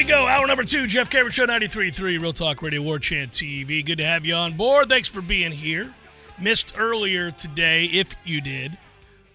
We 0.00 0.04
go. 0.04 0.26
Hour 0.26 0.46
number 0.46 0.64
two, 0.64 0.86
Jeff 0.86 1.10
Cameron 1.10 1.30
Show 1.30 1.46
93.3, 1.46 2.00
Real 2.18 2.32
Talk 2.32 2.62
Radio, 2.62 2.80
War 2.80 2.98
Chant 2.98 3.32
TV. 3.32 3.84
Good 3.84 3.98
to 3.98 4.04
have 4.06 4.24
you 4.24 4.32
on 4.32 4.56
board. 4.56 4.88
Thanks 4.88 5.10
for 5.10 5.20
being 5.20 5.52
here. 5.52 5.92
Missed 6.40 6.72
earlier 6.78 7.30
today, 7.30 7.84
if 7.84 8.14
you 8.24 8.40
did. 8.40 8.78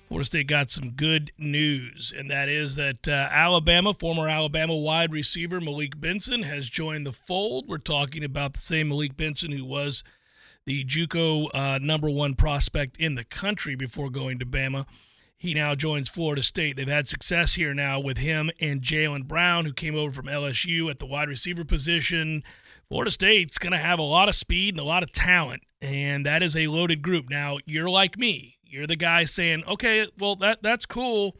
Florida 0.07 0.25
State 0.25 0.47
got 0.47 0.71
some 0.71 0.89
good 0.89 1.31
news, 1.37 2.11
and 2.17 2.31
that 2.31 2.49
is 2.49 2.77
that 2.77 3.07
uh, 3.07 3.29
Alabama, 3.31 3.93
former 3.93 4.27
Alabama 4.27 4.75
wide 4.75 5.11
receiver 5.11 5.61
Malik 5.61 6.01
Benson, 6.01 6.41
has 6.41 6.67
joined 6.67 7.05
the 7.05 7.11
fold. 7.11 7.67
We're 7.67 7.77
talking 7.77 8.23
about 8.23 8.53
the 8.53 8.59
same 8.59 8.89
Malik 8.89 9.15
Benson 9.15 9.51
who 9.51 9.65
was 9.65 10.03
the 10.65 10.83
JUCO 10.83 11.49
uh, 11.53 11.77
number 11.79 12.09
one 12.09 12.33
prospect 12.33 12.97
in 12.97 13.13
the 13.13 13.23
country 13.23 13.75
before 13.75 14.09
going 14.09 14.39
to 14.39 14.47
Bama. 14.47 14.87
He 15.37 15.53
now 15.53 15.75
joins 15.75 16.09
Florida 16.09 16.41
State. 16.41 16.77
They've 16.77 16.87
had 16.87 17.07
success 17.07 17.55
here 17.55 17.73
now 17.73 17.99
with 17.99 18.17
him 18.17 18.49
and 18.59 18.81
Jalen 18.81 19.27
Brown, 19.27 19.65
who 19.65 19.73
came 19.73 19.95
over 19.95 20.11
from 20.11 20.25
LSU 20.25 20.89
at 20.89 20.99
the 20.99 21.05
wide 21.05 21.27
receiver 21.27 21.65
position. 21.65 22.43
Florida 22.87 23.11
State's 23.11 23.57
going 23.57 23.73
to 23.73 23.77
have 23.77 23.99
a 23.99 24.03
lot 24.03 24.29
of 24.29 24.35
speed 24.35 24.75
and 24.75 24.79
a 24.79 24.85
lot 24.85 25.03
of 25.03 25.11
talent, 25.11 25.63
and 25.81 26.25
that 26.25 26.41
is 26.41 26.55
a 26.55 26.67
loaded 26.67 27.01
group. 27.01 27.29
Now, 27.29 27.57
you're 27.65 27.89
like 27.89 28.17
me. 28.17 28.57
You're 28.63 28.87
the 28.87 28.95
guy 28.95 29.25
saying, 29.25 29.63
okay, 29.65 30.07
well, 30.17 30.35
that 30.37 30.61
that's 30.61 30.85
cool, 30.85 31.37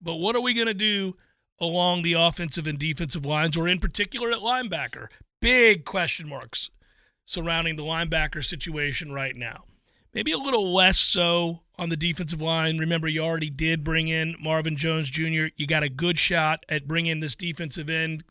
but 0.00 0.16
what 0.16 0.36
are 0.36 0.40
we 0.40 0.54
going 0.54 0.66
to 0.66 0.74
do 0.74 1.16
along 1.60 2.02
the 2.02 2.14
offensive 2.14 2.66
and 2.66 2.78
defensive 2.78 3.24
lines, 3.24 3.56
or 3.56 3.68
in 3.68 3.80
particular 3.80 4.30
at 4.30 4.38
linebacker? 4.38 5.08
Big 5.40 5.84
question 5.84 6.28
marks 6.28 6.70
surrounding 7.24 7.76
the 7.76 7.82
linebacker 7.82 8.44
situation 8.44 9.12
right 9.12 9.36
now. 9.36 9.64
Maybe 10.14 10.32
a 10.32 10.38
little 10.38 10.72
less 10.72 10.98
so 10.98 11.60
on 11.78 11.88
the 11.88 11.96
defensive 11.96 12.40
line. 12.40 12.78
Remember, 12.78 13.08
you 13.08 13.22
already 13.22 13.50
did 13.50 13.84
bring 13.84 14.08
in 14.08 14.36
Marvin 14.40 14.76
Jones 14.76 15.10
Jr. 15.10 15.48
You 15.56 15.66
got 15.66 15.82
a 15.82 15.88
good 15.88 16.18
shot 16.18 16.64
at 16.68 16.88
bringing 16.88 17.20
this 17.20 17.34
defensive 17.34 17.90
end 17.90 18.24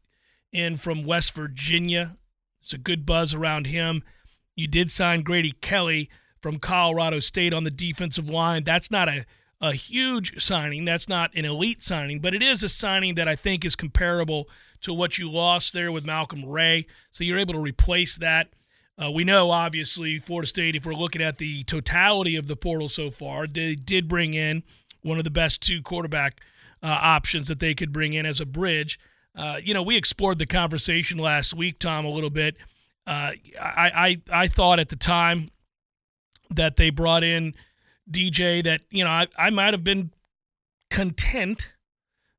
in 0.51 0.77
from 0.77 1.03
West 1.03 1.33
Virginia. 1.33 2.17
It's 2.63 2.73
a 2.73 2.77
good 2.79 3.05
buzz 3.05 3.33
around 3.33 3.67
him. 3.67 4.03
You 4.55 4.67
did 4.67 4.91
sign 4.91 5.21
Grady 5.21 5.51
Kelly 5.61 6.09
from 6.41 6.59
Colorado 6.59 7.19
State 7.19 7.53
on 7.53 7.63
the 7.63 7.71
defensive 7.71 8.29
line. 8.29 8.63
That's 8.63 8.89
not 8.89 9.09
a, 9.09 9.25
a 9.61 9.73
huge 9.73 10.41
signing. 10.41 10.85
That's 10.85 11.09
not 11.09 11.35
an 11.35 11.45
elite 11.45 11.83
signing, 11.83 12.19
but 12.19 12.33
it 12.33 12.41
is 12.41 12.63
a 12.63 12.69
signing 12.69 13.15
that 13.15 13.27
I 13.27 13.35
think 13.35 13.65
is 13.65 13.75
comparable 13.75 14.49
to 14.81 14.93
what 14.93 15.17
you 15.17 15.29
lost 15.29 15.73
there 15.73 15.91
with 15.91 16.05
Malcolm 16.05 16.45
Ray. 16.45 16.87
So 17.11 17.23
you're 17.23 17.39
able 17.39 17.53
to 17.53 17.59
replace 17.59 18.15
that. 18.17 18.49
Uh, 19.01 19.11
we 19.11 19.23
know, 19.23 19.51
obviously, 19.51 20.17
Florida 20.17 20.47
State, 20.47 20.75
if 20.75 20.85
we're 20.85 20.93
looking 20.93 21.21
at 21.21 21.37
the 21.37 21.63
totality 21.63 22.35
of 22.35 22.47
the 22.47 22.55
portal 22.55 22.87
so 22.87 23.09
far, 23.09 23.45
they 23.45 23.75
did 23.75 24.07
bring 24.07 24.33
in 24.33 24.63
one 25.01 25.17
of 25.17 25.23
the 25.23 25.29
best 25.29 25.61
two 25.61 25.81
quarterback 25.81 26.39
uh, 26.81 26.87
options 26.87 27.47
that 27.49 27.59
they 27.59 27.73
could 27.73 27.91
bring 27.91 28.13
in 28.13 28.25
as 28.25 28.39
a 28.39 28.45
bridge. 28.45 28.99
Uh, 29.35 29.59
you 29.61 29.73
know, 29.73 29.83
we 29.83 29.97
explored 29.97 30.39
the 30.39 30.45
conversation 30.45 31.17
last 31.17 31.53
week, 31.53 31.77
Tom, 31.77 32.05
a 32.05 32.09
little 32.09 32.29
bit. 32.29 32.55
Uh, 33.05 33.31
I, 33.61 34.17
I, 34.31 34.43
I 34.43 34.47
thought 34.47 34.79
at 34.79 34.89
the 34.89 34.95
time 34.95 35.49
that 36.49 36.77
they 36.77 36.89
brought 36.89 37.23
in 37.23 37.53
DJ 38.09 38.63
that, 38.63 38.81
you 38.89 39.03
know, 39.03 39.09
I, 39.09 39.27
I 39.37 39.49
might 39.49 39.73
have 39.73 39.83
been 39.83 40.11
content 40.89 41.73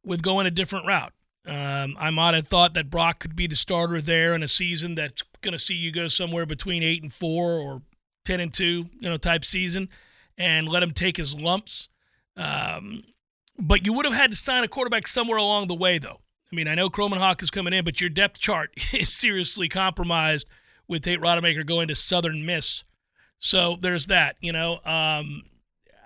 with 0.05 0.22
going 0.22 0.47
a 0.47 0.50
different 0.50 0.87
route. 0.87 1.12
Um, 1.47 1.97
I 2.00 2.11
might 2.11 2.34
have 2.34 2.49
thought 2.49 2.75
that 2.75 2.91
Brock 2.91 3.21
could 3.21 3.37
be 3.37 3.47
the 3.47 3.55
starter 3.55 4.00
there 4.00 4.34
in 4.34 4.43
a 4.43 4.49
season 4.49 4.95
that's 4.97 5.22
going 5.47 5.57
to 5.57 5.65
see 5.65 5.75
you 5.75 5.93
go 5.93 6.09
somewhere 6.09 6.45
between 6.45 6.83
eight 6.83 7.03
and 7.03 7.12
four 7.12 7.53
or 7.53 7.83
ten 8.25 8.41
and 8.41 8.53
two, 8.53 8.91
you 8.99 9.09
know, 9.09 9.17
type 9.17 9.45
season, 9.45 9.89
and 10.37 10.69
let 10.69 10.83
him 10.83 10.93
take 10.93 11.17
his 11.17 11.34
lumps. 11.34 11.89
Um, 12.37 13.05
but 13.59 13.87
you 13.87 13.93
would 13.95 14.05
have 14.05 14.15
had 14.15 14.31
to 14.31 14.37
sign 14.37 14.65
a 14.65 14.69
quarterback 14.69 15.07
somewhere 15.07 15.39
along 15.39 15.69
the 15.69 15.75
way, 15.75 15.99
though. 15.99 16.21
I 16.53 16.57
mean, 16.57 16.69
I 16.69 16.75
know 16.75 16.91
Kromenhoek 16.91 17.43
is 17.43 17.51
coming 17.51 17.73
in, 17.73 17.84
but 17.84 18.01
your 18.01 18.11
depth 18.11 18.39
chart 18.39 18.71
is 18.93 19.12
seriously 19.12 19.69
compromised 19.69 20.47
with 20.89 21.03
Tate 21.03 21.21
Rodemaker 21.21 21.65
going 21.65 21.89
to 21.89 21.95
Southern 21.95 22.45
Miss. 22.45 22.84
So 23.39 23.77
there's 23.81 24.07
that. 24.07 24.37
You 24.41 24.53
know, 24.53 24.81
um, 24.84 25.45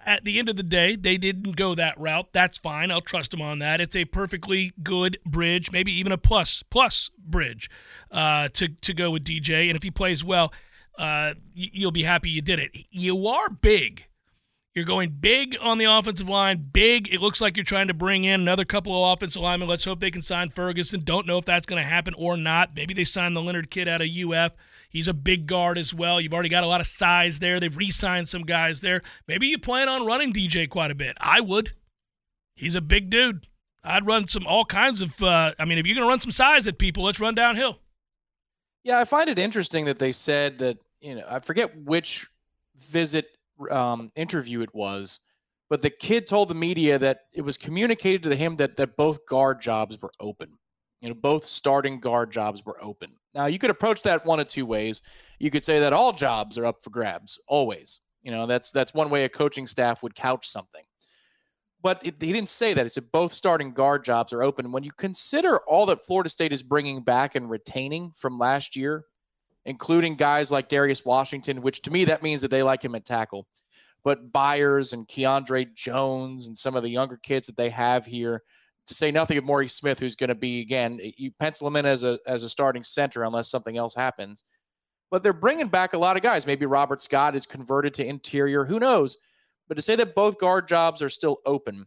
at 0.06 0.24
the 0.24 0.38
end 0.38 0.48
of 0.48 0.56
the 0.56 0.62
day, 0.62 0.96
they 0.96 1.16
didn't 1.16 1.56
go 1.56 1.74
that 1.74 1.98
route. 1.98 2.32
That's 2.32 2.58
fine. 2.58 2.90
I'll 2.90 3.00
trust 3.00 3.30
them 3.30 3.42
on 3.42 3.58
that. 3.60 3.80
It's 3.80 3.96
a 3.96 4.04
perfectly 4.04 4.72
good 4.82 5.18
bridge, 5.24 5.70
maybe 5.72 5.92
even 5.92 6.12
a 6.12 6.18
plus 6.18 6.62
plus 6.62 7.10
bridge 7.18 7.70
uh, 8.10 8.48
to 8.54 8.68
to 8.68 8.94
go 8.94 9.10
with 9.10 9.24
DJ. 9.24 9.68
And 9.68 9.76
if 9.76 9.82
he 9.82 9.90
plays 9.90 10.24
well, 10.24 10.52
uh, 10.98 11.34
you'll 11.54 11.90
be 11.90 12.02
happy 12.02 12.30
you 12.30 12.42
did 12.42 12.58
it. 12.58 12.76
You 12.90 13.26
are 13.26 13.48
big. 13.48 14.06
You're 14.74 14.84
going 14.84 15.10
big 15.10 15.56
on 15.60 15.78
the 15.78 15.86
offensive 15.86 16.28
line. 16.28 16.68
Big. 16.72 17.12
It 17.12 17.20
looks 17.20 17.40
like 17.40 17.56
you're 17.56 17.64
trying 17.64 17.88
to 17.88 17.94
bring 17.94 18.22
in 18.22 18.40
another 18.40 18.64
couple 18.64 19.04
of 19.04 19.16
offensive 19.16 19.42
linemen. 19.42 19.68
Let's 19.68 19.84
hope 19.84 19.98
they 19.98 20.12
can 20.12 20.22
sign 20.22 20.50
Ferguson. 20.50 21.00
Don't 21.02 21.26
know 21.26 21.38
if 21.38 21.44
that's 21.44 21.66
going 21.66 21.82
to 21.82 21.88
happen 21.88 22.14
or 22.14 22.36
not. 22.36 22.76
Maybe 22.76 22.94
they 22.94 23.04
sign 23.04 23.34
the 23.34 23.42
Leonard 23.42 23.70
kid 23.70 23.88
out 23.88 24.00
of 24.00 24.06
UF. 24.08 24.52
He's 24.90 25.08
a 25.08 25.14
big 25.14 25.46
guard 25.46 25.78
as 25.78 25.94
well. 25.94 26.20
You've 26.20 26.34
already 26.34 26.48
got 26.48 26.64
a 26.64 26.66
lot 26.66 26.80
of 26.80 26.86
size 26.86 27.38
there. 27.38 27.60
They've 27.60 27.76
re 27.76 27.90
signed 27.90 28.28
some 28.28 28.42
guys 28.42 28.80
there. 28.80 29.02
Maybe 29.28 29.46
you 29.46 29.56
plan 29.56 29.88
on 29.88 30.04
running 30.04 30.32
DJ 30.32 30.68
quite 30.68 30.90
a 30.90 30.96
bit. 30.96 31.16
I 31.20 31.40
would. 31.40 31.72
He's 32.56 32.74
a 32.74 32.80
big 32.80 33.08
dude. 33.08 33.46
I'd 33.84 34.04
run 34.04 34.26
some 34.26 34.46
all 34.46 34.64
kinds 34.64 35.00
of. 35.00 35.22
Uh, 35.22 35.52
I 35.58 35.64
mean, 35.64 35.78
if 35.78 35.86
you're 35.86 35.94
going 35.94 36.04
to 36.04 36.10
run 36.10 36.20
some 36.20 36.32
size 36.32 36.66
at 36.66 36.78
people, 36.78 37.04
let's 37.04 37.20
run 37.20 37.34
downhill. 37.34 37.78
Yeah, 38.82 38.98
I 38.98 39.04
find 39.04 39.30
it 39.30 39.38
interesting 39.38 39.84
that 39.84 39.98
they 39.98 40.12
said 40.12 40.58
that, 40.58 40.78
you 41.00 41.14
know, 41.14 41.24
I 41.28 41.38
forget 41.38 41.76
which 41.76 42.26
visit 42.76 43.28
um, 43.70 44.10
interview 44.16 44.62
it 44.62 44.74
was, 44.74 45.20
but 45.68 45.82
the 45.82 45.90
kid 45.90 46.26
told 46.26 46.48
the 46.48 46.54
media 46.54 46.98
that 46.98 47.20
it 47.34 47.42
was 47.42 47.56
communicated 47.56 48.22
to 48.24 48.34
him 48.34 48.56
that, 48.56 48.76
that 48.76 48.96
both 48.96 49.24
guard 49.26 49.60
jobs 49.60 50.00
were 50.00 50.12
open. 50.18 50.58
You 51.00 51.10
know, 51.10 51.14
both 51.14 51.44
starting 51.44 52.00
guard 52.00 52.32
jobs 52.32 52.64
were 52.64 52.82
open. 52.82 53.12
Now, 53.34 53.46
you 53.46 53.58
could 53.58 53.70
approach 53.70 54.02
that 54.02 54.26
one 54.26 54.40
of 54.40 54.48
two 54.48 54.66
ways. 54.66 55.02
You 55.38 55.50
could 55.50 55.64
say 55.64 55.80
that 55.80 55.92
all 55.92 56.12
jobs 56.12 56.58
are 56.58 56.64
up 56.64 56.82
for 56.82 56.90
grabs, 56.90 57.38
always. 57.46 58.00
You 58.22 58.32
know, 58.32 58.46
that's 58.46 58.70
that's 58.70 58.92
one 58.92 59.10
way 59.10 59.24
a 59.24 59.28
coaching 59.28 59.66
staff 59.66 60.02
would 60.02 60.14
couch 60.14 60.48
something. 60.48 60.82
But 61.82 62.04
it, 62.04 62.16
he 62.20 62.32
didn't 62.32 62.50
say 62.50 62.74
that. 62.74 62.84
He 62.84 62.90
said 62.90 63.10
both 63.12 63.32
starting 63.32 63.72
guard 63.72 64.04
jobs 64.04 64.32
are 64.32 64.42
open. 64.42 64.72
When 64.72 64.82
you 64.82 64.90
consider 64.92 65.60
all 65.66 65.86
that 65.86 66.00
Florida 66.00 66.28
State 66.28 66.52
is 66.52 66.62
bringing 66.62 67.02
back 67.02 67.34
and 67.34 67.48
retaining 67.48 68.12
from 68.16 68.38
last 68.38 68.76
year, 68.76 69.04
including 69.64 70.16
guys 70.16 70.50
like 70.50 70.68
Darius 70.68 71.04
Washington, 71.06 71.62
which 71.62 71.80
to 71.82 71.90
me 71.90 72.04
that 72.04 72.22
means 72.22 72.42
that 72.42 72.50
they 72.50 72.62
like 72.62 72.84
him 72.84 72.94
at 72.94 73.06
tackle, 73.06 73.46
but 74.04 74.32
Byers 74.32 74.92
and 74.92 75.08
Keandre 75.08 75.72
Jones 75.74 76.48
and 76.48 76.58
some 76.58 76.76
of 76.76 76.82
the 76.82 76.90
younger 76.90 77.16
kids 77.16 77.46
that 77.46 77.56
they 77.56 77.70
have 77.70 78.04
here, 78.04 78.42
to 78.90 78.94
say 78.94 79.10
nothing 79.10 79.38
of 79.38 79.44
Maurice 79.44 79.72
Smith, 79.72 79.98
who's 79.98 80.16
going 80.16 80.28
to 80.28 80.34
be 80.34 80.60
again, 80.60 80.98
you 81.16 81.30
pencil 81.38 81.66
him 81.66 81.76
in 81.76 81.86
as 81.86 82.04
a 82.04 82.18
as 82.26 82.42
a 82.42 82.48
starting 82.50 82.82
center 82.82 83.22
unless 83.24 83.48
something 83.48 83.76
else 83.76 83.94
happens. 83.94 84.44
But 85.10 85.22
they're 85.22 85.32
bringing 85.32 85.68
back 85.68 85.94
a 85.94 85.98
lot 85.98 86.16
of 86.16 86.22
guys. 86.22 86.46
Maybe 86.46 86.66
Robert 86.66 87.00
Scott 87.00 87.34
is 87.34 87.46
converted 87.46 87.94
to 87.94 88.06
interior. 88.06 88.64
Who 88.64 88.78
knows? 88.78 89.16
But 89.68 89.76
to 89.76 89.82
say 89.82 89.96
that 89.96 90.14
both 90.14 90.38
guard 90.38 90.68
jobs 90.68 91.02
are 91.02 91.08
still 91.08 91.38
open, 91.46 91.86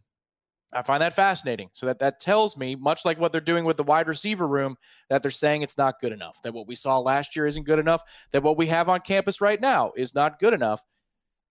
I 0.72 0.82
find 0.82 1.02
that 1.02 1.12
fascinating. 1.12 1.68
So 1.74 1.86
that 1.86 1.98
that 1.98 2.20
tells 2.20 2.56
me, 2.56 2.74
much 2.74 3.04
like 3.04 3.20
what 3.20 3.32
they're 3.32 3.40
doing 3.40 3.66
with 3.66 3.76
the 3.76 3.84
wide 3.84 4.08
receiver 4.08 4.48
room, 4.48 4.76
that 5.10 5.22
they're 5.22 5.30
saying 5.30 5.60
it's 5.60 5.78
not 5.78 6.00
good 6.00 6.12
enough. 6.12 6.40
That 6.42 6.54
what 6.54 6.66
we 6.66 6.74
saw 6.74 6.98
last 6.98 7.36
year 7.36 7.46
isn't 7.46 7.66
good 7.66 7.78
enough. 7.78 8.02
That 8.32 8.42
what 8.42 8.56
we 8.56 8.66
have 8.66 8.88
on 8.88 9.00
campus 9.00 9.40
right 9.40 9.60
now 9.60 9.92
is 9.96 10.14
not 10.14 10.38
good 10.38 10.54
enough. 10.54 10.82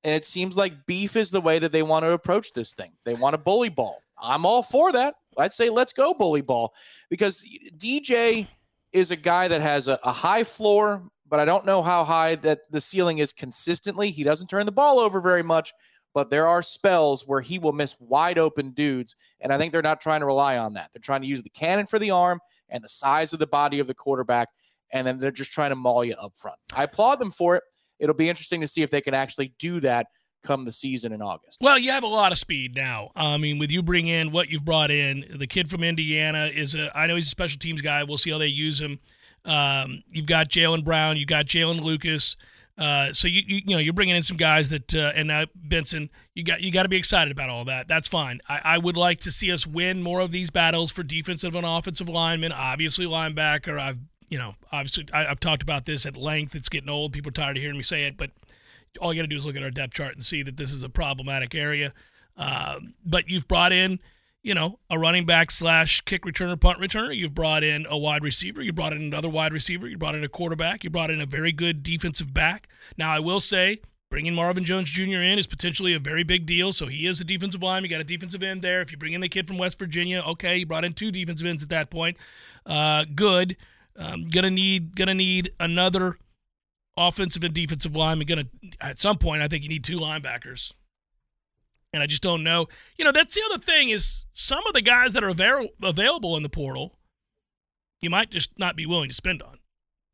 And 0.04 0.14
it 0.14 0.26
seems 0.26 0.58
like 0.58 0.86
beef 0.88 1.16
is 1.16 1.32
the 1.32 1.42
way 1.42 1.60
that 1.60 1.72
they 1.72 1.84
want 1.84 2.04
to 2.04 2.12
approach 2.12 2.54
this 2.54 2.74
thing. 2.74 2.92
They 3.06 3.14
want 3.14 3.36
a 3.36 3.38
bully 3.38 3.70
ball. 3.70 4.02
I'm 4.22 4.46
all 4.46 4.62
for 4.62 4.92
that. 4.92 5.16
I'd 5.38 5.54
say 5.54 5.70
let's 5.70 5.94
go 5.94 6.14
bully 6.14 6.42
ball 6.42 6.74
because 7.10 7.46
DJ 7.78 8.48
is 8.92 9.12
a 9.12 9.16
guy 9.16 9.48
that 9.48 9.62
has 9.62 9.88
a, 9.88 10.00
a 10.04 10.12
high 10.12 10.44
floor, 10.44 11.04
but 11.28 11.40
I 11.40 11.46
don't 11.46 11.66
know 11.66 11.82
how 11.82 12.04
high 12.04 12.36
that 12.36 12.62
the 12.72 12.82
ceiling 12.82 13.18
is 13.18 13.34
consistently. 13.34 14.12
He 14.12 14.24
doesn't 14.24 14.48
turn 14.48 14.66
the 14.66 14.72
ball 14.72 15.00
over 15.00 15.20
very 15.20 15.44
much, 15.44 15.74
but 16.14 16.30
there 16.30 16.48
are 16.48 16.62
spells 16.62 17.28
where 17.28 17.42
he 17.42 17.58
will 17.58 17.74
miss 17.74 17.96
wide 18.00 18.38
open 18.38 18.72
dudes. 18.72 19.16
And 19.42 19.52
I 19.52 19.58
think 19.58 19.72
they're 19.72 19.82
not 19.82 20.00
trying 20.00 20.20
to 20.20 20.28
rely 20.28 20.58
on 20.58 20.74
that. 20.76 20.92
They're 20.94 21.02
trying 21.02 21.22
to 21.22 21.28
use 21.28 21.42
the 21.42 21.50
cannon 21.50 21.88
for 21.88 21.98
the 21.98 22.12
arm 22.12 22.40
and 22.70 22.84
the 22.84 22.90
size 22.90 23.34
of 23.34 23.40
the 23.40 23.48
body 23.48 23.80
of 23.80 23.88
the 23.88 23.96
quarterback. 23.96 24.50
And 24.92 25.08
then 25.08 25.18
they're 25.18 25.32
just 25.32 25.52
trying 25.52 25.72
to 25.72 25.76
maul 25.76 26.06
you 26.06 26.14
up 26.16 26.36
front. 26.36 26.58
I 26.76 26.84
applaud 26.84 27.20
them 27.20 27.32
for 27.32 27.56
it. 27.56 27.64
It'll 28.00 28.16
be 28.16 28.30
interesting 28.30 28.62
to 28.62 28.68
see 28.68 28.84
if 28.84 28.92
they 28.92 29.02
can 29.02 29.14
actually 29.14 29.54
do 29.58 29.80
that 29.80 30.08
come 30.44 30.66
the 30.66 30.72
season 30.72 31.12
in 31.14 31.22
August. 31.22 31.60
Well, 31.62 31.78
you 31.78 31.92
have 31.92 32.04
a 32.04 32.08
lot 32.08 32.32
of 32.32 32.38
speed 32.38 32.76
now. 32.76 33.12
I 33.16 33.38
mean, 33.38 33.58
with 33.60 33.72
you 33.72 33.82
bring 33.82 34.08
in 34.08 34.32
what 34.32 34.50
you've 34.50 34.66
brought 34.66 34.92
in, 34.92 35.26
the 35.36 35.48
kid 35.48 35.70
from 35.70 35.84
Indiana 35.84 36.52
is 36.54 36.76
a. 36.76 36.96
I 36.98 37.08
know 37.08 37.16
he's 37.16 37.28
a 37.28 37.30
special 37.30 37.60
teams 37.60 37.82
guy. 37.82 38.04
We'll 38.04 38.18
see 38.18 38.32
how 38.32 38.38
they 38.38 38.48
use 38.48 38.80
him. 38.80 39.00
Um, 39.46 40.04
you've 40.10 40.26
got 40.26 40.50
Jalen 40.50 40.84
Brown. 40.84 41.18
you've 41.18 41.28
got 41.28 41.46
Jaylin 41.46 41.82
Lucas. 41.82 42.36
Uh, 42.76 43.14
so 43.14 43.28
you, 43.28 43.42
you, 43.46 43.62
you 43.66 43.76
know 43.76 43.78
you're 43.78 43.94
bringing 43.94 44.16
in 44.16 44.24
some 44.24 44.38
guys 44.38 44.70
that 44.70 44.96
uh, 44.96 45.12
and 45.16 45.28
now 45.28 45.46
Benson 45.54 46.10
you 46.34 46.44
got 46.44 46.62
you 46.62 46.72
got 46.72 46.84
to 46.84 46.90
be 46.90 46.98
excited 46.98 47.32
about 47.32 47.50
all 47.50 47.66
that. 47.66 47.88
That's 47.88 48.08
fine. 48.08 48.42
I, 48.50 48.62
I 48.64 48.78
would 48.80 48.98
like 48.98 49.20
to 49.22 49.32
see 49.32 49.52
us 49.52 49.68
win 49.68 50.02
more 50.02 50.22
of 50.22 50.32
these 50.32 50.50
battles 50.50 50.92
for 50.92 51.04
defensive 51.04 51.56
and 51.56 51.68
offensive 51.68 52.10
linemen. 52.10 52.52
Obviously 52.52 53.06
linebacker. 53.06 53.80
I've 53.80 54.00
you 54.28 54.40
know 54.40 54.56
obviously 54.72 55.06
I, 55.14 55.28
I've 55.28 55.40
talked 55.40 55.62
about 55.62 55.86
this 55.86 56.08
at 56.08 56.18
length. 56.18 56.56
It's 56.56 56.70
getting 56.70 56.90
old. 56.90 57.14
People 57.14 57.30
are 57.30 57.34
tired 57.34 57.58
of 57.58 57.62
hearing 57.62 57.78
me 57.78 57.84
say 57.84 58.06
it, 58.06 58.18
but 58.18 58.32
all 59.00 59.14
you 59.14 59.20
got 59.20 59.24
to 59.24 59.28
do 59.28 59.36
is 59.36 59.46
look 59.46 59.56
at 59.56 59.64
our 59.64 59.72
depth 59.72 59.94
chart 59.94 60.14
and 60.14 60.24
see 60.24 60.44
that 60.44 60.58
this 60.58 60.72
is 60.72 60.84
a 60.84 60.90
problematic 60.90 61.56
area. 61.56 61.94
Uh, 62.38 62.80
but 63.06 63.28
you've 63.28 63.48
brought 63.48 63.72
in 63.72 64.00
you 64.44 64.54
know, 64.54 64.78
a 64.90 65.00
running 65.00 65.26
back 65.26 65.50
slash 65.50 66.02
kick 66.02 66.24
returner, 66.24 66.60
punt 66.60 66.80
returner. 66.80 67.16
You've 67.16 67.34
brought 67.34 67.64
in 67.64 67.88
a 67.90 67.98
wide 67.98 68.24
receiver. 68.24 68.62
You 68.62 68.74
brought 68.74 68.92
in 68.92 69.02
another 69.02 69.30
wide 69.30 69.54
receiver. 69.54 69.88
You 69.88 69.98
brought 69.98 70.16
in 70.16 70.24
a 70.24 70.28
quarterback. 70.28 70.84
You 70.84 70.90
brought 70.90 71.10
in 71.10 71.22
a 71.22 71.26
very 71.26 71.54
good 71.54 71.82
defensive 71.82 72.34
back. 72.34 72.68
Now, 72.98 73.12
I 73.12 73.20
will 73.20 73.40
say, 73.40 73.80
bringing 74.10 74.36
Marvin 74.36 74.66
Jones 74.66 74.92
Jr. 74.92 75.22
in 75.22 75.40
is 75.40 75.48
potentially 75.48 75.94
a 75.94 76.00
very 76.00 76.24
big 76.24 76.46
deal. 76.46 76.74
So 76.74 76.88
he 76.88 77.08
is 77.08 77.22
a 77.22 77.24
defensive 77.24 77.64
line. 77.64 77.84
You 77.84 77.90
got 77.90 78.02
a 78.02 78.04
defensive 78.04 78.44
end 78.44 78.62
there. 78.62 78.82
If 78.82 78.92
you 78.92 78.98
bring 78.98 79.14
in 79.14 79.22
the 79.22 79.30
kid 79.30 79.48
from 79.48 79.58
West 79.58 79.80
Virginia, 79.80 80.22
okay, 80.28 80.58
you 80.58 80.66
brought 80.66 80.84
in 80.84 80.92
two 80.92 81.10
defensive 81.10 81.48
ends 81.48 81.64
at 81.64 81.70
that 81.70 81.90
point. 81.90 82.18
Uh, 82.66 83.06
good. 83.16 83.56
Um, 83.96 84.28
gonna 84.28 84.50
need 84.50 84.96
gonna 84.96 85.14
need 85.14 85.52
another 85.60 86.18
offensive 86.98 87.44
and 87.44 87.54
defensive 87.54 87.96
line. 87.96 88.20
We're 88.20 88.26
gonna 88.26 88.48
at 88.82 89.00
some 89.00 89.18
point. 89.18 89.42
I 89.42 89.48
think 89.48 89.64
you 89.64 89.70
need 89.70 89.84
two 89.84 90.00
linebackers 90.00 90.74
and 91.94 92.02
I 92.02 92.08
just 92.08 92.24
don't 92.24 92.44
know. 92.44 92.68
You 92.98 93.06
know, 93.06 93.12
that's 93.12 93.36
the 93.36 93.44
other 93.52 93.60
thing 93.60 93.90
is 93.90 94.26
some 94.34 94.66
of 94.68 94.74
the 94.74 94.82
guys 94.82 95.14
that 95.14 95.24
are 95.24 95.30
avail- 95.30 95.70
available 95.82 96.36
in 96.36 96.44
the 96.44 96.50
portal, 96.50 96.98
you 98.02 98.10
might 98.10 98.32
just 98.32 98.58
not 98.58 98.76
be 98.76 98.86
willing 98.86 99.10
to 99.10 99.16
spend 99.16 99.42
on. 99.42 99.60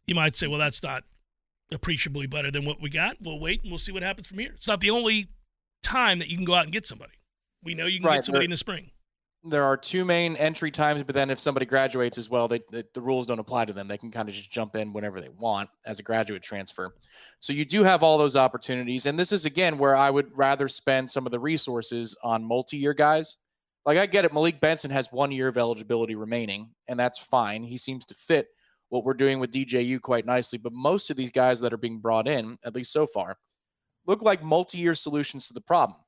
You 0.06 0.14
might 0.16 0.36
say, 0.36 0.48
well, 0.48 0.60
that's 0.60 0.84
not 0.84 1.04
appreciably 1.72 2.28
better 2.28 2.52
than 2.52 2.66
what 2.66 2.82
we 2.82 2.90
got. 2.90 3.18
We'll 3.24 3.40
wait 3.40 3.62
and 3.62 3.72
we'll 3.72 3.78
see 3.78 3.92
what 3.92 4.04
happens 4.04 4.28
from 4.28 4.40
here. 4.40 4.52
It's 4.56 4.68
not 4.68 4.82
the 4.82 4.90
only 4.90 5.30
time 5.82 6.20
that 6.20 6.28
you 6.28 6.36
can 6.36 6.46
go 6.46 6.56
out 6.56 6.66
and 6.66 6.74
get 6.74 6.86
somebody. 6.86 7.14
We 7.64 7.76
know 7.76 7.86
you 7.86 8.00
can 8.00 8.08
right. 8.08 8.16
get 8.16 8.26
somebody 8.26 8.46
in 8.46 8.52
the 8.52 8.58
spring 8.58 8.92
there 9.44 9.64
are 9.64 9.78
two 9.78 10.04
main 10.04 10.36
entry 10.36 10.70
times, 10.70 11.04
but 11.04 11.16
then 11.16 11.30
if 11.30 11.40
somebody 11.40 11.66
graduates 11.66 12.18
as 12.18 12.30
well, 12.30 12.48
they, 12.48 12.60
they, 12.72 12.84
the 12.94 13.02
rules 13.02 13.26
don't 13.26 13.40
apply 13.40 13.66
to 13.66 13.74
them. 13.74 13.88
They 13.88 13.98
can 13.98 14.12
kind 14.12 14.28
of 14.28 14.36
just 14.36 14.52
jump 14.52 14.76
in 14.76 14.92
whenever 14.92 15.22
they 15.22 15.30
want 15.30 15.70
as 15.86 16.00
a 16.00 16.04
graduate 16.04 16.44
transfer. 16.44 16.96
So 17.40 17.54
you 17.54 17.64
do 17.64 17.84
have 17.84 18.04
all 18.04 18.18
those 18.18 18.36
opportunities. 18.36 19.06
And 19.06 19.18
this 19.18 19.32
is 19.32 19.46
again 19.46 19.78
where 19.78 19.96
I 19.96 20.10
would 20.10 20.38
rather 20.38 20.68
spend 20.68 21.10
some 21.10 21.26
of 21.26 21.32
the 21.32 21.40
resources 21.40 22.18
on 22.22 22.44
multi-year 22.44 22.94
guys. 22.94 23.38
Like 23.86 23.98
I 23.98 24.06
get 24.08 24.26
it, 24.26 24.34
Malik 24.34 24.60
Benson 24.60 24.92
has 24.92 25.12
one 25.12 25.32
year 25.32 25.48
of 25.48 25.58
eligibility 25.58 26.16
remaining, 26.16 26.72
and 26.90 27.00
that's 27.00 27.18
fine. 27.18 27.64
He 27.64 27.78
seems 27.78 28.06
to 28.08 28.16
fit 28.16 28.48
what 28.90 29.06
we're 29.06 29.14
doing 29.14 29.40
with 29.40 29.52
DJU 29.52 30.02
quite 30.02 30.26
nicely. 30.26 30.60
But 30.60 30.74
most 30.74 31.10
of 31.10 31.16
these 31.16 31.32
guys 31.32 31.62
that 31.62 31.72
are 31.72 31.78
being 31.78 32.00
brought 32.00 32.28
in, 32.28 32.58
at 32.66 32.76
least 32.76 32.92
so 32.92 33.08
far, 33.08 33.38
look 34.06 34.22
like 34.22 34.44
multi-year 34.44 34.96
solutions 34.96 35.48
to 35.48 35.54
the 35.54 35.62
problem. 35.62 36.00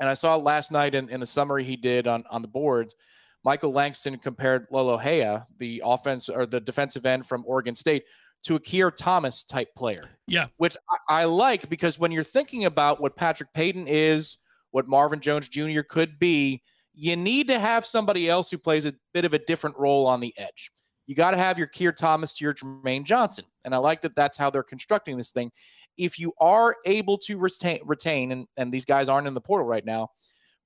And 0.00 0.08
I 0.08 0.14
saw 0.14 0.34
last 0.36 0.72
night 0.72 0.94
in, 0.94 1.08
in 1.10 1.20
the 1.20 1.26
summary 1.26 1.62
he 1.62 1.76
did 1.76 2.08
on, 2.08 2.24
on 2.30 2.42
the 2.42 2.48
boards, 2.48 2.96
Michael 3.44 3.72
Langston 3.72 4.18
compared 4.18 4.68
Lolohea, 4.70 5.46
the 5.58 5.82
offense 5.84 6.28
or 6.28 6.46
the 6.46 6.60
defensive 6.60 7.06
end 7.06 7.26
from 7.26 7.44
Oregon 7.46 7.74
State, 7.74 8.04
to 8.44 8.56
a 8.56 8.60
Keir 8.60 8.90
Thomas 8.90 9.44
type 9.44 9.74
player. 9.74 10.02
Yeah. 10.26 10.46
Which 10.56 10.76
I, 11.08 11.20
I, 11.20 11.24
like 11.24 11.68
because 11.68 11.98
when 11.98 12.10
you're 12.10 12.24
thinking 12.24 12.64
about 12.64 13.00
what 13.00 13.16
Patrick 13.16 13.52
Payton 13.52 13.86
is, 13.86 14.38
what 14.70 14.88
Marvin 14.88 15.20
Jones 15.20 15.48
Jr. 15.48 15.82
could 15.82 16.18
be, 16.18 16.62
you 16.94 17.16
need 17.16 17.48
to 17.48 17.58
have 17.58 17.84
somebody 17.84 18.28
else 18.28 18.50
who 18.50 18.58
plays 18.58 18.84
a 18.84 18.94
bit 19.12 19.24
of 19.24 19.34
a 19.34 19.38
different 19.38 19.78
role 19.78 20.06
on 20.06 20.20
the 20.20 20.32
edge. 20.38 20.70
You 21.06 21.14
got 21.14 21.32
to 21.32 21.36
have 21.36 21.58
your 21.58 21.66
Keir 21.66 21.92
Thomas 21.92 22.34
to 22.34 22.44
your 22.44 22.54
Jermaine 22.54 23.04
Johnson. 23.04 23.44
And 23.64 23.74
I 23.74 23.78
like 23.78 24.00
that 24.02 24.14
that's 24.14 24.36
how 24.36 24.48
they're 24.48 24.62
constructing 24.62 25.16
this 25.16 25.32
thing 25.32 25.50
if 25.96 26.18
you 26.18 26.32
are 26.40 26.76
able 26.86 27.18
to 27.18 27.38
retain, 27.38 27.80
retain 27.84 28.32
and, 28.32 28.46
and 28.56 28.72
these 28.72 28.84
guys 28.84 29.08
aren't 29.08 29.26
in 29.26 29.34
the 29.34 29.40
portal 29.40 29.66
right 29.66 29.84
now, 29.84 30.10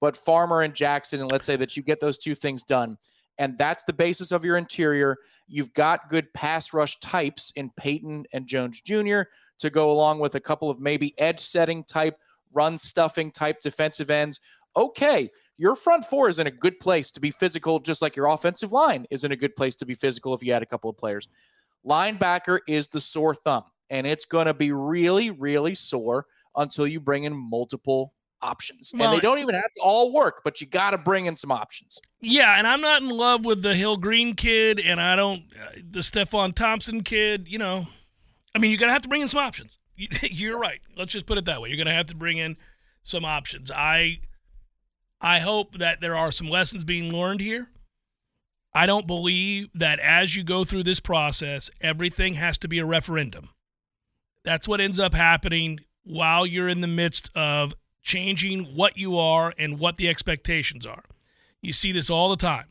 but 0.00 0.16
Farmer 0.16 0.62
and 0.62 0.75
Jackson, 0.75 1.21
and 1.21 1.31
let's 1.31 1.47
say 1.47 1.57
that 1.57 1.76
you 1.76 1.83
get 1.83 2.00
those 2.00 2.19
two 2.19 2.35
things 2.35 2.62
done, 2.62 2.99
and 3.38 3.59
that's 3.59 3.85
the 3.85 3.93
basis 3.93 4.33
of 4.33 4.45
your 4.45 4.57
interior. 4.57 5.16
You've 5.49 5.73
got 5.75 6.09
good 6.09 6.33
pass 6.35 6.73
rush 6.73 6.99
types 7.00 7.52
in 7.57 7.71
Payton 7.76 8.26
and 8.33 8.47
Jones 8.47 8.81
Jr. 8.81 9.23
to 9.59 9.71
go 9.71 9.90
along 9.90 10.21
with 10.21 10.35
a 10.35 10.40
couple 10.40 10.71
of 10.71 10.81
maybe 10.81 11.14
edge 11.19 11.40
setting 11.40 11.85
type, 11.85 12.16
run 12.52 12.78
stuffing 12.78 13.31
type 13.31 13.61
defensive 13.61 14.11
ends. 14.11 14.40
Okay, 14.76 15.31
your 15.57 15.75
front 15.75 16.04
four 16.04 16.28
is 16.28 16.38
in 16.38 16.47
a 16.47 16.50
good 16.50 16.78
place 16.81 17.11
to 17.12 17.21
be 17.21 17.31
physical, 17.31 17.78
just 17.78 18.02
like 18.02 18.16
your 18.16 18.26
offensive 18.26 18.73
line 18.73 19.07
is 19.11 19.25
in 19.25 19.33
a 19.33 19.37
good 19.37 19.57
place 19.57 19.76
to 19.76 19.87
be 19.87 19.95
physical 19.95 20.35
if 20.35 20.43
you 20.43 20.52
add 20.52 20.62
a 20.62 20.66
couple 20.66 20.90
of 20.90 20.97
players. 20.97 21.28
Linebacker 21.87 22.61
is 22.66 22.88
the 22.88 23.00
sore 23.00 23.35
thumb 23.35 23.64
and 23.91 24.07
it's 24.07 24.25
going 24.25 24.47
to 24.47 24.55
be 24.55 24.73
really, 24.73 25.31
really 25.31 25.75
sore 25.75 26.26
until 26.57 26.87
you 26.87 27.00
bring 27.00 27.25
in 27.25 27.35
multiple 27.35 28.14
options. 28.43 28.93
Well, 28.95 29.11
and 29.11 29.17
they 29.17 29.23
don't 29.23 29.38
even 29.38 29.55
have 29.55 29.73
to 29.73 29.81
all 29.83 30.12
work, 30.12 30.43
but 30.45 30.61
you 30.61 30.67
got 30.67 30.91
to 30.91 30.99
bring 30.99 31.26
in 31.26 31.37
some 31.37 31.50
options. 31.50 32.00
Yeah, 32.21 32.59
and 32.59 32.67
I'm 32.67 32.81
not 32.81 33.03
in 33.03 33.09
love 33.09 33.45
with 33.45 33.62
the 33.62 33.75
Hill 33.75 33.97
Green 33.97 34.35
kid, 34.35 34.81
and 34.81 35.00
I 35.00 35.17
don't 35.17 35.43
uh, 35.61 35.71
the 35.91 36.00
Stefon 36.00 36.55
Thompson 36.55 37.03
kid. 37.03 37.49
You 37.49 37.59
know, 37.59 37.87
I 38.55 38.59
mean, 38.59 38.71
you're 38.71 38.79
gonna 38.79 38.93
have 38.93 39.03
to 39.03 39.09
bring 39.09 39.23
in 39.23 39.29
some 39.29 39.41
options. 39.41 39.79
You're 40.23 40.59
right. 40.59 40.81
Let's 40.97 41.12
just 41.12 41.26
put 41.26 41.38
it 41.38 41.45
that 41.45 41.62
way. 41.62 41.69
You're 41.69 41.79
gonna 41.79 41.95
have 41.95 42.07
to 42.07 42.17
bring 42.17 42.38
in 42.38 42.57
some 43.03 43.25
options. 43.25 43.71
I 43.71 44.21
I 45.21 45.38
hope 45.38 45.79
that 45.79 46.00
there 46.00 46.17
are 46.17 46.33
some 46.33 46.49
lessons 46.49 46.85
being 46.85 47.12
learned 47.12 47.41
here. 47.41 47.71
I 48.75 48.87
don't 48.87 49.07
believe 49.07 49.69
that 49.75 50.00
as 50.00 50.35
you 50.35 50.43
go 50.43 50.64
through 50.64 50.83
this 50.83 50.99
process, 50.99 51.71
everything 51.81 52.35
has 52.35 52.59
to 52.59 52.69
be 52.69 52.81
a 52.81 52.85
referendum. 52.85 53.50
That's 54.44 54.68
what 54.68 54.80
ends 54.80 55.00
up 55.00 55.14
happening 55.14 55.80
while 56.04 56.46
you're 56.46 56.68
in 56.68 56.80
the 56.80 56.86
midst 56.86 57.30
of 57.34 57.74
changing 58.02 58.76
what 58.76 58.98
you 58.98 59.18
are 59.18 59.54
and 59.58 59.78
what 59.78 59.96
the 59.96 60.08
expectations 60.08 60.86
are. 60.86 61.04
You 61.62 61.72
see 61.72 61.92
this 61.92 62.10
all 62.10 62.28
the 62.28 62.36
time. 62.36 62.66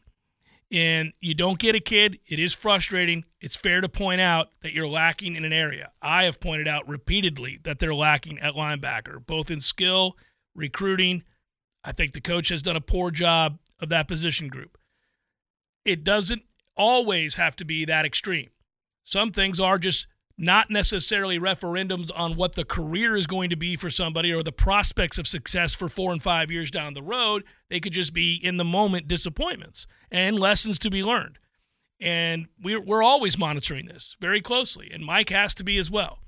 And 0.72 1.14
you 1.20 1.36
don't 1.36 1.60
get 1.60 1.76
a 1.76 1.80
kid, 1.80 2.20
it 2.26 2.40
is 2.40 2.56
frustrating. 2.56 3.26
It's 3.40 3.56
fair 3.56 3.82
to 3.82 3.90
point 3.90 4.22
out 4.22 4.50
that 4.62 4.74
you're 4.74 4.88
lacking 4.88 5.36
in 5.36 5.46
an 5.46 5.54
area. 5.54 5.92
I 6.02 6.24
have 6.24 6.40
pointed 6.40 6.68
out 6.68 6.88
repeatedly 6.88 7.60
that 7.64 7.78
they're 7.78 7.94
lacking 7.94 8.40
at 8.40 8.56
linebacker, 8.56 9.24
both 9.24 9.52
in 9.52 9.62
skill, 9.62 10.18
recruiting. 10.56 11.24
I 11.84 11.92
think 11.92 12.14
the 12.14 12.22
coach 12.22 12.50
has 12.50 12.64
done 12.64 12.76
a 12.76 12.82
poor 12.82 13.12
job 13.12 13.60
of 13.80 13.90
that 13.90 14.08
position 14.08 14.48
group. 14.48 14.78
It 15.86 16.04
doesn't 16.04 16.44
always 16.76 17.36
have 17.36 17.56
to 17.58 17.66
be 17.66 17.86
that 17.86 18.06
extreme. 18.06 18.50
Some 19.04 19.32
things 19.32 19.60
are 19.60 19.78
just 19.78 20.08
not 20.38 20.70
necessarily 20.70 21.40
referendums 21.40 22.10
on 22.16 22.36
what 22.36 22.54
the 22.54 22.66
career 22.66 23.16
is 23.16 23.28
going 23.28 23.50
to 23.50 23.56
be 23.56 23.76
for 23.76 23.90
somebody 23.90 24.32
or 24.32 24.42
the 24.42 24.52
prospects 24.52 25.18
of 25.18 25.28
success 25.28 25.74
for 25.76 25.88
four 25.88 26.12
and 26.12 26.24
five 26.24 26.50
years 26.50 26.72
down 26.72 26.94
the 26.94 27.04
road. 27.04 27.44
They 27.70 27.80
could 27.80 27.94
just 27.94 28.14
be 28.14 28.36
in 28.36 28.58
the 28.58 28.64
moment 28.64 29.08
disappointments 29.08 29.86
and 30.12 30.40
lessons 30.40 30.80
to 30.80 30.90
be 30.90 31.04
learned. 31.04 31.38
And 32.02 32.48
we're, 32.62 32.82
we're 32.82 33.04
always 33.04 33.38
monitoring 33.38 33.86
this 33.86 34.18
very 34.20 34.42
closely, 34.42 34.90
and 34.92 35.06
Mike 35.06 35.30
has 35.30 35.54
to 35.56 35.64
be 35.64 35.78
as 35.78 35.92
well. 35.92 36.20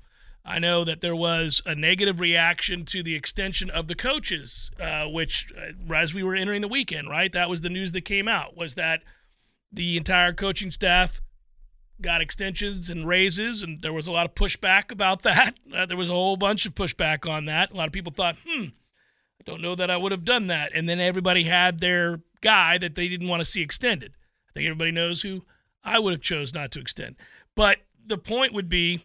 I 0.48 0.60
know 0.60 0.84
that 0.84 1.00
there 1.00 1.16
was 1.16 1.60
a 1.66 1.74
negative 1.74 2.20
reaction 2.20 2.84
to 2.86 3.02
the 3.02 3.16
extension 3.16 3.68
of 3.68 3.88
the 3.88 3.96
coaches, 3.96 4.70
uh, 4.80 5.06
which, 5.06 5.52
uh, 5.58 5.92
as 5.92 6.14
we 6.14 6.22
were 6.22 6.36
entering 6.36 6.60
the 6.60 6.68
weekend, 6.68 7.10
right? 7.10 7.32
That 7.32 7.50
was 7.50 7.62
the 7.62 7.68
news 7.68 7.90
that 7.92 8.02
came 8.02 8.28
out 8.28 8.56
was 8.56 8.76
that 8.76 9.02
the 9.72 9.96
entire 9.96 10.32
coaching 10.32 10.70
staff 10.70 11.20
got 12.00 12.20
extensions 12.20 12.90
and 12.90 13.06
raises, 13.06 13.62
and 13.62 13.80
there 13.80 13.92
was 13.92 14.06
a 14.06 14.12
lot 14.12 14.26
of 14.26 14.34
pushback 14.34 14.90
about 14.90 15.22
that. 15.22 15.54
Uh, 15.74 15.86
there 15.86 15.96
was 15.96 16.10
a 16.10 16.14
whole 16.14 16.36
bunch 16.36 16.66
of 16.66 16.74
pushback 16.74 17.28
on 17.28 17.46
that. 17.46 17.70
A 17.70 17.74
lot 17.74 17.86
of 17.86 17.92
people 17.92 18.12
thought, 18.12 18.36
hmm, 18.46 18.64
I 18.64 19.44
don't 19.44 19.62
know 19.62 19.74
that 19.74 19.90
I 19.90 19.96
would 19.96 20.12
have 20.12 20.24
done 20.24 20.46
that. 20.48 20.72
And 20.74 20.88
then 20.88 21.00
everybody 21.00 21.44
had 21.44 21.80
their 21.80 22.20
guy 22.40 22.78
that 22.78 22.94
they 22.94 23.08
didn't 23.08 23.28
want 23.28 23.40
to 23.40 23.44
see 23.44 23.62
extended. 23.62 24.12
I 24.48 24.52
think 24.54 24.66
everybody 24.66 24.92
knows 24.92 25.22
who 25.22 25.44
I 25.84 25.98
would 25.98 26.12
have 26.12 26.20
chose 26.20 26.52
not 26.54 26.70
to 26.72 26.80
extend. 26.80 27.16
But 27.54 27.78
the 28.04 28.18
point 28.18 28.52
would 28.52 28.68
be, 28.68 29.04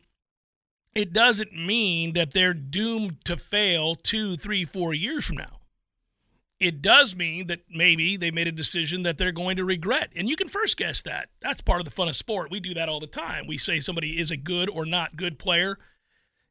it 0.93 1.13
doesn't 1.13 1.53
mean 1.53 2.13
that 2.13 2.31
they're 2.31 2.53
doomed 2.53 3.23
to 3.25 3.37
fail 3.37 3.95
two, 3.95 4.35
three, 4.35 4.65
four 4.65 4.93
years 4.93 5.25
from 5.25 5.37
now 5.37 5.60
it 6.61 6.79
does 6.79 7.15
mean 7.15 7.47
that 7.47 7.61
maybe 7.71 8.15
they 8.17 8.29
made 8.29 8.47
a 8.47 8.51
decision 8.51 9.01
that 9.01 9.17
they're 9.17 9.31
going 9.31 9.55
to 9.55 9.65
regret. 9.65 10.11
And 10.15 10.29
you 10.29 10.35
can 10.35 10.47
first 10.47 10.77
guess 10.77 11.01
that. 11.01 11.29
That's 11.41 11.59
part 11.59 11.81
of 11.81 11.85
the 11.85 11.91
fun 11.91 12.07
of 12.07 12.15
sport. 12.15 12.51
We 12.51 12.59
do 12.59 12.75
that 12.75 12.87
all 12.87 12.99
the 12.99 13.07
time. 13.07 13.47
We 13.47 13.57
say 13.57 13.79
somebody 13.79 14.19
is 14.19 14.29
a 14.29 14.37
good 14.37 14.69
or 14.69 14.85
not 14.85 15.17
good 15.17 15.39
player, 15.39 15.79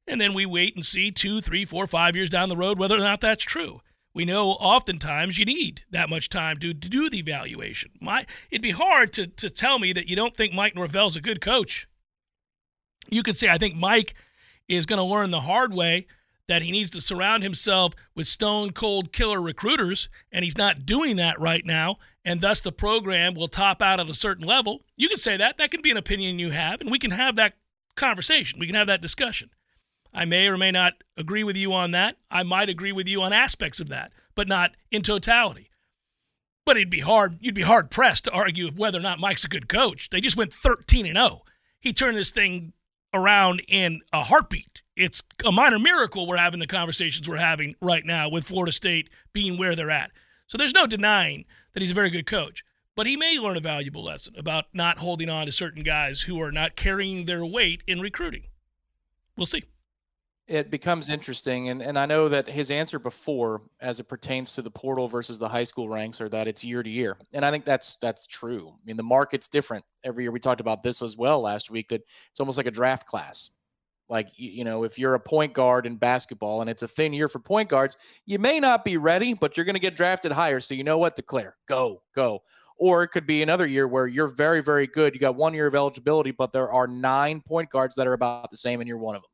and 0.08 0.20
then 0.20 0.34
we 0.34 0.44
wait 0.44 0.74
and 0.74 0.84
see 0.84 1.12
two, 1.12 1.40
three, 1.40 1.64
four, 1.64 1.86
five 1.86 2.16
years 2.16 2.28
down 2.28 2.48
the 2.48 2.56
road 2.56 2.76
whether 2.76 2.96
or 2.96 2.98
not 2.98 3.20
that's 3.20 3.44
true. 3.44 3.82
We 4.12 4.24
know 4.24 4.50
oftentimes 4.50 5.38
you 5.38 5.44
need 5.44 5.84
that 5.92 6.10
much 6.10 6.28
time 6.28 6.56
to, 6.56 6.74
to 6.74 6.88
do 6.88 7.08
the 7.08 7.20
evaluation. 7.20 7.92
My, 8.00 8.26
it'd 8.50 8.62
be 8.62 8.72
hard 8.72 9.12
to, 9.12 9.28
to 9.28 9.48
tell 9.48 9.78
me 9.78 9.92
that 9.92 10.08
you 10.08 10.16
don't 10.16 10.36
think 10.36 10.52
Mike 10.52 10.74
Norvell's 10.74 11.14
a 11.14 11.20
good 11.20 11.40
coach. 11.40 11.86
You 13.08 13.22
could 13.22 13.36
say, 13.36 13.48
I 13.48 13.58
think 13.58 13.76
Mike 13.76 14.14
is 14.66 14.86
going 14.86 14.98
to 14.98 15.04
learn 15.04 15.30
the 15.30 15.42
hard 15.42 15.72
way– 15.72 16.08
that 16.50 16.62
he 16.62 16.72
needs 16.72 16.90
to 16.90 17.00
surround 17.00 17.44
himself 17.44 17.94
with 18.16 18.26
stone 18.26 18.72
cold 18.72 19.12
killer 19.12 19.40
recruiters, 19.40 20.08
and 20.32 20.44
he's 20.44 20.58
not 20.58 20.84
doing 20.84 21.14
that 21.14 21.38
right 21.38 21.64
now, 21.64 21.96
and 22.24 22.40
thus 22.40 22.60
the 22.60 22.72
program 22.72 23.34
will 23.34 23.46
top 23.46 23.80
out 23.80 24.00
at 24.00 24.10
a 24.10 24.14
certain 24.14 24.44
level. 24.44 24.82
You 24.96 25.08
can 25.08 25.16
say 25.16 25.36
that. 25.36 25.58
That 25.58 25.70
can 25.70 25.80
be 25.80 25.92
an 25.92 25.96
opinion 25.96 26.40
you 26.40 26.50
have, 26.50 26.80
and 26.80 26.90
we 26.90 26.98
can 26.98 27.12
have 27.12 27.36
that 27.36 27.54
conversation. 27.94 28.58
We 28.58 28.66
can 28.66 28.74
have 28.74 28.88
that 28.88 29.00
discussion. 29.00 29.50
I 30.12 30.24
may 30.24 30.48
or 30.48 30.58
may 30.58 30.72
not 30.72 30.94
agree 31.16 31.44
with 31.44 31.56
you 31.56 31.72
on 31.72 31.92
that. 31.92 32.16
I 32.32 32.42
might 32.42 32.68
agree 32.68 32.90
with 32.90 33.06
you 33.06 33.22
on 33.22 33.32
aspects 33.32 33.78
of 33.78 33.88
that, 33.90 34.10
but 34.34 34.48
not 34.48 34.72
in 34.90 35.02
totality. 35.02 35.70
But 36.66 36.76
it'd 36.76 36.90
be 36.90 36.98
hard, 36.98 37.38
you'd 37.40 37.54
be 37.54 37.62
hard 37.62 37.92
pressed 37.92 38.24
to 38.24 38.32
argue 38.32 38.72
whether 38.72 38.98
or 38.98 39.02
not 39.02 39.20
Mike's 39.20 39.44
a 39.44 39.48
good 39.48 39.68
coach. 39.68 40.10
They 40.10 40.20
just 40.20 40.36
went 40.36 40.52
13 40.52 41.06
and 41.06 41.14
0. 41.14 41.42
He 41.80 41.92
turned 41.92 42.16
this 42.16 42.32
thing 42.32 42.72
around 43.14 43.62
in 43.68 44.00
a 44.12 44.24
heartbeat 44.24 44.82
it's 45.00 45.22
a 45.44 45.52
minor 45.52 45.78
miracle 45.78 46.26
we're 46.26 46.36
having 46.36 46.60
the 46.60 46.66
conversations 46.66 47.28
we're 47.28 47.36
having 47.36 47.74
right 47.80 48.04
now 48.04 48.28
with 48.28 48.44
Florida 48.44 48.72
State 48.72 49.10
being 49.32 49.58
where 49.58 49.74
they're 49.74 49.90
at. 49.90 50.10
So 50.46 50.58
there's 50.58 50.74
no 50.74 50.86
denying 50.86 51.44
that 51.72 51.80
he's 51.80 51.92
a 51.92 51.94
very 51.94 52.10
good 52.10 52.26
coach. 52.26 52.64
But 52.96 53.06
he 53.06 53.16
may 53.16 53.38
learn 53.38 53.56
a 53.56 53.60
valuable 53.60 54.04
lesson 54.04 54.34
about 54.36 54.66
not 54.74 54.98
holding 54.98 55.30
on 55.30 55.46
to 55.46 55.52
certain 55.52 55.82
guys 55.82 56.22
who 56.22 56.40
are 56.42 56.52
not 56.52 56.76
carrying 56.76 57.24
their 57.24 57.46
weight 57.46 57.82
in 57.86 58.00
recruiting. 58.00 58.42
We'll 59.36 59.46
see. 59.46 59.64
It 60.48 60.70
becomes 60.70 61.08
interesting, 61.08 61.68
and, 61.68 61.80
and 61.80 61.96
I 61.96 62.06
know 62.06 62.28
that 62.28 62.48
his 62.48 62.72
answer 62.72 62.98
before, 62.98 63.62
as 63.80 64.00
it 64.00 64.08
pertains 64.08 64.54
to 64.56 64.62
the 64.62 64.70
portal 64.70 65.06
versus 65.06 65.38
the 65.38 65.48
high 65.48 65.62
school 65.62 65.88
ranks, 65.88 66.20
are 66.20 66.28
that 66.28 66.48
it's 66.48 66.64
year 66.64 66.82
to 66.82 66.90
year, 66.90 67.16
and 67.32 67.44
I 67.44 67.52
think 67.52 67.64
that's 67.64 67.94
that's 68.02 68.26
true. 68.26 68.68
I 68.68 68.84
mean, 68.84 68.96
the 68.96 69.04
market's 69.04 69.46
different 69.46 69.84
every 70.02 70.24
year. 70.24 70.32
We 70.32 70.40
talked 70.40 70.60
about 70.60 70.82
this 70.82 71.02
as 71.02 71.16
well 71.16 71.40
last 71.40 71.70
week. 71.70 71.88
That 71.90 72.02
it's 72.30 72.40
almost 72.40 72.58
like 72.58 72.66
a 72.66 72.72
draft 72.72 73.06
class 73.06 73.50
like, 74.10 74.28
you 74.36 74.64
know, 74.64 74.82
if 74.82 74.98
you're 74.98 75.14
a 75.14 75.20
point 75.20 75.54
guard 75.54 75.86
in 75.86 75.96
basketball 75.96 76.60
and 76.60 76.68
it's 76.68 76.82
a 76.82 76.88
thin 76.88 77.12
year 77.12 77.28
for 77.28 77.38
point 77.38 77.68
guards, 77.68 77.96
you 78.26 78.38
may 78.38 78.58
not 78.58 78.84
be 78.84 78.96
ready, 78.96 79.34
but 79.34 79.56
you're 79.56 79.64
going 79.64 79.74
to 79.74 79.80
get 79.80 79.96
drafted 79.96 80.32
higher. 80.32 80.60
So 80.60 80.74
you 80.74 80.84
know 80.84 80.98
what? 80.98 81.14
Declare, 81.16 81.56
go, 81.68 82.02
go. 82.14 82.42
Or 82.76 83.02
it 83.02 83.08
could 83.08 83.26
be 83.26 83.42
another 83.42 83.66
year 83.66 83.86
where 83.86 84.06
you're 84.06 84.26
very, 84.26 84.62
very 84.62 84.86
good. 84.86 85.14
You 85.14 85.20
got 85.20 85.36
one 85.36 85.54
year 85.54 85.66
of 85.66 85.74
eligibility, 85.74 86.32
but 86.32 86.52
there 86.52 86.72
are 86.72 86.86
nine 86.86 87.40
point 87.40 87.70
guards 87.70 87.94
that 87.94 88.06
are 88.06 88.14
about 88.14 88.50
the 88.50 88.56
same, 88.56 88.80
and 88.80 88.88
you're 88.88 88.98
one 88.98 89.16
of 89.16 89.22
them. 89.22 89.29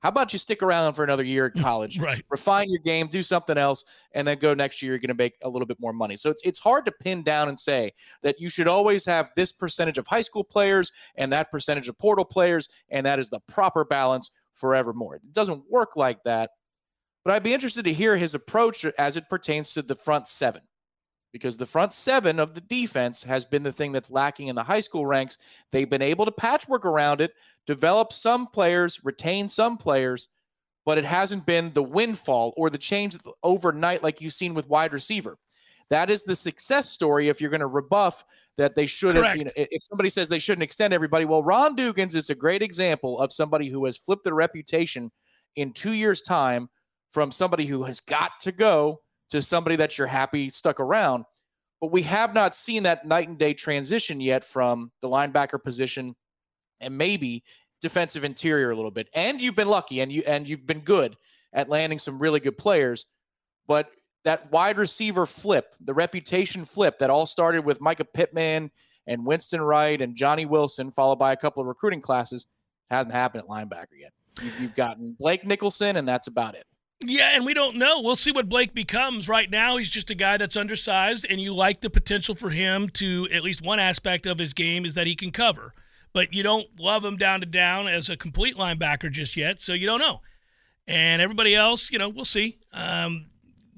How 0.00 0.10
about 0.10 0.32
you 0.32 0.38
stick 0.38 0.62
around 0.62 0.94
for 0.94 1.02
another 1.02 1.24
year 1.24 1.46
at 1.46 1.54
college, 1.62 1.98
right? 1.98 2.24
Refine 2.30 2.70
your 2.70 2.80
game, 2.80 3.08
do 3.08 3.22
something 3.22 3.58
else, 3.58 3.84
and 4.12 4.26
then 4.26 4.38
go 4.38 4.54
next 4.54 4.80
year. 4.82 4.92
You're 4.92 5.00
going 5.00 5.08
to 5.08 5.14
make 5.14 5.36
a 5.42 5.48
little 5.48 5.66
bit 5.66 5.80
more 5.80 5.92
money. 5.92 6.16
So 6.16 6.30
it's 6.30 6.42
it's 6.44 6.58
hard 6.58 6.86
to 6.86 6.92
pin 6.92 7.22
down 7.22 7.48
and 7.48 7.58
say 7.58 7.92
that 8.22 8.40
you 8.40 8.48
should 8.48 8.68
always 8.68 9.04
have 9.06 9.30
this 9.36 9.52
percentage 9.52 9.98
of 9.98 10.06
high 10.06 10.20
school 10.20 10.44
players 10.44 10.92
and 11.16 11.32
that 11.32 11.50
percentage 11.50 11.88
of 11.88 11.98
portal 11.98 12.24
players, 12.24 12.68
and 12.90 13.04
that 13.06 13.18
is 13.18 13.28
the 13.28 13.40
proper 13.40 13.84
balance 13.84 14.30
forevermore. 14.54 15.16
It 15.16 15.32
doesn't 15.32 15.64
work 15.70 15.96
like 15.96 16.22
that. 16.24 16.50
But 17.24 17.34
I'd 17.34 17.42
be 17.42 17.52
interested 17.52 17.84
to 17.84 17.92
hear 17.92 18.16
his 18.16 18.34
approach 18.34 18.84
as 18.84 19.16
it 19.16 19.28
pertains 19.28 19.74
to 19.74 19.82
the 19.82 19.96
front 19.96 20.28
seven 20.28 20.62
because 21.32 21.56
the 21.56 21.66
front 21.66 21.92
seven 21.92 22.38
of 22.38 22.54
the 22.54 22.60
defense 22.62 23.22
has 23.22 23.44
been 23.44 23.62
the 23.62 23.72
thing 23.72 23.92
that's 23.92 24.10
lacking 24.10 24.48
in 24.48 24.56
the 24.56 24.62
high 24.62 24.80
school 24.80 25.06
ranks. 25.06 25.38
They've 25.70 25.88
been 25.88 26.02
able 26.02 26.24
to 26.24 26.32
patchwork 26.32 26.84
around 26.84 27.20
it, 27.20 27.34
develop 27.66 28.12
some 28.12 28.46
players, 28.46 29.04
retain 29.04 29.48
some 29.48 29.76
players, 29.76 30.28
but 30.86 30.98
it 30.98 31.04
hasn't 31.04 31.44
been 31.44 31.72
the 31.74 31.82
windfall 31.82 32.54
or 32.56 32.70
the 32.70 32.78
change 32.78 33.16
overnight 33.42 34.02
like 34.02 34.20
you've 34.20 34.32
seen 34.32 34.54
with 34.54 34.68
wide 34.68 34.92
receiver. 34.92 35.36
That 35.90 36.10
is 36.10 36.24
the 36.24 36.36
success 36.36 36.88
story 36.88 37.28
if 37.28 37.40
you're 37.40 37.50
going 37.50 37.60
to 37.60 37.66
rebuff 37.66 38.24
that 38.58 38.74
they 38.74 38.86
should 38.86 39.14
have. 39.16 39.36
You 39.36 39.44
know, 39.44 39.50
if 39.56 39.82
somebody 39.84 40.10
says 40.10 40.28
they 40.28 40.38
shouldn't 40.38 40.62
extend 40.62 40.92
everybody, 40.92 41.24
well, 41.24 41.42
Ron 41.42 41.76
Dugans 41.76 42.14
is 42.14 42.30
a 42.30 42.34
great 42.34 42.62
example 42.62 43.18
of 43.20 43.32
somebody 43.32 43.68
who 43.68 43.84
has 43.86 43.96
flipped 43.96 44.24
their 44.24 44.34
reputation 44.34 45.10
in 45.56 45.72
two 45.72 45.92
years' 45.92 46.22
time 46.22 46.68
from 47.10 47.30
somebody 47.30 47.64
who 47.64 47.84
has 47.84 48.00
got 48.00 48.32
to 48.40 48.52
go 48.52 49.00
to 49.30 49.42
somebody 49.42 49.76
that 49.76 49.98
you're 49.98 50.06
happy 50.06 50.50
stuck 50.50 50.80
around. 50.80 51.24
But 51.80 51.92
we 51.92 52.02
have 52.02 52.34
not 52.34 52.54
seen 52.54 52.82
that 52.84 53.06
night 53.06 53.28
and 53.28 53.38
day 53.38 53.54
transition 53.54 54.20
yet 54.20 54.42
from 54.42 54.90
the 55.00 55.08
linebacker 55.08 55.62
position 55.62 56.16
and 56.80 56.96
maybe 56.98 57.44
defensive 57.80 58.24
interior 58.24 58.70
a 58.70 58.76
little 58.76 58.90
bit. 58.90 59.08
And 59.14 59.40
you've 59.40 59.54
been 59.54 59.68
lucky 59.68 60.00
and 60.00 60.10
you 60.10 60.22
and 60.26 60.48
you've 60.48 60.66
been 60.66 60.80
good 60.80 61.16
at 61.52 61.68
landing 61.68 61.98
some 61.98 62.18
really 62.18 62.40
good 62.40 62.58
players. 62.58 63.06
But 63.66 63.90
that 64.24 64.50
wide 64.50 64.78
receiver 64.78 65.26
flip, 65.26 65.74
the 65.80 65.94
reputation 65.94 66.64
flip 66.64 66.98
that 66.98 67.10
all 67.10 67.26
started 67.26 67.64
with 67.64 67.80
Mycah 67.80 68.06
Pittman 68.12 68.70
and 69.06 69.24
Winston 69.24 69.60
Wright 69.60 70.00
and 70.00 70.16
Johnny 70.16 70.46
Wilson, 70.46 70.90
followed 70.90 71.18
by 71.18 71.32
a 71.32 71.36
couple 71.36 71.60
of 71.60 71.66
recruiting 71.66 72.00
classes, 72.00 72.46
hasn't 72.90 73.14
happened 73.14 73.44
at 73.44 73.48
linebacker 73.48 73.98
yet. 73.98 74.12
You've 74.60 74.74
gotten 74.74 75.16
Blake 75.18 75.44
Nicholson, 75.44 75.96
and 75.96 76.06
that's 76.06 76.28
about 76.28 76.54
it. 76.54 76.64
Yeah, 77.04 77.30
and 77.34 77.46
we 77.46 77.54
don't 77.54 77.76
know. 77.76 78.00
We'll 78.00 78.16
see 78.16 78.32
what 78.32 78.48
Blake 78.48 78.74
becomes. 78.74 79.28
Right 79.28 79.48
now, 79.48 79.76
he's 79.76 79.90
just 79.90 80.10
a 80.10 80.16
guy 80.16 80.36
that's 80.36 80.56
undersized, 80.56 81.26
and 81.30 81.40
you 81.40 81.54
like 81.54 81.80
the 81.80 81.90
potential 81.90 82.34
for 82.34 82.50
him 82.50 82.88
to, 82.94 83.28
at 83.32 83.44
least 83.44 83.62
one 83.62 83.78
aspect 83.78 84.26
of 84.26 84.38
his 84.38 84.52
game 84.52 84.84
is 84.84 84.94
that 84.94 85.06
he 85.06 85.14
can 85.14 85.30
cover. 85.30 85.74
But 86.12 86.34
you 86.34 86.42
don't 86.42 86.66
love 86.80 87.04
him 87.04 87.16
down 87.16 87.40
to 87.40 87.46
down 87.46 87.86
as 87.86 88.10
a 88.10 88.16
complete 88.16 88.56
linebacker 88.56 89.12
just 89.12 89.36
yet, 89.36 89.62
so 89.62 89.74
you 89.74 89.86
don't 89.86 90.00
know. 90.00 90.22
And 90.88 91.22
everybody 91.22 91.54
else, 91.54 91.92
you 91.92 91.98
know, 91.98 92.08
we'll 92.08 92.24
see. 92.24 92.58
Um, 92.72 93.26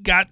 got 0.02 0.28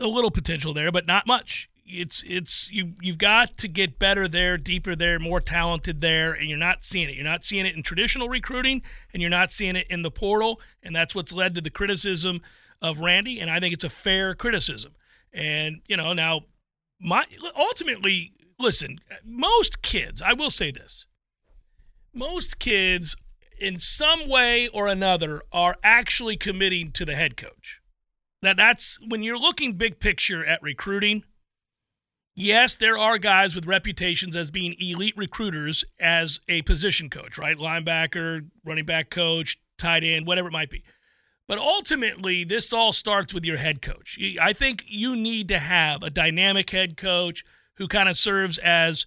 a 0.00 0.08
little 0.08 0.30
potential 0.32 0.74
there, 0.74 0.90
but 0.90 1.06
not 1.06 1.26
much 1.26 1.69
it's 1.92 2.22
it's 2.26 2.70
you 2.70 2.94
you've 3.00 3.18
got 3.18 3.56
to 3.58 3.68
get 3.68 3.98
better 3.98 4.28
there, 4.28 4.56
deeper 4.56 4.94
there, 4.94 5.18
more 5.18 5.40
talented 5.40 6.00
there, 6.00 6.32
and 6.32 6.48
you're 6.48 6.58
not 6.58 6.84
seeing 6.84 7.08
it. 7.08 7.14
You're 7.14 7.24
not 7.24 7.44
seeing 7.44 7.66
it 7.66 7.76
in 7.76 7.82
traditional 7.82 8.28
recruiting, 8.28 8.82
and 9.12 9.20
you're 9.20 9.30
not 9.30 9.52
seeing 9.52 9.76
it 9.76 9.86
in 9.88 10.02
the 10.02 10.10
portal, 10.10 10.60
and 10.82 10.94
that's 10.94 11.14
what's 11.14 11.32
led 11.32 11.54
to 11.54 11.60
the 11.60 11.70
criticism 11.70 12.40
of 12.80 13.00
Randy. 13.00 13.40
And 13.40 13.50
I 13.50 13.60
think 13.60 13.74
it's 13.74 13.84
a 13.84 13.90
fair 13.90 14.34
criticism. 14.34 14.92
And 15.32 15.80
you 15.88 15.96
know 15.96 16.12
now, 16.12 16.42
my 17.00 17.24
ultimately, 17.56 18.32
listen, 18.58 19.00
most 19.24 19.82
kids, 19.82 20.22
I 20.22 20.32
will 20.32 20.50
say 20.50 20.70
this, 20.70 21.06
most 22.14 22.58
kids 22.58 23.16
in 23.60 23.78
some 23.78 24.28
way 24.28 24.68
or 24.68 24.88
another 24.88 25.42
are 25.52 25.76
actually 25.82 26.36
committing 26.36 26.90
to 26.92 27.04
the 27.04 27.14
head 27.14 27.36
coach. 27.36 27.80
That 28.42 28.56
that's 28.56 28.98
when 29.06 29.22
you're 29.22 29.38
looking 29.38 29.74
big 29.74 30.00
picture 30.00 30.44
at 30.44 30.62
recruiting 30.62 31.24
yes, 32.34 32.76
there 32.76 32.98
are 32.98 33.18
guys 33.18 33.54
with 33.54 33.66
reputations 33.66 34.36
as 34.36 34.50
being 34.50 34.74
elite 34.78 35.16
recruiters 35.16 35.84
as 35.98 36.40
a 36.48 36.62
position 36.62 37.10
coach, 37.10 37.38
right? 37.38 37.56
Linebacker, 37.56 38.48
running 38.64 38.84
back 38.84 39.10
coach, 39.10 39.58
tight 39.78 40.04
end, 40.04 40.26
whatever 40.26 40.48
it 40.48 40.52
might 40.52 40.70
be. 40.70 40.84
But 41.48 41.58
ultimately, 41.58 42.44
this 42.44 42.72
all 42.72 42.92
starts 42.92 43.34
with 43.34 43.44
your 43.44 43.56
head 43.56 43.82
coach. 43.82 44.16
I 44.40 44.52
think 44.52 44.84
you 44.86 45.16
need 45.16 45.48
to 45.48 45.58
have 45.58 46.02
a 46.02 46.10
dynamic 46.10 46.70
head 46.70 46.96
coach 46.96 47.44
who 47.74 47.88
kind 47.88 48.08
of 48.08 48.16
serves 48.16 48.58
as 48.58 49.04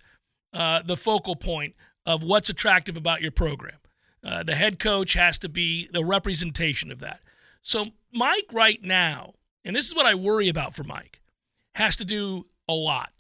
uh, 0.51 0.81
the 0.83 0.97
focal 0.97 1.35
point 1.35 1.75
of 2.05 2.21
what's 2.21 2.49
attractive 2.49 2.97
about 2.97 3.21
your 3.21 3.31
program. 3.31 3.77
Uh, 4.23 4.43
the 4.43 4.55
head 4.55 4.79
coach 4.79 5.13
has 5.13 5.37
to 5.39 5.49
be 5.49 5.87
the 5.91 6.03
representation 6.03 6.91
of 6.91 6.99
that. 6.99 7.21
So 7.61 7.87
Mike 8.11 8.47
right 8.51 8.81
now, 8.83 9.35
and 9.63 9.75
this 9.75 9.87
is 9.87 9.95
what 9.95 10.05
I 10.05 10.15
worry 10.15 10.49
about 10.49 10.73
for 10.75 10.83
Mike, 10.83 11.21
has 11.75 11.95
to 11.97 12.05
do 12.05 12.45
a 12.67 12.73
lot. 12.73 13.11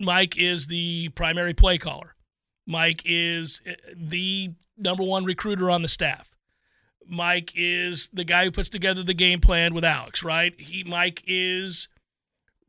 Mike 0.00 0.36
is 0.36 0.66
the 0.66 1.08
primary 1.10 1.54
play 1.54 1.78
caller. 1.78 2.14
Mike 2.66 3.02
is 3.04 3.60
uh, 3.68 3.72
the 3.96 4.50
number 4.76 5.02
one 5.02 5.24
recruiter 5.24 5.70
on 5.70 5.82
the 5.82 5.88
staff. 5.88 6.34
Mike 7.06 7.52
is 7.54 8.08
the 8.12 8.24
guy 8.24 8.44
who 8.44 8.50
puts 8.50 8.68
together 8.68 9.02
the 9.02 9.14
game 9.14 9.40
plan 9.40 9.74
with 9.74 9.84
Alex, 9.84 10.22
right? 10.22 10.58
He 10.58 10.84
Mike 10.84 11.22
is 11.26 11.88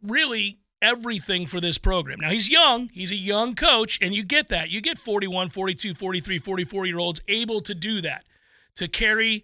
really 0.02 0.60
everything 0.82 1.46
for 1.46 1.62
this 1.62 1.78
program. 1.78 2.20
Now 2.20 2.30
he's 2.30 2.50
young, 2.50 2.90
he's 2.90 3.12
a 3.12 3.16
young 3.16 3.56
coach 3.56 4.00
and 4.02 4.14
you 4.14 4.24
get 4.24 4.50
that. 4.50 4.70
You 4.70 4.82
get 4.82 4.98
41, 4.98 5.50
42, 5.50 5.94
43, 5.94 6.40
44 6.40 6.86
year 6.86 7.00
olds 7.00 7.22
able 7.28 7.62
to 7.62 7.74
do 7.74 8.02
that. 8.02 8.26
To 8.78 8.88
carry 8.88 9.44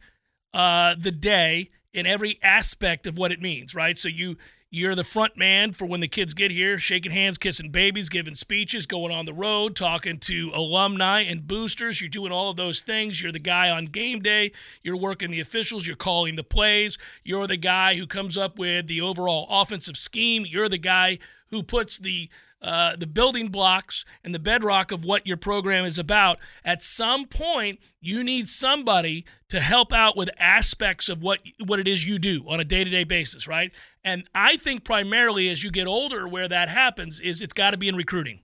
uh, 0.54 0.96
the 0.98 1.12
day 1.12 1.70
in 1.94 2.06
every 2.06 2.40
aspect 2.42 3.06
of 3.06 3.18
what 3.18 3.32
it 3.32 3.42
means, 3.42 3.76
right? 3.76 3.98
So 3.98 4.10
you 4.10 4.38
you're 4.72 4.94
the 4.94 5.04
front 5.04 5.36
man 5.36 5.72
for 5.72 5.86
when 5.86 6.00
the 6.00 6.08
kids 6.08 6.36
get 6.36 6.52
here, 6.52 6.78
shaking 6.78 7.12
hands, 7.12 7.40
kissing 7.40 7.72
babies, 7.72 8.08
giving 8.08 8.36
speeches, 8.36 8.86
going 8.86 9.12
on 9.12 9.26
the 9.26 9.34
road, 9.34 9.76
talking 9.76 10.20
to 10.20 10.52
alumni 10.54 11.22
and 11.22 11.48
boosters. 11.48 12.02
You're 12.02 12.10
doing 12.10 12.32
all 12.32 12.52
of 12.52 12.58
those 12.58 12.82
things. 12.82 13.22
You're 13.22 13.32
the 13.32 13.40
guy 13.40 13.72
on 13.72 13.86
game 13.86 14.22
day. 14.22 14.52
You're 14.84 14.96
working 14.96 15.32
the 15.32 15.40
officials. 15.40 15.88
You're 15.88 15.96
calling 15.96 16.36
the 16.36 16.44
plays. 16.44 17.00
You're 17.24 17.48
the 17.48 17.58
guy 17.58 17.96
who 17.96 18.06
comes 18.06 18.38
up 18.38 18.60
with 18.60 18.86
the 18.86 19.02
overall 19.02 19.48
offensive 19.50 19.98
scheme. 19.98 20.46
You're 20.46 20.70
the 20.70 20.78
guy 20.78 21.18
who 21.50 21.64
puts 21.64 21.98
the 21.98 22.30
uh, 22.62 22.96
the 22.96 23.08
building 23.08 23.48
blocks 23.48 24.04
and 24.24 24.34
the 24.34 24.40
bedrock 24.40 24.92
of 24.92 25.06
what 25.06 25.26
your 25.26 25.38
program 25.38 25.86
is 25.86 25.98
about. 25.98 26.40
At 26.66 26.84
some 26.84 27.26
point, 27.26 27.80
you 28.02 28.24
need 28.24 28.50
somebody 28.50 29.26
to 29.50 29.60
help 29.60 29.94
out 29.94 30.18
with 30.18 30.30
aspects 30.38 31.10
of 31.10 31.22
what 31.22 31.42
what 31.66 31.80
it 31.80 31.88
is 31.88 32.06
you 32.06 32.20
do 32.20 32.44
on 32.48 32.60
a 32.60 32.66
day 32.66 32.84
to 32.84 32.90
day 32.90 33.04
basis, 33.04 33.48
right? 33.48 33.74
And 34.04 34.26
I 34.36 34.58
think 34.58 34.84
primarily 34.84 35.50
as 35.50 35.64
you 35.64 35.72
get 35.72 35.88
older, 35.88 36.28
where 36.28 36.48
that 36.48 36.70
happens 36.70 37.20
is 37.20 37.42
it's 37.42 37.54
got 37.54 37.72
to 37.72 37.78
be 37.78 37.88
in 37.88 37.96
recruiting. 37.96 38.42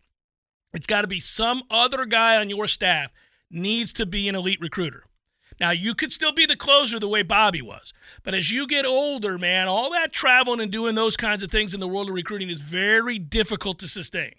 It's 0.74 0.88
got 0.88 1.02
to 1.02 1.08
be 1.08 1.20
some 1.20 1.64
other 1.70 2.06
guy 2.06 2.38
on 2.38 2.50
your 2.50 2.68
staff 2.68 3.12
needs 3.50 3.94
to 3.94 4.06
be 4.06 4.28
an 4.28 4.36
elite 4.36 4.60
recruiter. 4.60 5.04
Now, 5.60 5.72
you 5.72 5.96
could 5.96 6.12
still 6.12 6.32
be 6.34 6.46
the 6.46 6.56
closer 6.58 7.00
the 7.00 7.08
way 7.08 7.24
Bobby 7.24 7.62
was. 7.62 7.94
But 8.24 8.34
as 8.34 8.52
you 8.52 8.68
get 8.68 8.86
older, 8.86 9.38
man, 9.38 9.68
all 9.68 9.90
that 9.92 10.12
traveling 10.12 10.60
and 10.60 10.72
doing 10.72 10.96
those 10.96 11.16
kinds 11.16 11.44
of 11.44 11.52
things 11.52 11.74
in 11.74 11.80
the 11.80 11.88
world 11.88 12.10
of 12.10 12.16
recruiting 12.16 12.50
is 12.50 12.62
very 12.62 13.20
difficult 13.20 13.80
to 13.80 13.88
sustain. 13.88 14.34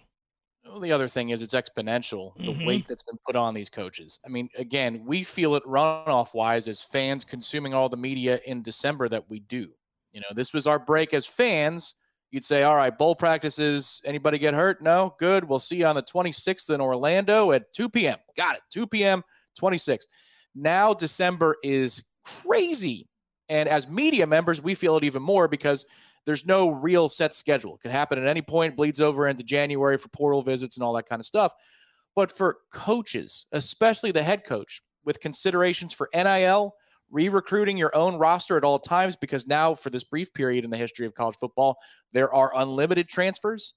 Well, 0.64 0.80
the 0.80 0.92
other 0.92 1.08
thing 1.08 1.30
is 1.30 1.42
it's 1.42 1.54
exponential, 1.54 2.35
the 2.37 2.52
Mhm. 2.52 2.66
weight 2.66 2.88
that's 2.88 3.04
been 3.04 3.18
put 3.25 3.37
on 3.37 3.54
these 3.54 3.70
coaches. 3.70 4.18
I 4.26 4.28
mean, 4.28 4.49
again, 4.58 5.04
we 5.06 5.23
feel 5.23 5.54
it 5.54 5.62
runoff 5.64 6.35
wise 6.35 6.66
as 6.66 6.82
fans 6.82 7.25
consuming 7.25 7.73
all 7.73 7.88
the 7.88 7.96
media 7.96 8.40
in 8.46 8.62
December 8.62 9.08
that 9.08 9.30
we 9.30 9.40
do. 9.40 9.73
You 10.12 10.20
know, 10.20 10.26
this 10.35 10.52
was 10.52 10.66
our 10.66 10.78
break 10.80 11.14
as 11.14 11.25
fans. 11.25 11.94
You'd 12.32 12.44
say, 12.44 12.64
all 12.64 12.75
right, 12.75 12.96
bowl 12.96 13.14
practices. 13.14 14.02
Anybody 14.04 14.38
get 14.38 14.54
hurt? 14.54 14.82
No? 14.82 15.14
Good. 15.20 15.44
We'll 15.44 15.61
see 15.61 15.76
you 15.76 15.87
on 15.87 15.94
the 15.94 16.02
26th 16.02 16.68
in 16.68 16.80
Orlando 16.80 17.52
at 17.52 17.73
2 17.73 17.88
p.m. 17.88 18.18
Got 18.37 18.56
it. 18.56 18.62
2 18.70 18.88
p.m., 18.88 19.23
26th. 19.56 20.08
Now, 20.56 20.94
December 20.94 21.56
is 21.62 22.02
crazy. 22.25 23.08
And 23.48 23.68
as 23.68 23.88
media 23.88 24.26
members, 24.26 24.62
we 24.62 24.75
feel 24.75 24.96
it 24.96 25.04
even 25.04 25.22
more 25.22 25.46
because 25.46 25.86
there's 26.25 26.46
no 26.46 26.70
real 26.70 27.08
set 27.08 27.34
schedule. 27.34 27.76
It 27.76 27.82
could 27.82 27.92
happen 27.92 28.18
at 28.18 28.26
any 28.26 28.42
point, 28.42 28.76
bleeds 28.76 29.00
over 29.00 29.28
into 29.28 29.44
January 29.44 29.98
for 29.98 30.08
portal 30.08 30.42
visits 30.42 30.76
and 30.76 30.82
all 30.82 30.94
that 30.94 31.08
kind 31.08 31.20
of 31.20 31.26
stuff. 31.26 31.52
But 32.16 32.32
for 32.32 32.58
coaches, 32.72 33.46
especially 33.52 34.10
the 34.10 34.22
head 34.22 34.44
coach, 34.44 34.82
with 35.04 35.20
considerations 35.20 35.92
for 35.92 36.08
NIL, 36.12 36.75
re 37.10 37.28
recruiting 37.28 37.76
your 37.76 37.94
own 37.94 38.16
roster 38.16 38.56
at 38.56 38.64
all 38.64 38.78
times, 38.78 39.14
because 39.14 39.46
now, 39.46 39.75
for 39.75 39.90
this 39.90 40.02
brief 40.02 40.32
period 40.32 40.64
in 40.64 40.70
the 40.70 40.76
history 40.76 41.06
of 41.06 41.14
college 41.14 41.36
football, 41.36 41.76
there 42.12 42.32
are 42.34 42.52
unlimited 42.56 43.08
transfers. 43.08 43.75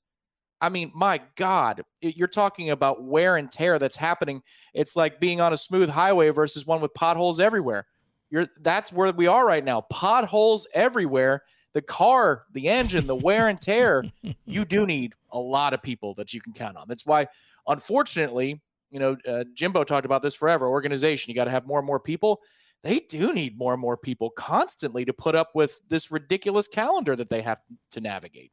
I 0.61 0.69
mean, 0.69 0.91
my 0.93 1.22
God, 1.35 1.83
you're 2.01 2.27
talking 2.27 2.72
about 2.72 3.03
wear 3.03 3.37
and 3.37 3.51
tear 3.51 3.79
that's 3.79 3.95
happening. 3.95 4.41
It's 4.74 4.95
like 4.95 5.19
being 5.19 5.39
on 5.39 5.53
a 5.53 5.57
smooth 5.57 5.89
highway 5.89 6.29
versus 6.29 6.65
one 6.65 6.81
with 6.81 6.93
potholes 6.93 7.39
everywhere. 7.39 7.85
You're 8.29 8.48
that's 8.61 8.91
where 8.91 9.11
we 9.11 9.27
are 9.27 9.45
right 9.45 9.63
now. 9.63 9.81
Potholes 9.89 10.67
everywhere. 10.74 11.43
The 11.74 11.81
car, 11.81 12.45
the 12.51 12.67
engine, 12.67 13.07
the 13.07 13.15
wear 13.15 13.48
and 13.48 13.59
tear. 13.59 14.03
you 14.45 14.65
do 14.65 14.85
need 14.85 15.13
a 15.31 15.39
lot 15.39 15.74
of 15.74 15.81
people 15.81 16.13
that 16.15 16.33
you 16.33 16.41
can 16.41 16.53
count 16.53 16.77
on. 16.77 16.87
That's 16.87 17.05
why, 17.05 17.27
unfortunately, 17.67 18.61
you 18.89 19.00
know, 19.00 19.17
uh, 19.27 19.45
Jimbo 19.53 19.83
talked 19.83 20.05
about 20.05 20.22
this 20.22 20.35
forever. 20.35 20.67
Organization, 20.67 21.29
you 21.29 21.35
got 21.35 21.45
to 21.45 21.51
have 21.51 21.67
more 21.67 21.79
and 21.79 21.87
more 21.87 22.00
people. 22.00 22.41
They 22.83 23.00
do 23.00 23.33
need 23.33 23.57
more 23.57 23.74
and 23.74 23.81
more 23.81 23.98
people 23.98 24.29
constantly 24.31 25.05
to 25.05 25.13
put 25.13 25.35
up 25.35 25.50
with 25.53 25.79
this 25.89 26.11
ridiculous 26.11 26.67
calendar 26.67 27.15
that 27.15 27.29
they 27.29 27.41
have 27.41 27.59
to 27.91 28.01
navigate. 28.01 28.51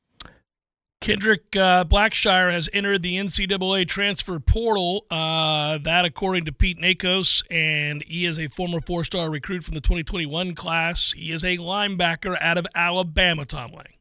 Kendrick 1.07 1.55
uh, 1.55 1.85
Blackshire 1.85 2.51
has 2.51 2.69
entered 2.73 3.03
the 3.03 3.15
NCAA 3.17 3.87
transfer 3.87 4.41
portal. 4.41 5.07
Uh, 5.09 5.79
that, 5.79 6.05
according 6.05 6.47
to 6.47 6.53
Pete 6.53 6.79
Nakos, 6.81 7.43
and 7.49 8.03
he 8.05 8.25
is 8.25 8.41
a 8.41 8.49
former 8.49 8.81
four-star 8.81 9.31
recruit 9.31 9.63
from 9.63 9.75
the 9.75 9.81
2021 9.81 10.55
class. 10.57 11.13
He 11.13 11.31
is 11.31 11.45
a 11.45 11.59
linebacker 11.59 12.37
out 12.41 12.59
of 12.59 12.67
Alabama. 12.75 13.45
Tom 13.45 13.71
Lang. 13.71 13.95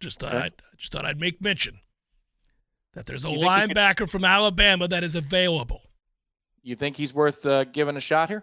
Just 0.00 0.18
thought 0.18 0.34
Okay. 0.34 0.46
I'd 0.46 0.52
just 0.76 0.90
thought 0.90 1.06
I'd 1.06 1.20
make 1.20 1.40
mention 1.40 1.78
that 2.94 3.06
there's 3.06 3.24
a 3.24 3.28
You 3.30 3.38
think 3.40 3.52
he 3.52 3.68
could- 3.68 3.76
linebacker 3.76 4.10
from 4.10 4.24
Alabama 4.24 4.88
that 4.88 5.04
is 5.04 5.14
available. 5.14 5.82
You 6.64 6.74
think 6.74 6.96
he's 6.96 7.14
worth 7.14 7.46
uh, 7.46 7.62
giving 7.64 7.96
a 7.96 8.00
shot 8.00 8.30
here? 8.30 8.42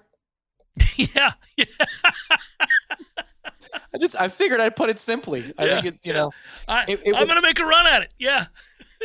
yeah, 0.96 1.34
yeah. 1.58 1.66
I 3.94 3.98
just 3.98 4.20
I 4.20 4.28
figured 4.28 4.60
I'd 4.62 4.76
put 4.76 4.90
it 4.90 5.00
simply. 5.00 5.54
I 5.58 5.66
Yeah, 5.66 5.82
think 5.82 5.96
it, 5.96 6.06
you 6.06 6.14
yeah. 6.14 6.20
know 6.20 6.32
I, 6.68 6.84
It- 6.88 7.00
it 7.06 7.14
I'm 7.16 7.22
would- 7.22 7.28
gonna 7.28 7.42
make 7.42 7.60
a 7.60 7.66
run 7.66 7.88
at 7.88 8.04
it. 8.04 8.14
Yeah. 8.20 8.46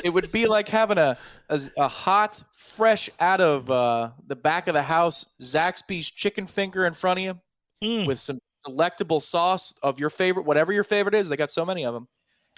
it 0.05 0.11
would 0.11 0.31
be 0.33 0.46
like 0.46 0.68
having 0.68 0.98
a 0.98 1.16
a, 1.48 1.61
a 1.79 1.88
hot, 1.88 2.42
fresh 2.52 3.09
out 3.20 3.40
of 3.40 3.70
uh, 3.70 4.11
the 4.26 4.37
back 4.37 4.68
of 4.68 4.74
the 4.74 4.83
house 4.83 5.26
Zaxby's 5.40 6.11
chicken 6.11 6.46
finger 6.46 6.87
in 6.87 6.92
front 6.94 7.20
of 7.20 7.24
you 7.24 7.40
Mm. 7.85 8.07
with 8.07 8.18
some 8.18 8.38
delectable 8.64 9.20
sauce 9.20 9.72
of 9.83 10.00
your 10.00 10.09
favorite, 10.11 10.44
whatever 10.46 10.72
your 10.72 10.83
favorite 10.85 11.14
is. 11.14 11.29
They 11.29 11.37
got 11.37 11.50
so 11.50 11.64
many 11.64 11.85
of 11.85 11.92
them, 11.94 12.09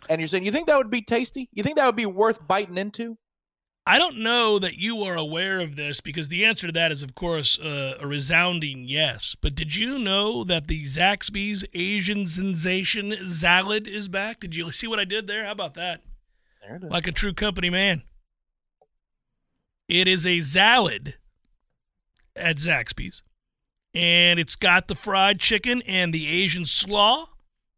and 0.09 0.21
you're 0.21 0.29
saying 0.29 0.45
you 0.47 0.53
think 0.53 0.69
that 0.69 0.79
would 0.79 0.91
be 0.91 1.03
tasty? 1.03 1.49
You 1.53 1.63
think 1.65 1.77
that 1.77 1.87
would 1.87 1.97
be 1.97 2.07
worth 2.07 2.47
biting 2.47 2.79
into? 2.79 3.19
I 3.89 3.99
don't 3.99 4.19
know 4.19 4.59
that 4.59 4.77
you 4.77 5.03
are 5.05 5.17
aware 5.17 5.61
of 5.61 5.77
this 5.77 6.03
because 6.03 6.29
the 6.29 6.45
answer 6.45 6.67
to 6.67 6.73
that 6.75 6.93
is, 6.93 7.03
of 7.03 7.15
course, 7.15 7.59
uh, 7.59 7.97
a 7.99 8.07
resounding 8.07 8.85
yes. 8.85 9.35
But 9.41 9.55
did 9.55 9.77
you 9.77 9.99
know 9.99 10.45
that 10.45 10.67
the 10.67 10.83
Zaxby's 10.83 11.65
Asian 11.73 12.27
sensation 12.27 13.17
salad 13.27 13.89
is 13.89 14.09
back? 14.09 14.41
Did 14.41 14.55
you 14.55 14.71
see 14.73 14.87
what 14.87 14.99
I 14.99 15.07
did 15.07 15.27
there? 15.27 15.47
How 15.47 15.53
about 15.53 15.73
that? 15.73 16.03
There 16.61 16.77
it 16.77 16.85
is. 16.85 16.91
Like 16.91 17.07
a 17.07 17.13
true 17.13 17.33
company 17.33 17.71
man. 17.71 18.03
It 19.89 20.07
is 20.07 20.27
a 20.27 20.41
salad 20.41 21.15
at 22.37 22.57
Zaxby's, 22.57 23.23
and 23.95 24.39
it's 24.39 24.55
got 24.55 24.89
the 24.89 24.95
fried 24.95 25.41
chicken 25.41 25.81
and 25.87 26.13
the 26.13 26.29
Asian 26.29 26.67
slaw. 26.67 27.31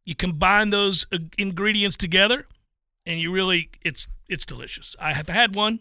You 0.04 0.16
combine 0.16 0.70
those 0.70 1.06
ingredients 1.38 1.96
together, 1.96 2.48
and 3.06 3.20
you 3.20 3.30
really 3.30 3.70
it's 3.82 4.08
it's 4.28 4.44
delicious. 4.44 4.96
I 4.98 5.12
have 5.12 5.28
had 5.28 5.54
one. 5.54 5.78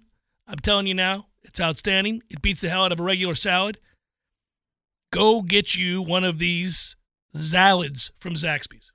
I'm 0.50 0.58
telling 0.58 0.88
you 0.88 0.96
now, 0.96 1.28
it's 1.44 1.62
outstanding. 1.62 2.24
It 2.30 2.42
beats 2.42 2.62
the 2.62 2.70
hell 2.70 2.84
out 2.86 2.92
of 2.92 3.00
a 3.00 3.04
regular 3.04 3.36
salad. 3.36 3.78
Go 5.12 5.42
get 5.42 5.76
you 5.76 6.02
one 6.02 6.24
of 6.24 6.40
these 6.40 6.96
salads 7.36 8.12
from 8.20 8.34
Zaxby's. 8.34 8.92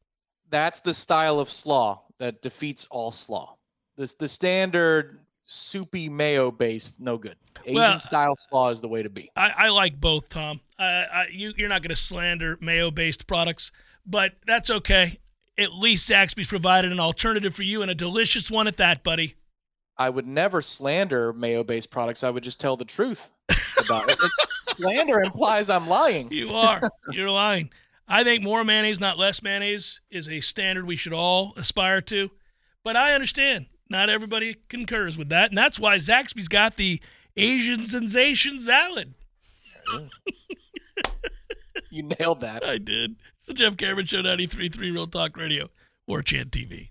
That's 0.50 0.80
the 0.80 0.94
style 0.94 1.40
of 1.40 1.48
slaw 1.48 2.02
that 2.18 2.42
defeats 2.42 2.86
all 2.90 3.12
slaw. 3.12 3.56
This 3.96 4.14
the 4.14 4.28
standard 4.28 5.18
soupy 5.44 6.08
mayo 6.08 6.50
based, 6.50 7.00
no 7.00 7.18
good. 7.18 7.36
Asian 7.64 7.74
Well- 7.74 8.00
style 8.00 8.34
slaw 8.34 8.70
is 8.70 8.80
the 8.80 8.88
way 8.88 9.02
to 9.02 9.10
be. 9.10 9.30
I, 9.36 9.52
I 9.56 9.68
like 9.68 10.00
both, 10.00 10.28
Tom. 10.28 10.60
I, 10.78 10.84
I, 10.84 11.26
you, 11.30 11.52
you're 11.56 11.68
not 11.68 11.82
going 11.82 11.90
to 11.90 11.96
slander 11.96 12.58
mayo-based 12.60 13.26
products, 13.28 13.70
but 14.04 14.32
that's 14.46 14.70
okay. 14.70 15.20
At 15.56 15.72
least 15.72 16.10
Zaxby's 16.10 16.48
provided 16.48 16.90
an 16.90 16.98
alternative 16.98 17.54
for 17.54 17.62
you 17.62 17.82
and 17.82 17.90
a 17.90 17.94
delicious 17.94 18.50
one 18.50 18.66
at 18.66 18.76
that, 18.78 19.04
buddy. 19.04 19.36
I 19.96 20.10
would 20.10 20.26
never 20.26 20.60
slander 20.60 21.32
mayo 21.32 21.62
based 21.64 21.90
products. 21.90 22.24
I 22.24 22.30
would 22.30 22.42
just 22.42 22.60
tell 22.60 22.76
the 22.76 22.84
truth 22.84 23.30
about 23.84 24.08
it. 24.08 24.18
Slander 24.76 25.22
implies 25.22 25.70
I'm 25.70 25.88
lying. 25.88 26.28
You 26.32 26.50
are. 26.50 26.80
You're 27.12 27.30
lying. 27.30 27.70
I 28.08 28.24
think 28.24 28.42
more 28.42 28.64
mayonnaise, 28.64 28.98
not 28.98 29.18
less 29.18 29.42
mayonnaise, 29.42 30.00
is 30.10 30.28
a 30.28 30.40
standard 30.40 30.84
we 30.86 30.96
should 30.96 31.12
all 31.12 31.54
aspire 31.56 32.00
to. 32.02 32.30
But 32.82 32.96
I 32.96 33.14
understand 33.14 33.66
not 33.88 34.10
everybody 34.10 34.56
concurs 34.68 35.16
with 35.16 35.28
that, 35.28 35.50
and 35.50 35.58
that's 35.58 35.78
why 35.78 35.96
Zaxby's 35.98 36.48
got 36.48 36.76
the 36.76 37.00
Asian 37.36 37.84
sensation 37.86 38.58
salad. 38.58 39.14
You 41.90 42.02
nailed 42.18 42.40
that. 42.40 42.64
I 42.64 42.78
did. 42.78 43.16
It's 43.36 43.46
the 43.46 43.54
Jeff 43.54 43.76
Cameron 43.76 44.06
Show, 44.06 44.22
93.3 44.22 44.76
Real 44.80 45.06
Talk 45.06 45.36
Radio, 45.36 45.70
War 46.06 46.22
Chant 46.22 46.50
TV. 46.50 46.90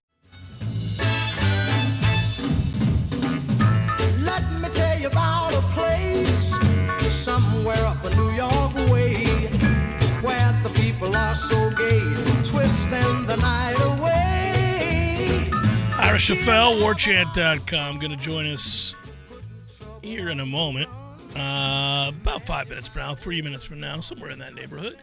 Schoffel, 16.21 16.79
warchant.com, 16.79 17.97
going 17.97 18.11
to 18.11 18.15
join 18.15 18.45
us 18.45 18.93
here 20.03 20.29
in 20.29 20.39
a 20.39 20.45
moment. 20.45 20.87
Uh, 21.35 22.11
about 22.15 22.45
five 22.45 22.69
minutes 22.69 22.87
from 22.89 23.01
now, 23.01 23.15
three 23.15 23.41
minutes 23.41 23.65
from 23.65 23.79
now, 23.79 23.99
somewhere 24.01 24.29
in 24.29 24.37
that 24.37 24.53
neighborhood. 24.53 24.99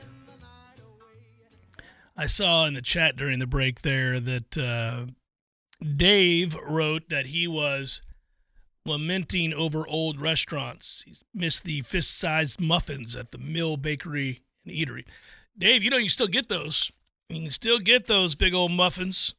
I 2.17 2.27
saw 2.27 2.67
in 2.67 2.75
the 2.75 2.83
chat 2.83 3.17
during 3.17 3.41
the 3.41 3.49
break 3.49 3.83
there 3.83 4.21
that 4.21 4.57
uh, 4.57 5.07
Dave 5.85 6.57
wrote 6.65 7.09
that 7.09 7.27
he 7.27 7.49
was 7.49 8.01
lamenting 8.87 9.53
over 9.53 9.89
old 9.89 10.21
restaurants. 10.21 11.03
He's 11.05 11.25
missed 11.35 11.65
the 11.65 11.81
fist 11.81 12.17
sized 12.17 12.61
muffins 12.61 13.17
at 13.17 13.33
the 13.33 13.39
Mill 13.39 13.77
Bakery 13.77 14.43
and 14.65 14.73
Eatery. 14.73 15.05
Dave, 15.59 15.83
you 15.83 15.91
know, 15.91 15.97
you 15.97 16.11
still 16.11 16.29
get 16.29 16.49
those. 16.49 16.93
You 17.29 17.43
can 17.43 17.51
still 17.51 17.81
get 17.81 18.07
those 18.07 18.37
big 18.37 18.55
old 18.55 18.71
muffins 18.71 19.35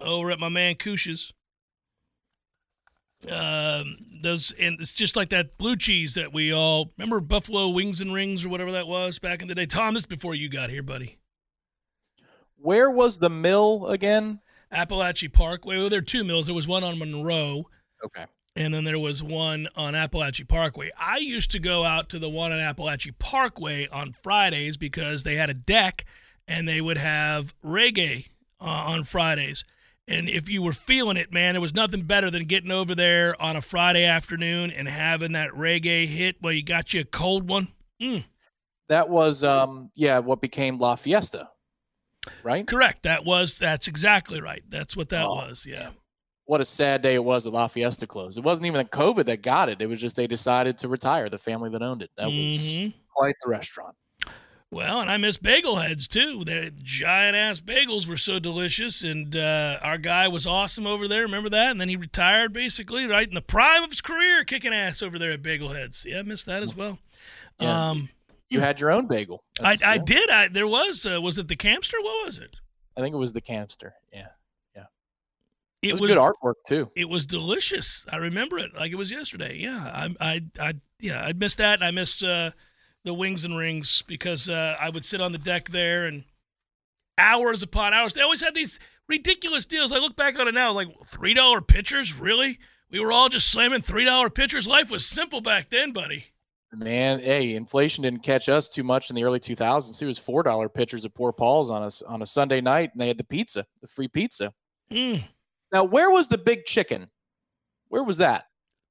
over 0.00 0.30
at 0.30 0.38
my 0.38 0.48
man 0.48 0.74
Kush's. 0.76 1.32
Um, 3.28 3.96
those 4.22 4.52
and 4.52 4.80
it's 4.80 4.94
just 4.94 5.16
like 5.16 5.30
that 5.30 5.58
blue 5.58 5.74
cheese 5.76 6.14
that 6.14 6.32
we 6.32 6.52
all 6.52 6.92
remember 6.96 7.18
Buffalo 7.20 7.68
Wings 7.68 8.00
and 8.00 8.14
Rings 8.14 8.44
or 8.44 8.48
whatever 8.48 8.70
that 8.72 8.86
was 8.86 9.18
back 9.18 9.42
in 9.42 9.48
the 9.48 9.56
day. 9.56 9.66
Tom, 9.66 9.94
this 9.94 10.04
is 10.04 10.06
before 10.06 10.36
you 10.36 10.48
got 10.48 10.70
here, 10.70 10.84
buddy. 10.84 11.18
Where 12.56 12.90
was 12.90 13.18
the 13.18 13.30
mill 13.30 13.86
again? 13.88 14.40
Appalachian 14.70 15.32
Parkway. 15.32 15.78
Well, 15.78 15.88
there 15.88 15.98
are 15.98 16.02
two 16.02 16.22
mills. 16.22 16.46
There 16.46 16.54
was 16.54 16.68
one 16.68 16.84
on 16.84 16.98
Monroe, 16.98 17.68
Okay. 18.04 18.26
and 18.54 18.72
then 18.72 18.84
there 18.84 18.98
was 19.00 19.20
one 19.22 19.66
on 19.74 19.94
Appalachian 19.96 20.46
Parkway. 20.46 20.90
I 20.96 21.16
used 21.18 21.50
to 21.52 21.58
go 21.58 21.84
out 21.84 22.08
to 22.10 22.18
the 22.20 22.28
one 22.28 22.52
on 22.52 22.60
Appalachian 22.60 23.16
Parkway 23.18 23.88
on 23.88 24.12
Fridays 24.12 24.76
because 24.76 25.24
they 25.24 25.34
had 25.36 25.50
a 25.50 25.54
deck 25.54 26.04
and 26.46 26.68
they 26.68 26.80
would 26.80 26.98
have 26.98 27.52
reggae 27.64 28.28
uh, 28.60 28.64
on 28.64 29.02
Fridays. 29.04 29.64
And 30.08 30.28
if 30.28 30.48
you 30.48 30.62
were 30.62 30.72
feeling 30.72 31.18
it, 31.18 31.32
man, 31.32 31.52
there 31.54 31.60
was 31.60 31.74
nothing 31.74 32.02
better 32.02 32.30
than 32.30 32.44
getting 32.46 32.70
over 32.70 32.94
there 32.94 33.40
on 33.40 33.56
a 33.56 33.60
Friday 33.60 34.04
afternoon 34.06 34.70
and 34.70 34.88
having 34.88 35.32
that 35.32 35.50
reggae 35.50 36.06
hit 36.06 36.36
where 36.40 36.52
you 36.54 36.62
got 36.62 36.94
you 36.94 37.02
a 37.02 37.04
cold 37.04 37.46
one. 37.48 37.68
Mm, 38.00 38.24
That 38.88 39.08
was 39.10 39.44
um 39.44 39.90
yeah, 39.94 40.18
what 40.20 40.40
became 40.40 40.78
La 40.78 40.94
Fiesta. 40.96 41.50
Right? 42.42 42.66
correct. 42.66 43.04
That 43.04 43.24
was, 43.24 43.56
that's 43.58 43.86
exactly 43.88 44.40
right. 44.40 44.62
That's 44.68 44.96
what 44.96 45.08
that 45.10 45.24
Oh, 45.26 45.36
was. 45.36 45.66
Yeah. 45.66 45.90
What 46.44 46.60
a 46.60 46.64
sad 46.64 47.02
day 47.02 47.14
it 47.14 47.24
was 47.24 47.44
that 47.44 47.50
La 47.50 47.68
Fiesta 47.68 48.06
closed. 48.06 48.38
It 48.38 48.44
wasn't 48.44 48.66
even 48.66 48.78
the 48.78 48.88
COVID 48.88 49.26
that 49.26 49.42
got 49.42 49.68
it. 49.68 49.80
It 49.82 49.86
was 49.88 50.00
just 50.00 50.16
they 50.16 50.26
decided 50.26 50.78
to 50.78 50.88
retire, 50.88 51.28
the 51.28 51.38
family 51.38 51.68
that 51.70 51.82
owned 51.82 52.02
it. 52.02 52.10
That 52.16 52.26
was 52.26 52.34
Mhm. 52.34 52.94
quite 53.14 53.34
the 53.44 53.50
restaurant. 53.50 53.94
Well, 54.70 55.00
and 55.00 55.10
I 55.10 55.16
miss 55.16 55.38
bagel 55.38 55.76
heads 55.76 56.06
too. 56.06 56.44
Their 56.44 56.68
giant 56.82 57.34
ass 57.34 57.58
bagels 57.60 58.06
were 58.06 58.18
so 58.18 58.38
delicious, 58.38 59.02
and 59.02 59.34
uh, 59.34 59.78
our 59.82 59.96
guy 59.96 60.28
was 60.28 60.46
awesome 60.46 60.86
over 60.86 61.08
there. 61.08 61.22
Remember 61.22 61.48
that? 61.48 61.70
And 61.70 61.80
then 61.80 61.88
he 61.88 61.96
retired 61.96 62.52
basically 62.52 63.06
right 63.06 63.26
in 63.26 63.34
the 63.34 63.40
prime 63.40 63.82
of 63.82 63.90
his 63.90 64.02
career, 64.02 64.44
kicking 64.44 64.74
ass 64.74 65.02
over 65.02 65.18
there 65.18 65.30
at 65.30 65.42
Bagel 65.42 65.70
Heads. 65.70 66.04
Yeah, 66.06 66.18
I 66.18 66.22
missed 66.22 66.44
that 66.46 66.62
as 66.62 66.76
well. 66.76 66.98
Yeah. 67.58 67.90
Um, 67.90 68.10
You 68.50 68.60
had 68.60 68.78
your 68.78 68.90
own 68.90 69.06
bagel. 69.06 69.42
I, 69.58 69.74
That's- 69.76 69.82
I 69.84 69.96
did. 69.98 70.28
I 70.30 70.48
there 70.48 70.66
was 70.68 71.06
uh, 71.06 71.20
was 71.20 71.38
it 71.38 71.48
the 71.48 71.56
Camster? 71.56 71.96
What 72.02 72.26
was 72.26 72.38
it? 72.38 72.56
I 72.96 73.00
think 73.00 73.14
it 73.14 73.18
was 73.18 73.32
the 73.32 73.40
Camster. 73.40 73.92
Yeah. 74.12 74.28
It, 75.80 75.90
It 75.90 75.92
was, 75.92 76.00
was 76.00 76.14
good 76.14 76.18
artwork 76.20 76.54
too. 76.66 76.90
it 76.96 77.08
was 77.08 77.24
delicious. 77.24 78.04
I 78.10 78.16
remember 78.16 78.58
it 78.58 78.74
like 78.74 78.90
it 78.90 78.96
was 78.96 79.12
yesterday. 79.12 79.56
Yeah, 79.58 79.78
I, 79.94 80.08
I, 80.20 80.40
I 80.60 80.72
yeah, 80.98 81.22
I 81.22 81.32
missed 81.32 81.58
that. 81.58 81.84
I 81.84 81.92
miss 81.92 82.20
uh, 82.20 82.50
the 83.08 83.14
wings 83.14 83.44
and 83.44 83.56
rings 83.56 84.02
because 84.02 84.48
uh, 84.48 84.76
I 84.78 84.90
would 84.90 85.04
sit 85.04 85.20
on 85.20 85.32
the 85.32 85.38
deck 85.38 85.70
there 85.70 86.06
and 86.06 86.22
hours 87.16 87.62
upon 87.62 87.92
hours. 87.94 88.14
They 88.14 88.20
always 88.20 88.42
had 88.42 88.54
these 88.54 88.78
ridiculous 89.08 89.64
deals. 89.64 89.90
I 89.90 89.98
look 89.98 90.14
back 90.14 90.38
on 90.38 90.46
it 90.46 90.54
now, 90.54 90.72
like 90.72 90.88
three 91.06 91.34
dollar 91.34 91.60
pitchers. 91.60 92.14
Really, 92.18 92.58
we 92.90 93.00
were 93.00 93.10
all 93.10 93.28
just 93.28 93.50
slamming 93.50 93.82
three 93.82 94.04
dollar 94.04 94.30
pitchers. 94.30 94.68
Life 94.68 94.90
was 94.90 95.06
simple 95.06 95.40
back 95.40 95.70
then, 95.70 95.92
buddy. 95.92 96.26
Man, 96.70 97.20
hey, 97.20 97.54
inflation 97.54 98.02
didn't 98.02 98.22
catch 98.22 98.46
us 98.50 98.68
too 98.68 98.82
much 98.84 99.08
in 99.08 99.16
the 99.16 99.24
early 99.24 99.40
2000s. 99.40 100.02
It 100.02 100.06
was 100.06 100.18
four 100.18 100.42
dollar 100.42 100.68
pitchers 100.68 101.04
of 101.06 101.14
Poor 101.14 101.32
Paul's 101.32 101.70
on 101.70 101.82
us 101.82 102.02
on 102.02 102.20
a 102.20 102.26
Sunday 102.26 102.60
night, 102.60 102.90
and 102.92 103.00
they 103.00 103.08
had 103.08 103.16
the 103.16 103.24
pizza, 103.24 103.64
the 103.80 103.88
free 103.88 104.08
pizza. 104.08 104.52
Mm, 104.92 105.22
Now, 105.72 105.84
where 105.84 106.10
was 106.10 106.28
the 106.28 106.36
Big 106.38 106.66
Chicken? 106.66 107.08
Where 107.88 108.04
was 108.04 108.18
that? 108.18 108.44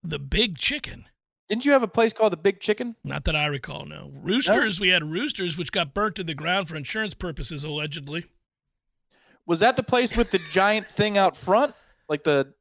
the 0.03 0.19
big 0.19 0.57
chicken. 0.57 1.05
Didn't 1.47 1.65
you 1.65 1.71
have 1.71 1.83
a 1.83 1.87
place 1.87 2.11
called 2.11 2.33
the 2.33 2.37
Big 2.37 2.59
Chicken? 2.59 2.95
Not 3.03 3.23
that 3.25 3.35
I 3.35 3.45
recall. 3.47 3.85
No 3.85 4.11
roosters. 4.13 4.79
We 4.79 4.89
had 4.89 5.03
roosters, 5.03 5.57
which 5.57 5.71
got 5.71 5.93
burnt 5.93 6.15
to 6.15 6.23
the 6.23 6.33
ground 6.33 6.67
for 6.67 6.75
insurance 6.75 7.13
purposes, 7.13 7.63
allegedly. 7.63 8.25
Was 9.45 9.59
that 9.61 9.77
the 9.77 9.83
place 9.83 10.17
with 10.17 10.31
the 10.31 10.41
giant 10.51 10.87
thing 10.87 11.17
out 11.17 11.37
front, 11.37 11.73
like 12.09 12.23
the? 12.23 12.53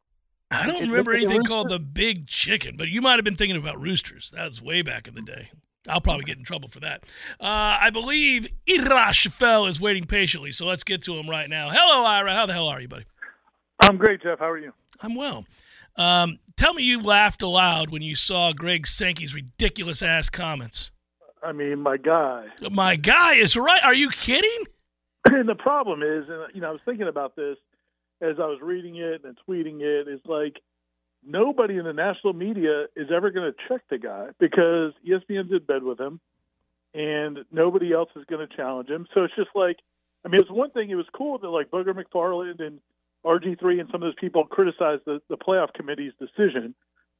I 0.52 0.66
don't 0.66 0.82
remember 0.82 1.10
looked 1.10 1.24
like 1.24 1.30
anything 1.30 1.44
called 1.44 1.68
the 1.68 1.80
Big 1.80 2.28
Chicken, 2.28 2.76
but 2.76 2.86
you 2.86 3.02
might 3.02 3.16
have 3.16 3.24
been 3.24 3.34
thinking 3.34 3.56
about 3.56 3.80
roosters. 3.80 4.30
That 4.30 4.46
was 4.46 4.62
way 4.62 4.82
back 4.82 5.08
in 5.08 5.14
the 5.14 5.22
day. 5.22 5.50
I'll 5.88 6.00
probably 6.00 6.24
get 6.24 6.38
in 6.38 6.44
trouble 6.44 6.68
for 6.68 6.80
that. 6.80 7.04
Uh, 7.40 7.78
I 7.80 7.90
believe 7.90 8.46
Ira 8.68 9.10
Schoffel 9.10 9.68
is 9.68 9.80
waiting 9.80 10.04
patiently, 10.04 10.52
so 10.52 10.66
let's 10.66 10.84
get 10.84 11.02
to 11.02 11.14
him 11.14 11.28
right 11.28 11.48
now. 11.48 11.70
Hello, 11.70 12.06
Ira. 12.06 12.32
How 12.32 12.46
the 12.46 12.52
hell 12.52 12.68
are 12.68 12.80
you, 12.80 12.88
buddy? 12.88 13.04
I'm 13.80 13.96
great, 13.96 14.22
Jeff. 14.22 14.38
How 14.38 14.50
are 14.50 14.58
you? 14.58 14.72
I'm 15.00 15.16
well. 15.16 15.44
Um, 15.96 16.38
tell 16.56 16.74
me 16.74 16.82
you 16.82 17.00
laughed 17.00 17.42
aloud 17.42 17.90
when 17.90 18.02
you 18.02 18.14
saw 18.14 18.52
Greg 18.52 18.86
Sankey's 18.86 19.34
ridiculous 19.34 20.02
ass 20.02 20.30
comments. 20.30 20.90
I 21.42 21.52
mean, 21.52 21.80
my 21.80 21.96
guy. 21.96 22.46
My 22.70 22.96
guy 22.96 23.34
is 23.34 23.56
right. 23.56 23.82
Are 23.84 23.94
you 23.94 24.10
kidding? 24.10 24.50
And 25.28 25.48
the 25.48 25.56
problem 25.56 26.04
is, 26.04 26.28
and 26.28 26.54
you 26.54 26.60
know, 26.60 26.68
I 26.68 26.70
was 26.70 26.80
thinking 26.84 27.08
about 27.08 27.34
this 27.34 27.56
as 28.20 28.36
I 28.38 28.46
was 28.46 28.60
reading 28.62 28.94
it 28.94 29.24
and 29.24 29.36
tweeting 29.48 29.80
it. 29.80 30.06
it. 30.06 30.08
Is 30.08 30.20
like 30.24 30.60
nobody 31.26 31.76
in 31.78 31.84
the 31.84 31.92
national 31.92 32.32
media 32.32 32.84
is 32.94 33.08
ever 33.14 33.32
going 33.32 33.52
to 33.52 33.58
check 33.68 33.82
the 33.90 33.98
guy 33.98 34.28
because 34.38 34.92
ESPN's 35.04 35.50
in 35.50 35.64
bed 35.66 35.82
with 35.82 35.98
him, 35.98 36.20
and 36.94 37.40
nobody 37.50 37.92
else 37.92 38.08
is 38.14 38.24
going 38.26 38.46
to 38.46 38.56
challenge 38.56 38.88
him. 38.88 39.08
So 39.14 39.24
it's 39.24 39.34
just 39.34 39.50
like, 39.56 39.78
I 40.24 40.28
mean, 40.28 40.40
it's 40.40 40.50
one 40.50 40.70
thing. 40.70 40.90
It 40.90 40.94
was 40.94 41.06
cool 41.12 41.38
that 41.38 41.48
like 41.48 41.72
Booger 41.72 41.92
McFarland 41.92 42.64
and 42.64 42.78
RG3 43.26 43.80
and 43.80 43.88
some 43.90 44.02
of 44.02 44.06
those 44.06 44.14
people 44.20 44.44
criticized 44.44 45.02
the, 45.04 45.20
the 45.28 45.36
playoff 45.36 45.72
committee's 45.74 46.12
decision, 46.18 46.74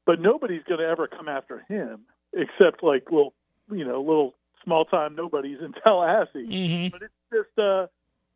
but 0.05 0.19
nobody's 0.19 0.63
going 0.63 0.79
to 0.79 0.87
ever 0.87 1.07
come 1.07 1.27
after 1.27 1.59
him 1.67 2.05
except 2.33 2.83
like 2.83 3.11
little, 3.11 3.33
you 3.71 3.85
know, 3.85 3.99
little 3.99 4.33
small 4.63 4.85
time 4.85 5.15
nobodies 5.15 5.57
in 5.61 5.73
Tallahassee. 5.83 6.47
Mm-hmm. 6.47 6.87
But 6.89 7.01
it's 7.03 7.13
just, 7.31 7.59
uh, 7.59 7.87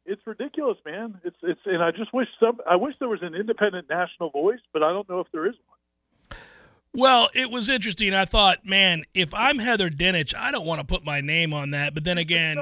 it's 0.06 0.22
ridiculous, 0.26 0.78
man. 0.86 1.20
It's 1.24 1.38
it's, 1.44 1.60
and 1.66 1.82
I 1.84 1.92
just 1.92 2.14
wish 2.14 2.28
some. 2.40 2.60
I 2.70 2.76
wish 2.76 2.96
there 3.00 3.08
was 3.08 3.22
an 3.22 3.36
independent 3.36 3.88
national 3.90 4.32
voice, 4.32 4.60
but 4.74 4.84
I 4.84 4.92
don't 4.92 5.08
know 5.08 5.20
if 5.20 5.28
there 5.32 5.46
is 5.46 5.54
one. 5.68 6.40
Well, 6.94 7.30
it 7.34 7.52
was 7.52 7.70
interesting. 7.70 8.14
I 8.14 8.26
thought, 8.26 8.66
man, 8.66 9.04
if 9.14 9.34
I'm 9.34 9.60
Heather 9.60 9.90
Dinich, 9.90 10.36
I 10.36 10.52
don't 10.52 10.66
want 10.66 10.82
to 10.82 10.88
put 10.88 11.06
my 11.06 11.22
name 11.22 11.54
on 11.54 11.72
that. 11.72 11.94
But 11.94 12.04
then 12.04 12.18
again. 12.18 12.58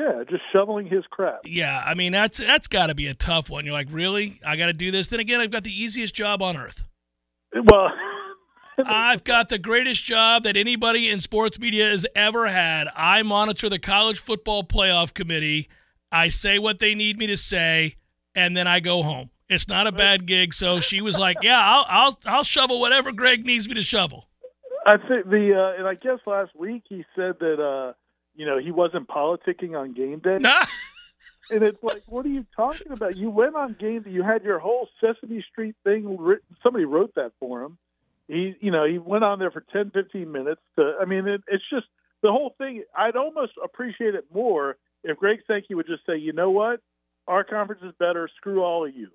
Yeah, 0.00 0.24
just 0.28 0.42
shoveling 0.50 0.86
his 0.86 1.04
crap. 1.10 1.40
yeah, 1.44 1.82
I 1.84 1.94
mean 1.94 2.12
that's 2.12 2.38
that's 2.38 2.68
got 2.68 2.86
to 2.86 2.94
be 2.94 3.06
a 3.06 3.14
tough 3.14 3.50
one. 3.50 3.66
You're 3.66 3.74
like, 3.74 3.88
really? 3.90 4.40
I 4.46 4.56
got 4.56 4.66
to 4.66 4.72
do 4.72 4.90
this? 4.90 5.08
Then 5.08 5.20
again, 5.20 5.40
I've 5.40 5.50
got 5.50 5.64
the 5.64 5.72
easiest 5.72 6.14
job 6.14 6.40
on 6.40 6.56
earth. 6.56 6.88
Well, 7.54 7.88
I've 8.86 9.24
got 9.24 9.50
the 9.50 9.58
greatest 9.58 10.02
job 10.04 10.44
that 10.44 10.56
anybody 10.56 11.10
in 11.10 11.20
sports 11.20 11.58
media 11.58 11.90
has 11.90 12.06
ever 12.14 12.46
had. 12.48 12.88
I 12.96 13.22
monitor 13.22 13.68
the 13.68 13.78
college 13.78 14.18
football 14.18 14.64
playoff 14.64 15.12
committee. 15.12 15.68
I 16.10 16.28
say 16.28 16.58
what 16.58 16.78
they 16.78 16.94
need 16.94 17.18
me 17.18 17.26
to 17.26 17.36
say, 17.36 17.96
and 18.34 18.56
then 18.56 18.66
I 18.66 18.80
go 18.80 19.02
home. 19.02 19.30
It's 19.50 19.68
not 19.68 19.86
a 19.86 19.92
bad 19.92 20.24
gig. 20.26 20.54
So 20.54 20.80
she 20.80 21.02
was 21.02 21.18
like, 21.18 21.38
"Yeah, 21.42 21.60
I'll 21.60 21.84
I'll 21.88 22.18
I'll 22.24 22.44
shovel 22.44 22.80
whatever 22.80 23.12
Greg 23.12 23.44
needs 23.44 23.68
me 23.68 23.74
to 23.74 23.82
shovel." 23.82 24.28
I 24.86 24.96
think 24.96 25.28
the 25.28 25.52
uh, 25.54 25.78
and 25.78 25.86
I 25.86 25.94
guess 25.94 26.20
last 26.26 26.52
week 26.56 26.84
he 26.88 27.04
said 27.14 27.34
that 27.40 27.60
uh, 27.60 27.92
you 28.40 28.46
know 28.46 28.56
he 28.56 28.70
wasn't 28.70 29.06
politicking 29.06 29.78
on 29.78 29.92
game 29.92 30.18
day, 30.20 30.38
and 31.50 31.62
it's 31.62 31.82
like, 31.82 32.02
what 32.06 32.24
are 32.24 32.30
you 32.30 32.46
talking 32.56 32.90
about? 32.90 33.14
You 33.14 33.28
went 33.28 33.54
on 33.54 33.76
game 33.78 34.00
day. 34.00 34.10
You 34.10 34.22
had 34.22 34.44
your 34.44 34.58
whole 34.58 34.88
Sesame 34.98 35.44
Street 35.52 35.74
thing 35.84 36.16
written. 36.16 36.56
Somebody 36.62 36.86
wrote 36.86 37.14
that 37.16 37.32
for 37.38 37.62
him. 37.62 37.76
He, 38.28 38.54
you 38.60 38.70
know, 38.70 38.86
he 38.86 38.96
went 38.96 39.24
on 39.24 39.40
there 39.40 39.50
for 39.50 39.62
10, 39.72 39.90
15 39.90 40.32
minutes. 40.32 40.62
To, 40.76 40.94
I 40.98 41.04
mean, 41.04 41.28
it, 41.28 41.42
it's 41.48 41.64
just 41.68 41.84
the 42.22 42.30
whole 42.30 42.54
thing. 42.56 42.82
I'd 42.96 43.14
almost 43.14 43.52
appreciate 43.62 44.14
it 44.14 44.24
more 44.32 44.78
if 45.04 45.18
Greg 45.18 45.40
Sankey 45.46 45.74
would 45.74 45.86
just 45.86 46.06
say, 46.06 46.16
you 46.16 46.32
know 46.32 46.50
what, 46.50 46.80
our 47.28 47.44
conference 47.44 47.82
is 47.84 47.92
better. 47.98 48.26
Screw 48.36 48.62
all 48.62 48.86
of 48.86 48.96
you. 48.96 49.08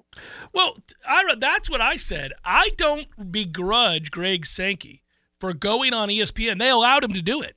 Well, 0.54 0.78
Ira, 1.10 1.36
that's 1.36 1.68
what 1.68 1.82
I 1.82 1.96
said. 1.96 2.32
I 2.44 2.70
don't 2.78 3.32
begrudge 3.32 4.12
Greg 4.12 4.46
Sankey 4.46 5.02
for 5.40 5.52
going 5.56 5.96
on 5.96 6.10
ESPN. 6.10 6.60
They 6.60 6.70
allowed 6.70 7.04
him 7.04 7.14
to 7.14 7.24
do 7.24 7.42
it. 7.42 7.55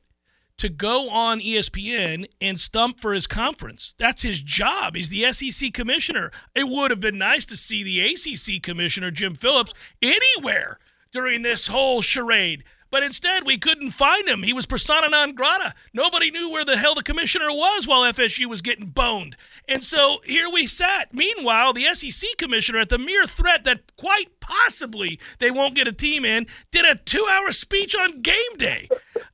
To 0.58 0.68
go 0.68 1.08
on 1.10 1.38
ESPN 1.40 2.26
and 2.40 2.58
stump 2.58 2.98
for 2.98 3.14
his 3.14 3.28
conference. 3.28 3.94
That's 3.96 4.22
his 4.22 4.42
job. 4.42 4.96
He's 4.96 5.08
the 5.08 5.32
SEC 5.32 5.72
commissioner. 5.72 6.32
It 6.54 6.68
would 6.68 6.90
have 6.90 6.98
been 6.98 7.16
nice 7.16 7.46
to 7.46 7.56
see 7.56 7.84
the 7.84 8.00
ACC 8.00 8.60
commissioner, 8.60 9.12
Jim 9.12 9.36
Phillips, 9.36 9.72
anywhere 10.02 10.78
during 11.12 11.42
this 11.42 11.68
whole 11.68 12.02
charade. 12.02 12.64
But 12.90 13.02
instead, 13.02 13.44
we 13.44 13.58
couldn't 13.58 13.90
find 13.90 14.26
him. 14.26 14.42
He 14.42 14.52
was 14.52 14.66
persona 14.66 15.08
non 15.08 15.34
grata. 15.34 15.74
Nobody 15.92 16.30
knew 16.30 16.50
where 16.50 16.64
the 16.64 16.76
hell 16.76 16.94
the 16.94 17.02
commissioner 17.02 17.50
was 17.50 17.86
while 17.86 18.10
FSU 18.10 18.46
was 18.46 18.62
getting 18.62 18.86
boned. 18.86 19.36
And 19.68 19.84
so 19.84 20.18
here 20.24 20.48
we 20.50 20.66
sat. 20.66 21.12
Meanwhile, 21.12 21.74
the 21.74 21.94
SEC 21.94 22.30
commissioner, 22.38 22.78
at 22.78 22.88
the 22.88 22.98
mere 22.98 23.26
threat 23.26 23.64
that 23.64 23.94
quite 23.96 24.40
possibly 24.40 25.20
they 25.38 25.50
won't 25.50 25.74
get 25.74 25.86
a 25.86 25.92
team 25.92 26.24
in, 26.24 26.46
did 26.72 26.86
a 26.86 26.96
two 26.96 27.26
hour 27.30 27.52
speech 27.52 27.94
on 27.94 28.22
game 28.22 28.56
day. 28.56 28.88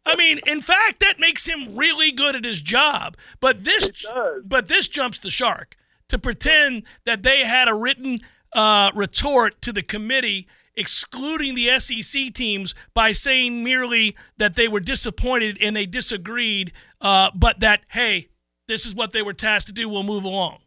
I 0.05 0.17
mean, 0.17 0.41
in 0.47 0.61
fact, 0.61 0.99
that 1.01 1.21
makes 1.21 1.47
him 1.47 1.77
really 1.77 2.11
good 2.11 2.35
at 2.35 2.45
his 2.45 2.61
job. 2.61 3.17
But 3.41 3.65
this, 3.65 4.05
but 4.45 4.67
this 4.67 4.89
jumps 4.89 5.21
the 5.21 5.31
shark 5.31 5.77
to 6.09 6.19
pretend 6.19 6.85
that 7.07 7.23
they 7.23 7.45
had 7.45 7.69
a 7.69 7.75
written 7.75 8.19
uh, 8.53 8.91
retort 8.95 9.63
to 9.63 9.73
the 9.73 9.83
committee 9.83 10.49
excluding 10.77 11.55
the 11.55 11.79
SEC 11.79 12.33
teams 12.35 12.75
by 12.95 13.13
saying 13.13 13.63
merely 13.63 14.17
that 14.39 14.55
they 14.55 14.67
were 14.67 14.81
disappointed 14.81 15.57
and 15.63 15.77
they 15.77 15.87
disagreed, 15.87 16.73
uh, 17.01 17.31
but 17.35 17.61
that, 17.61 17.83
hey, 17.89 18.29
this 18.69 18.87
is 18.87 18.95
what 18.95 19.13
they 19.13 19.23
were 19.23 19.33
tasked 19.33 19.69
to 19.69 19.73
do. 19.73 19.89
We'll 19.89 20.03
move 20.03 20.25
along. 20.25 20.59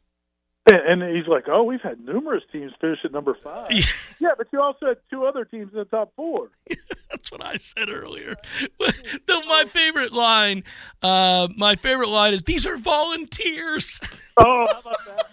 And 0.69 1.01
and 1.03 1.15
he's 1.15 1.27
like, 1.27 1.45
oh, 1.47 1.63
we've 1.63 1.81
had 1.81 1.99
numerous 2.01 2.43
teams 2.51 2.73
finish 2.81 2.99
at 3.05 3.11
number 3.11 3.37
five. 3.43 3.69
yeah, 4.19 4.31
but 4.37 4.47
you 4.51 4.61
also 4.61 4.87
had 4.87 4.97
two 5.09 5.25
other 5.25 5.45
teams 5.45 5.71
in 5.71 5.79
the 5.79 5.85
top 5.85 6.11
four. 6.15 6.49
That's 7.09 7.31
what 7.31 7.43
I 7.43 7.55
said 7.57 7.89
earlier. 7.89 8.35
the, 8.79 9.43
my 9.47 9.63
favorite 9.65 10.11
line, 10.11 10.63
uh, 11.01 11.47
my 11.55 11.75
favorite 11.75 12.09
line 12.09 12.33
is, 12.33 12.43
"These 12.43 12.65
are 12.65 12.75
volunteers." 12.77 13.99
Oh, 14.37 14.65
how 14.71 14.79
about 14.81 15.05
that? 15.07 15.25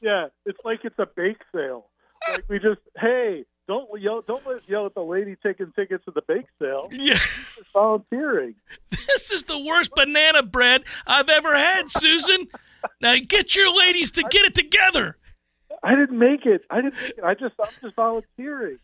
Yeah, 0.00 0.26
it's 0.44 0.58
like 0.64 0.80
it's 0.84 0.98
a 0.98 1.06
bake 1.06 1.40
sale. 1.54 1.86
Like 2.28 2.44
we 2.48 2.58
just, 2.58 2.80
hey, 2.98 3.44
don't 3.66 3.88
yell, 4.00 4.22
don't 4.26 4.46
let, 4.46 4.68
yell 4.68 4.86
at 4.86 4.94
the 4.94 5.02
lady 5.02 5.36
taking 5.42 5.72
tickets 5.72 6.04
to 6.04 6.10
the 6.10 6.22
bake 6.28 6.46
sale. 6.60 6.88
yeah, 6.92 7.14
It's 7.14 7.70
volunteering. 7.72 8.54
This 9.06 9.30
is 9.30 9.44
the 9.44 9.58
worst 9.58 9.92
banana 9.94 10.42
bread 10.42 10.84
I've 11.06 11.28
ever 11.28 11.54
had, 11.56 11.90
Susan. 11.90 12.48
Now 13.00 13.16
get 13.26 13.54
your 13.56 13.74
ladies 13.76 14.10
to 14.12 14.22
get 14.30 14.44
it 14.44 14.54
together. 14.54 15.16
I 15.82 15.94
didn't 15.94 16.18
make 16.18 16.46
it. 16.46 16.62
I 16.70 16.80
didn't 16.80 17.00
make 17.00 17.18
it. 17.18 17.24
I 17.24 17.34
just, 17.34 17.54
I'm 17.62 17.70
just 17.80 17.96
volunteering. 17.96 18.78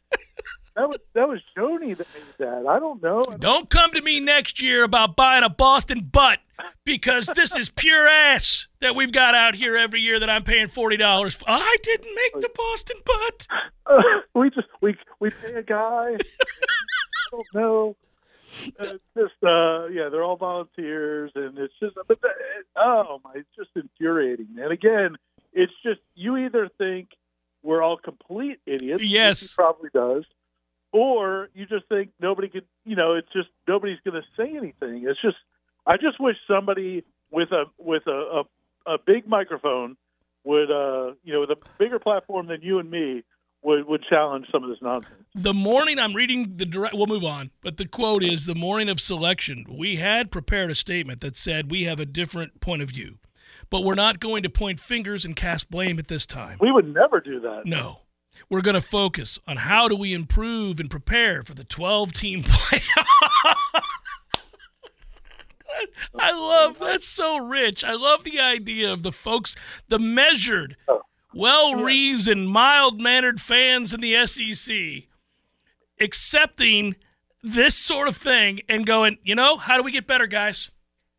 That 0.76 0.88
was 0.88 0.98
that 1.14 1.28
was 1.28 1.40
Joni 1.56 1.96
that 1.96 2.06
made 2.14 2.46
that. 2.46 2.66
I 2.66 2.78
don't 2.78 3.02
know. 3.02 3.22
Don't 3.38 3.68
come 3.68 3.90
to 3.92 4.02
me 4.02 4.20
next 4.20 4.62
year 4.62 4.84
about 4.84 5.16
buying 5.16 5.42
a 5.42 5.50
Boston 5.50 6.08
butt 6.12 6.38
because 6.84 7.26
this 7.26 7.56
is 7.56 7.70
pure 7.70 8.06
ass 8.06 8.68
that 8.80 8.94
we've 8.94 9.10
got 9.12 9.34
out 9.34 9.56
here 9.56 9.76
every 9.76 10.00
year 10.00 10.20
that 10.20 10.30
I'm 10.30 10.44
paying 10.44 10.68
forty 10.68 10.96
dollars. 10.96 11.34
for. 11.34 11.44
I 11.48 11.76
didn't 11.82 12.14
make 12.14 12.40
the 12.40 12.50
Boston 12.54 12.98
butt. 13.04 13.46
we 14.34 14.50
just 14.50 14.68
we 14.80 14.96
we 15.18 15.30
pay 15.30 15.54
a 15.54 15.62
guy. 15.62 16.14
I 16.14 17.30
don't 17.32 17.46
know. 17.54 17.96
It's 18.80 19.04
just 19.16 19.42
uh 19.44 19.86
yeah, 19.86 20.08
they're 20.10 20.22
all 20.22 20.36
volunteers, 20.36 21.32
and 21.34 21.58
it's 21.58 21.74
just 21.80 21.94
but 22.06 22.20
the, 22.20 22.28
oh 22.76 23.20
my, 23.24 23.32
it's 23.36 23.48
just 23.56 23.70
infuriating. 23.76 24.48
And 24.58 24.72
again, 24.72 25.16
it's 25.52 25.72
just 25.82 26.00
you 26.14 26.36
either 26.36 26.68
think 26.78 27.08
we're 27.62 27.82
all 27.82 27.96
complete 27.98 28.58
idiots, 28.66 29.02
which 29.02 29.10
Yes. 29.10 29.40
he 29.42 29.48
probably 29.54 29.90
does, 29.92 30.24
or 30.92 31.48
you 31.54 31.66
just 31.66 31.86
think 31.88 32.10
nobody 32.20 32.48
could. 32.48 32.64
You 32.84 32.96
know, 32.96 33.12
it's 33.12 33.32
just 33.32 33.48
nobody's 33.68 33.98
going 34.04 34.20
to 34.20 34.26
say 34.36 34.56
anything. 34.56 35.06
It's 35.08 35.20
just 35.20 35.36
I 35.86 35.96
just 35.96 36.20
wish 36.20 36.36
somebody 36.48 37.04
with 37.30 37.52
a 37.52 37.64
with 37.78 38.06
a 38.06 38.42
a, 38.86 38.94
a 38.94 38.98
big 38.98 39.26
microphone 39.28 39.96
would 40.44 40.70
uh 40.70 41.12
you 41.22 41.32
know 41.34 41.40
with 41.40 41.50
a 41.50 41.58
bigger 41.78 41.98
platform 41.98 42.46
than 42.46 42.62
you 42.62 42.78
and 42.78 42.90
me 42.90 43.22
would 43.62 43.86
would 43.86 44.02
challenge 44.08 44.46
some 44.50 44.62
of 44.64 44.70
this 44.70 44.78
nonsense. 44.80 45.14
The 45.34 45.54
morning 45.54 45.98
I'm 45.98 46.14
reading 46.14 46.54
the 46.56 46.66
direct, 46.66 46.94
we'll 46.94 47.06
move 47.06 47.24
on, 47.24 47.50
but 47.62 47.76
the 47.76 47.86
quote 47.86 48.22
is 48.22 48.46
the 48.46 48.54
morning 48.54 48.88
of 48.88 49.00
selection. 49.00 49.64
We 49.68 49.96
had 49.96 50.30
prepared 50.30 50.70
a 50.70 50.74
statement 50.74 51.20
that 51.20 51.36
said 51.36 51.70
we 51.70 51.84
have 51.84 52.00
a 52.00 52.06
different 52.06 52.60
point 52.60 52.82
of 52.82 52.88
view, 52.90 53.18
but 53.68 53.84
we're 53.84 53.94
not 53.94 54.20
going 54.20 54.42
to 54.42 54.50
point 54.50 54.80
fingers 54.80 55.24
and 55.24 55.36
cast 55.36 55.70
blame 55.70 55.98
at 55.98 56.08
this 56.08 56.26
time. 56.26 56.58
We 56.60 56.72
would 56.72 56.92
never 56.92 57.20
do 57.20 57.40
that. 57.40 57.62
No. 57.64 58.02
We're 58.48 58.62
going 58.62 58.74
to 58.74 58.80
focus 58.80 59.38
on 59.46 59.58
how 59.58 59.86
do 59.86 59.94
we 59.94 60.14
improve 60.14 60.80
and 60.80 60.90
prepare 60.90 61.42
for 61.42 61.52
the 61.54 61.64
12 61.64 62.12
team 62.12 62.42
playoff. 62.44 63.04
I 66.18 66.32
love 66.32 66.78
that's 66.78 67.08
so 67.08 67.46
rich. 67.46 67.84
I 67.84 67.94
love 67.94 68.24
the 68.24 68.40
idea 68.40 68.92
of 68.92 69.02
the 69.02 69.12
folks, 69.12 69.54
the 69.88 69.98
measured, 69.98 70.76
oh. 70.88 71.02
Well 71.34 71.74
reasoned, 71.74 72.48
mild 72.48 73.00
mannered 73.00 73.40
fans 73.40 73.92
in 73.92 74.00
the 74.00 74.26
SEC 74.26 75.08
accepting 76.00 76.96
this 77.42 77.76
sort 77.76 78.08
of 78.08 78.16
thing 78.16 78.60
and 78.68 78.86
going, 78.86 79.18
you 79.22 79.34
know, 79.34 79.56
how 79.56 79.76
do 79.76 79.82
we 79.82 79.92
get 79.92 80.06
better, 80.06 80.26
guys? 80.26 80.70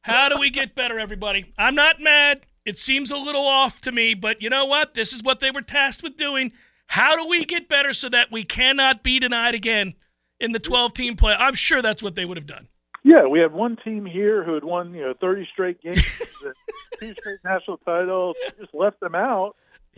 How 0.01 0.29
do 0.29 0.37
we 0.37 0.49
get 0.49 0.75
better, 0.75 0.99
everybody? 0.99 1.51
I'm 1.57 1.75
not 1.75 2.01
mad. 2.01 2.41
It 2.65 2.77
seems 2.77 3.11
a 3.11 3.17
little 3.17 3.45
off 3.45 3.81
to 3.81 3.91
me, 3.91 4.13
but 4.13 4.41
you 4.41 4.49
know 4.49 4.65
what? 4.65 4.93
This 4.93 5.13
is 5.13 5.23
what 5.23 5.39
they 5.39 5.51
were 5.51 5.61
tasked 5.61 6.03
with 6.03 6.17
doing. 6.17 6.51
How 6.87 7.15
do 7.15 7.27
we 7.27 7.45
get 7.45 7.69
better 7.69 7.93
so 7.93 8.09
that 8.09 8.31
we 8.31 8.43
cannot 8.43 9.03
be 9.03 9.19
denied 9.19 9.55
again 9.55 9.95
in 10.39 10.51
the 10.51 10.59
12 10.59 10.93
team 10.93 11.15
play? 11.15 11.35
I'm 11.37 11.55
sure 11.55 11.81
that's 11.81 12.03
what 12.03 12.15
they 12.15 12.25
would 12.25 12.37
have 12.37 12.47
done. 12.47 12.67
Yeah, 13.03 13.25
we 13.25 13.39
had 13.39 13.51
one 13.51 13.77
team 13.83 14.05
here 14.05 14.43
who 14.43 14.53
had 14.53 14.63
won, 14.63 14.93
you 14.93 15.01
know, 15.01 15.13
30 15.19 15.47
straight 15.51 15.81
games, 15.81 16.01
two 16.99 17.13
straight 17.19 17.39
national 17.43 17.77
titles. 17.77 18.35
Just 18.59 18.73
left 18.75 18.99
them 18.99 19.15
out, 19.15 19.55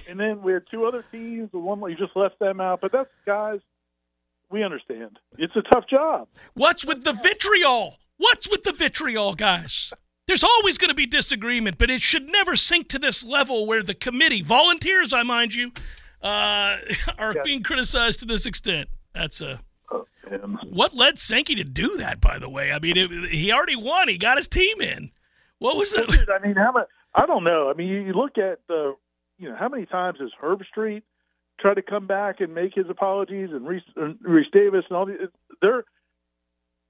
and 0.08 0.19
then 0.19 0.41
we 0.41 0.53
had 0.53 0.63
two 0.69 0.86
other 0.86 1.03
teams. 1.12 1.51
The 1.51 1.60
one 1.60 1.79
you 1.89 1.95
just 1.95 2.15
left 2.15 2.39
them 2.39 2.60
out. 2.60 2.82
But 2.82 2.91
that's 2.91 3.10
guys. 3.25 3.60
We 4.49 4.63
understand. 4.63 5.17
It's 5.38 5.56
a 5.56 5.62
tough 5.63 5.88
job. 5.89 6.27
What's 6.53 6.86
with 6.86 7.03
the 7.03 7.13
vitriol? 7.13 7.97
What's 8.17 8.49
with 8.49 8.63
the 8.63 8.71
vitriol, 8.73 9.34
guys? 9.34 9.91
There's 10.27 10.43
always 10.43 10.77
going 10.77 10.89
to 10.89 10.95
be 10.95 11.06
disagreement, 11.08 11.77
but 11.79 11.89
it 11.89 12.01
should 12.01 12.29
never 12.29 12.56
sink 12.56 12.88
to 12.89 12.99
this 12.99 13.25
level 13.25 13.65
where 13.65 13.82
the 13.82 13.95
committee, 13.95 14.41
volunteers, 14.43 15.12
I 15.12 15.23
mind 15.23 15.56
you, 15.56 15.71
uh, 16.21 16.77
are 17.17 17.34
Yeah. 17.36 17.41
being 17.43 17.63
criticized 17.63 18.19
to 18.19 18.25
this 18.25 18.45
extent. 18.45 18.89
That's 19.13 19.41
a. 19.41 19.60
And 20.29 20.58
What 20.69 20.95
led 20.95 21.19
Sankey 21.19 21.56
to 21.56 21.63
do 21.63 21.97
that? 21.97 22.21
By 22.21 22.39
the 22.39 22.49
way, 22.49 22.71
I 22.71 22.79
mean 22.79 22.95
it, 22.95 23.29
he 23.32 23.51
already 23.51 23.75
won. 23.75 24.08
He 24.08 24.17
got 24.17 24.38
his 24.38 24.47
team 24.47 24.82
in. 24.82 25.12
What 25.60 25.75
was 25.77 25.93
it? 25.93 26.10
I 26.29 26.45
mean, 26.45 26.56
how 26.56 26.71
much? 26.71 26.88
I 27.15 27.25
don't 27.25 27.43
know. 27.43 27.69
I 27.69 27.73
mean, 27.73 27.88
you 27.88 28.13
look 28.13 28.38
at 28.38 28.60
the, 28.67 28.95
you 29.43 29.49
know, 29.49 29.56
how 29.58 29.67
many 29.67 29.86
times 29.86 30.19
has 30.21 30.32
Herb 30.41 30.62
Street 30.71 31.03
tried 31.60 31.73
to 31.73 31.82
come 31.82 32.08
back 32.08 32.39
and 32.39 32.56
make 32.56 32.73
his 32.73 32.86
apologies, 32.89 33.49
and 33.51 33.62
Rece, 33.67 33.82
and 33.97 34.17
Rece 34.19 34.51
Davis 34.53 34.86
and 34.89 34.97
all 34.97 35.06
these. 35.06 35.17
They're, 35.62 35.84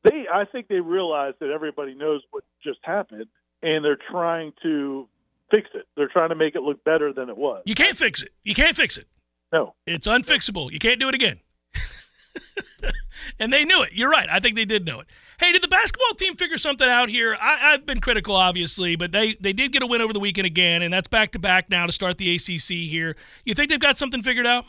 they, 0.03 0.25
I 0.31 0.45
think 0.45 0.67
they 0.67 0.79
realize 0.79 1.33
that 1.39 1.49
everybody 1.49 1.95
knows 1.95 2.21
what 2.29 2.43
just 2.63 2.77
happened, 2.83 3.25
and 3.63 3.83
they're 3.83 3.97
trying 4.11 4.53
to 4.61 5.09
fix 5.49 5.69
it. 5.73 5.87
They're 5.97 6.09
trying 6.09 6.29
to 6.29 6.35
make 6.35 6.53
it 6.55 6.61
look 6.61 6.83
better 6.83 7.11
than 7.11 7.29
it 7.29 7.37
was. 7.37 7.63
You 7.65 7.73
can't 7.73 7.97
fix 7.97 8.21
it. 8.21 8.29
You 8.43 8.53
can't 8.53 8.75
fix 8.75 8.97
it. 8.97 9.07
No, 9.51 9.73
It's 9.85 10.07
unfixable. 10.07 10.71
You 10.71 10.79
can't 10.79 10.99
do 10.99 11.09
it 11.09 11.15
again. 11.15 11.39
and 13.39 13.51
they 13.51 13.65
knew 13.65 13.83
it. 13.83 13.93
You're 13.93 14.09
right. 14.09 14.27
I 14.31 14.39
think 14.39 14.55
they 14.55 14.65
did 14.65 14.85
know 14.85 14.99
it. 14.99 15.07
Hey, 15.39 15.51
did 15.51 15.63
the 15.63 15.67
basketball 15.67 16.13
team 16.15 16.35
figure 16.35 16.57
something 16.57 16.87
out 16.87 17.09
here? 17.09 17.35
I, 17.39 17.73
I've 17.73 17.85
been 17.85 17.99
critical, 17.99 18.35
obviously, 18.35 18.95
but 18.95 19.11
they, 19.11 19.33
they 19.39 19.53
did 19.53 19.71
get 19.71 19.81
a 19.81 19.87
win 19.87 20.01
over 20.01 20.13
the 20.13 20.19
weekend 20.19 20.45
again, 20.45 20.81
and 20.81 20.93
that's 20.93 21.07
back 21.07 21.31
to 21.31 21.39
back 21.39 21.69
now 21.69 21.85
to 21.85 21.91
start 21.91 22.17
the 22.17 22.35
ACC 22.35 22.89
here. 22.89 23.15
You 23.45 23.53
think 23.53 23.69
they've 23.69 23.79
got 23.79 23.97
something 23.97 24.21
figured 24.21 24.47
out? 24.47 24.65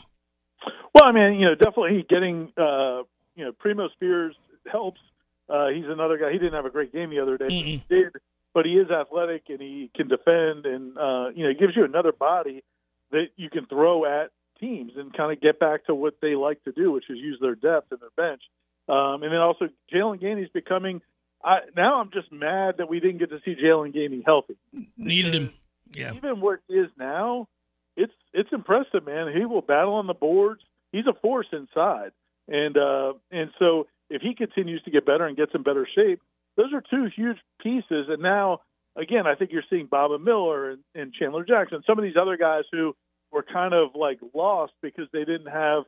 Well, 0.93 1.03
I 1.03 1.11
mean, 1.11 1.39
you 1.39 1.45
know, 1.45 1.55
definitely 1.55 2.05
getting 2.09 2.53
uh, 2.57 3.03
you 3.35 3.45
know 3.45 3.51
Primo 3.59 3.89
Spears 3.89 4.35
helps. 4.71 5.01
Uh, 5.49 5.67
he's 5.67 5.85
another 5.87 6.17
guy. 6.17 6.31
He 6.31 6.39
didn't 6.39 6.53
have 6.53 6.65
a 6.65 6.69
great 6.69 6.91
game 6.91 7.09
the 7.09 7.19
other 7.19 7.37
day. 7.37 7.49
He 7.49 7.83
did, 7.89 8.13
but 8.53 8.65
he 8.65 8.73
is 8.73 8.89
athletic 8.89 9.43
and 9.49 9.59
he 9.59 9.91
can 9.95 10.07
defend, 10.07 10.65
and 10.65 10.97
uh, 10.97 11.29
you 11.35 11.43
know, 11.43 11.49
it 11.49 11.59
gives 11.59 11.75
you 11.75 11.83
another 11.83 12.11
body 12.11 12.63
that 13.11 13.25
you 13.35 13.49
can 13.49 13.65
throw 13.67 14.05
at 14.05 14.31
teams 14.59 14.93
and 14.95 15.13
kind 15.13 15.31
of 15.31 15.41
get 15.41 15.59
back 15.59 15.85
to 15.85 15.93
what 15.93 16.15
they 16.21 16.35
like 16.35 16.63
to 16.63 16.71
do, 16.71 16.91
which 16.91 17.09
is 17.09 17.17
use 17.17 17.37
their 17.41 17.55
depth 17.55 17.91
and 17.91 17.99
their 17.99 18.09
bench. 18.15 18.41
Um, 18.87 19.23
and 19.23 19.31
then 19.31 19.39
also 19.39 19.69
Jaylan 19.93 20.21
Gainey's 20.21 20.49
becoming. 20.49 21.01
I, 21.43 21.59
now 21.75 22.01
I'm 22.01 22.11
just 22.11 22.31
mad 22.31 22.75
that 22.77 22.89
we 22.89 22.99
didn't 22.99 23.19
get 23.19 23.29
to 23.29 23.39
see 23.45 23.55
Jalen 23.55 23.95
Gainey 23.95 24.23
healthy 24.25 24.57
Needed 24.97 25.35
him. 25.35 25.53
Yeah. 25.93 26.13
even 26.13 26.41
where 26.41 26.59
he 26.67 26.75
is 26.75 26.89
now, 26.97 27.47
it's 27.95 28.13
it's 28.33 28.49
impressive, 28.51 29.05
man. 29.05 29.31
He 29.35 29.45
will 29.45 29.61
battle 29.61 29.93
on 29.93 30.07
the 30.07 30.13
boards. 30.13 30.61
He's 30.91 31.05
a 31.07 31.13
force 31.13 31.47
inside, 31.51 32.11
and 32.47 32.77
uh, 32.77 33.13
and 33.31 33.51
so 33.59 33.87
if 34.09 34.21
he 34.21 34.35
continues 34.35 34.81
to 34.83 34.91
get 34.91 35.05
better 35.05 35.25
and 35.25 35.37
gets 35.37 35.51
in 35.53 35.63
better 35.63 35.87
shape, 35.95 36.21
those 36.57 36.73
are 36.73 36.81
two 36.81 37.09
huge 37.15 37.37
pieces. 37.61 38.07
And 38.09 38.21
now, 38.21 38.61
again, 38.95 39.27
I 39.27 39.35
think 39.35 39.51
you're 39.51 39.63
seeing 39.69 39.87
Baba 39.87 40.19
Miller 40.19 40.71
and, 40.71 40.83
and 40.93 41.13
Chandler 41.13 41.45
Jackson, 41.45 41.83
some 41.87 41.97
of 41.97 42.03
these 42.03 42.17
other 42.19 42.37
guys 42.37 42.63
who 42.71 42.95
were 43.31 43.43
kind 43.43 43.73
of 43.73 43.89
like 43.95 44.19
lost 44.33 44.73
because 44.81 45.07
they 45.11 45.25
didn't 45.25 45.51
have 45.51 45.83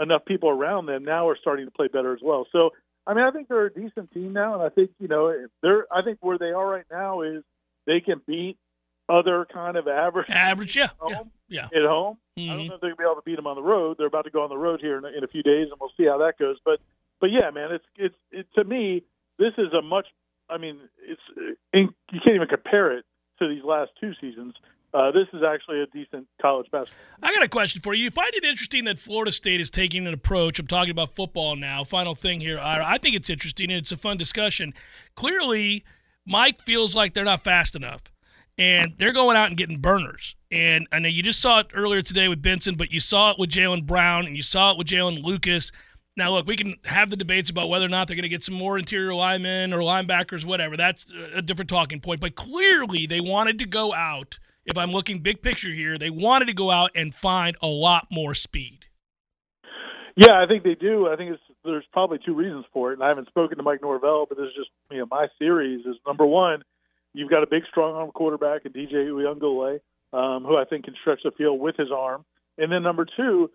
enough 0.00 0.24
people 0.24 0.48
around 0.50 0.86
them. 0.86 1.04
Now 1.04 1.28
are 1.28 1.36
starting 1.40 1.66
to 1.66 1.70
play 1.72 1.88
better 1.88 2.12
as 2.12 2.20
well. 2.22 2.46
So. 2.52 2.70
I 3.06 3.14
mean, 3.14 3.24
I 3.24 3.30
think 3.30 3.48
they're 3.48 3.64
a 3.64 3.72
decent 3.72 4.12
team 4.12 4.34
now, 4.34 4.52
and 4.52 4.62
I 4.62 4.68
think 4.68 4.90
you 5.00 5.08
know 5.08 5.34
they're. 5.62 5.86
I 5.90 6.02
think 6.02 6.18
where 6.20 6.36
they 6.36 6.50
are 6.50 6.68
right 6.68 6.84
now 6.90 7.22
is 7.22 7.42
they 7.86 8.00
can 8.00 8.20
beat 8.26 8.58
other 9.08 9.46
kind 9.50 9.78
of 9.78 9.88
average 9.88 10.28
Average, 10.28 10.76
yeah. 10.76 10.88
Yeah. 11.08 11.14
home 11.16 11.30
yeah. 11.48 11.64
at 11.74 11.86
home. 11.86 12.18
I 12.36 12.46
don't 12.48 12.58
Mhm. 12.58 12.68
know 12.68 12.74
if 12.74 12.80
they're 12.82 12.90
gonna 12.90 12.96
be 12.96 13.04
able 13.04 13.14
to 13.14 13.22
beat 13.24 13.36
them 13.36 13.46
on 13.46 13.56
the 13.56 13.62
road. 13.62 13.96
They're 13.96 14.08
about 14.08 14.26
to 14.26 14.30
go 14.30 14.42
on 14.42 14.50
the 14.50 14.58
road 14.58 14.82
here 14.82 14.98
in, 14.98 15.06
in 15.06 15.24
a 15.24 15.26
few 15.26 15.42
days, 15.42 15.68
and 15.70 15.80
we'll 15.80 15.88
see 15.96 16.04
how 16.04 16.18
that 16.18 16.36
goes. 16.38 16.58
But 16.66 16.80
but 17.18 17.30
yeah, 17.30 17.48
man, 17.50 17.72
it's 17.72 17.86
it's 17.96 18.14
it, 18.30 18.46
to 18.56 18.64
me 18.64 19.04
this 19.38 19.54
is 19.56 19.72
a 19.72 19.80
much. 19.80 20.06
I 20.50 20.58
mean, 20.58 20.78
it's 21.02 21.22
in, 21.72 21.88
you 22.12 22.20
can't 22.20 22.34
even 22.36 22.48
compare 22.48 22.92
it 22.92 23.06
to 23.38 23.48
these 23.48 23.64
last 23.64 23.92
two 23.98 24.12
seasons. 24.20 24.52
Uh, 24.94 25.10
this 25.10 25.28
is 25.34 25.42
actually 25.42 25.80
a 25.80 25.86
decent 25.86 26.26
college 26.40 26.66
basketball. 26.70 27.04
I 27.22 27.34
got 27.34 27.42
a 27.42 27.48
question 27.48 27.82
for 27.82 27.92
you. 27.92 28.04
You 28.04 28.10
find 28.10 28.32
it 28.32 28.44
interesting 28.44 28.84
that 28.84 28.98
Florida 28.98 29.30
State 29.30 29.60
is 29.60 29.70
taking 29.70 30.06
an 30.06 30.14
approach. 30.14 30.58
I'm 30.58 30.66
talking 30.66 30.90
about 30.90 31.14
football 31.14 31.56
now. 31.56 31.84
Final 31.84 32.14
thing 32.14 32.40
here. 32.40 32.58
Ira. 32.58 32.84
I 32.86 32.98
think 32.98 33.14
it's 33.14 33.28
interesting 33.28 33.70
and 33.70 33.78
it's 33.78 33.92
a 33.92 33.98
fun 33.98 34.16
discussion. 34.16 34.72
Clearly, 35.14 35.84
Mike 36.26 36.62
feels 36.62 36.96
like 36.96 37.12
they're 37.12 37.24
not 37.24 37.42
fast 37.42 37.76
enough. 37.76 38.02
And 38.56 38.94
they're 38.98 39.12
going 39.12 39.36
out 39.36 39.48
and 39.48 39.56
getting 39.56 39.78
burners. 39.78 40.34
And 40.50 40.88
I 40.90 40.98
know 40.98 41.08
you 41.08 41.22
just 41.22 41.40
saw 41.40 41.60
it 41.60 41.68
earlier 41.74 42.02
today 42.02 42.26
with 42.26 42.42
Benson, 42.42 42.74
but 42.74 42.90
you 42.90 42.98
saw 42.98 43.30
it 43.30 43.38
with 43.38 43.50
Jalen 43.50 43.86
Brown 43.86 44.26
and 44.26 44.36
you 44.36 44.42
saw 44.42 44.72
it 44.72 44.78
with 44.78 44.88
Jaylin 44.88 45.22
Lucas. 45.22 45.70
Now, 46.16 46.32
look, 46.32 46.48
we 46.48 46.56
can 46.56 46.74
have 46.86 47.10
the 47.10 47.16
debates 47.16 47.50
about 47.50 47.68
whether 47.68 47.86
or 47.86 47.90
not 47.90 48.08
they're 48.08 48.16
going 48.16 48.24
to 48.24 48.28
get 48.28 48.42
some 48.42 48.56
more 48.56 48.76
interior 48.76 49.14
linemen 49.14 49.72
or 49.72 49.78
linebackers, 49.78 50.44
whatever. 50.44 50.76
That's 50.76 51.12
a 51.34 51.40
different 51.40 51.68
talking 51.68 52.00
point. 52.00 52.20
But 52.20 52.34
clearly, 52.34 53.06
they 53.06 53.20
wanted 53.20 53.60
to 53.60 53.66
go 53.66 53.94
out. 53.94 54.40
If 54.68 54.76
I'm 54.76 54.92
looking 54.92 55.20
big 55.20 55.40
picture 55.40 55.70
here, 55.70 55.96
they 55.96 56.10
wanted 56.10 56.46
to 56.48 56.54
go 56.54 56.70
out 56.70 56.90
and 56.94 57.14
find 57.14 57.56
a 57.62 57.66
lot 57.66 58.08
more 58.12 58.34
speed. 58.34 58.84
Yeah, 60.14 60.42
I 60.42 60.46
think 60.46 60.62
they 60.62 60.74
do. 60.74 61.08
I 61.08 61.16
think 61.16 61.30
it's 61.32 61.42
there's 61.64 61.86
probably 61.92 62.18
two 62.24 62.34
reasons 62.34 62.66
for 62.72 62.90
it, 62.90 62.94
and 62.94 63.02
I 63.02 63.08
haven't 63.08 63.28
spoken 63.28 63.56
to 63.56 63.62
Mike 63.62 63.80
Norvell, 63.82 64.26
but 64.28 64.36
this 64.36 64.48
is 64.48 64.54
just 64.54 64.70
you 64.90 64.98
know 64.98 65.06
my 65.10 65.28
series 65.38 65.86
is 65.86 65.96
number 66.06 66.26
one, 66.26 66.62
you've 67.14 67.30
got 67.30 67.42
a 67.42 67.46
big 67.46 67.62
strong 67.70 67.94
arm 67.94 68.10
quarterback 68.10 68.66
in 68.66 68.72
DJ 68.72 69.08
Uiagalelei, 69.08 69.80
um, 70.12 70.44
who 70.44 70.56
I 70.56 70.64
think 70.64 70.84
can 70.84 70.94
stretch 71.00 71.20
the 71.24 71.30
field 71.30 71.60
with 71.60 71.76
his 71.76 71.88
arm, 71.90 72.24
and 72.58 72.70
then 72.70 72.82
number 72.82 73.06
two, 73.16 73.50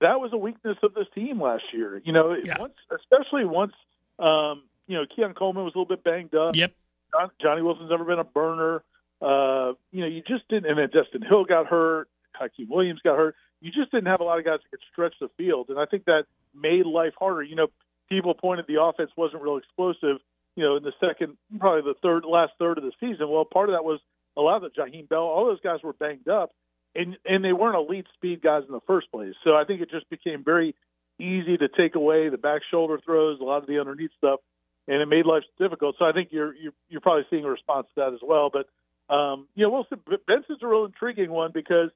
that 0.00 0.18
was 0.20 0.30
a 0.32 0.36
weakness 0.38 0.76
of 0.82 0.94
this 0.94 1.06
team 1.14 1.42
last 1.42 1.64
year. 1.74 2.00
You 2.04 2.12
know, 2.12 2.36
Yeah. 2.42 2.56
once 2.58 2.74
especially 2.90 3.44
once 3.44 3.72
um, 4.18 4.62
you 4.86 4.96
know 4.96 5.04
Keon 5.14 5.34
Coleman 5.34 5.64
was 5.64 5.74
a 5.74 5.78
little 5.78 5.94
bit 5.96 6.04
banged 6.04 6.34
up. 6.34 6.56
Yep. 6.56 6.72
John, 7.12 7.30
Johnny 7.42 7.60
Wilson's 7.62 7.90
never 7.90 8.04
been 8.04 8.18
a 8.18 8.24
burner. 8.24 8.82
Uh, 9.20 9.72
you 9.92 10.00
know, 10.02 10.06
you 10.06 10.22
just 10.26 10.46
didn't. 10.48 10.66
And 10.66 10.78
then 10.78 10.88
Destyn 10.88 11.26
Hill 11.26 11.44
got 11.44 11.66
hurt. 11.66 12.08
Hykeem 12.40 12.68
Williams 12.68 13.00
got 13.02 13.16
hurt. 13.16 13.34
You 13.60 13.70
just 13.70 13.90
didn't 13.90 14.06
have 14.06 14.20
a 14.20 14.24
lot 14.24 14.38
of 14.38 14.44
guys 14.44 14.58
that 14.62 14.70
could 14.70 14.84
stretch 14.92 15.14
the 15.20 15.28
field, 15.36 15.70
and 15.70 15.78
I 15.78 15.86
think 15.86 16.04
that 16.04 16.24
made 16.54 16.84
life 16.84 17.14
harder. 17.18 17.42
You 17.42 17.56
know, 17.56 17.68
people 18.08 18.34
pointed 18.34 18.66
the 18.66 18.82
offense 18.82 19.10
wasn't 19.16 19.42
real 19.42 19.56
explosive. 19.56 20.20
You 20.56 20.64
know, 20.64 20.76
in 20.76 20.82
the 20.82 20.92
second, 21.00 21.36
probably 21.58 21.82
the 21.82 21.98
third, 22.02 22.24
last 22.24 22.52
third 22.58 22.78
of 22.78 22.84
the 22.84 22.92
season. 23.00 23.28
Well, 23.28 23.44
part 23.44 23.70
of 23.70 23.74
that 23.74 23.84
was 23.84 24.00
a 24.36 24.40
lot 24.40 24.62
of 24.62 24.70
the 24.70 24.80
Jaheim 24.80 25.08
Bell. 25.08 25.20
All 25.20 25.46
those 25.46 25.60
guys 25.60 25.82
were 25.82 25.92
banged 25.94 26.28
up, 26.28 26.52
and 26.94 27.16
and 27.24 27.44
they 27.44 27.52
weren't 27.52 27.76
elite 27.76 28.06
speed 28.14 28.42
guys 28.42 28.62
in 28.66 28.72
the 28.72 28.80
first 28.86 29.10
place. 29.10 29.34
So 29.44 29.54
I 29.54 29.64
think 29.64 29.80
it 29.80 29.90
just 29.90 30.08
became 30.10 30.44
very 30.44 30.74
easy 31.18 31.56
to 31.56 31.68
take 31.68 31.94
away 31.94 32.28
the 32.28 32.38
back 32.38 32.62
shoulder 32.70 32.98
throws, 33.04 33.40
a 33.40 33.44
lot 33.44 33.62
of 33.62 33.66
the 33.66 33.78
underneath 33.78 34.10
stuff, 34.18 34.40
and 34.86 35.00
it 35.00 35.06
made 35.06 35.26
life 35.26 35.44
difficult. 35.58 35.96
So 35.98 36.04
I 36.04 36.12
think 36.12 36.28
you're 36.30 36.54
you're, 36.54 36.72
you're 36.88 37.00
probably 37.00 37.24
seeing 37.30 37.44
a 37.44 37.50
response 37.50 37.86
to 37.94 38.02
that 38.02 38.12
as 38.12 38.20
well. 38.22 38.50
But 38.52 38.66
um, 39.08 39.46
you 39.54 39.64
know, 39.64 39.70
Wilson 39.70 40.00
Benson's 40.26 40.58
a 40.62 40.66
real 40.66 40.84
intriguing 40.84 41.30
one 41.30 41.50
because 41.52 41.90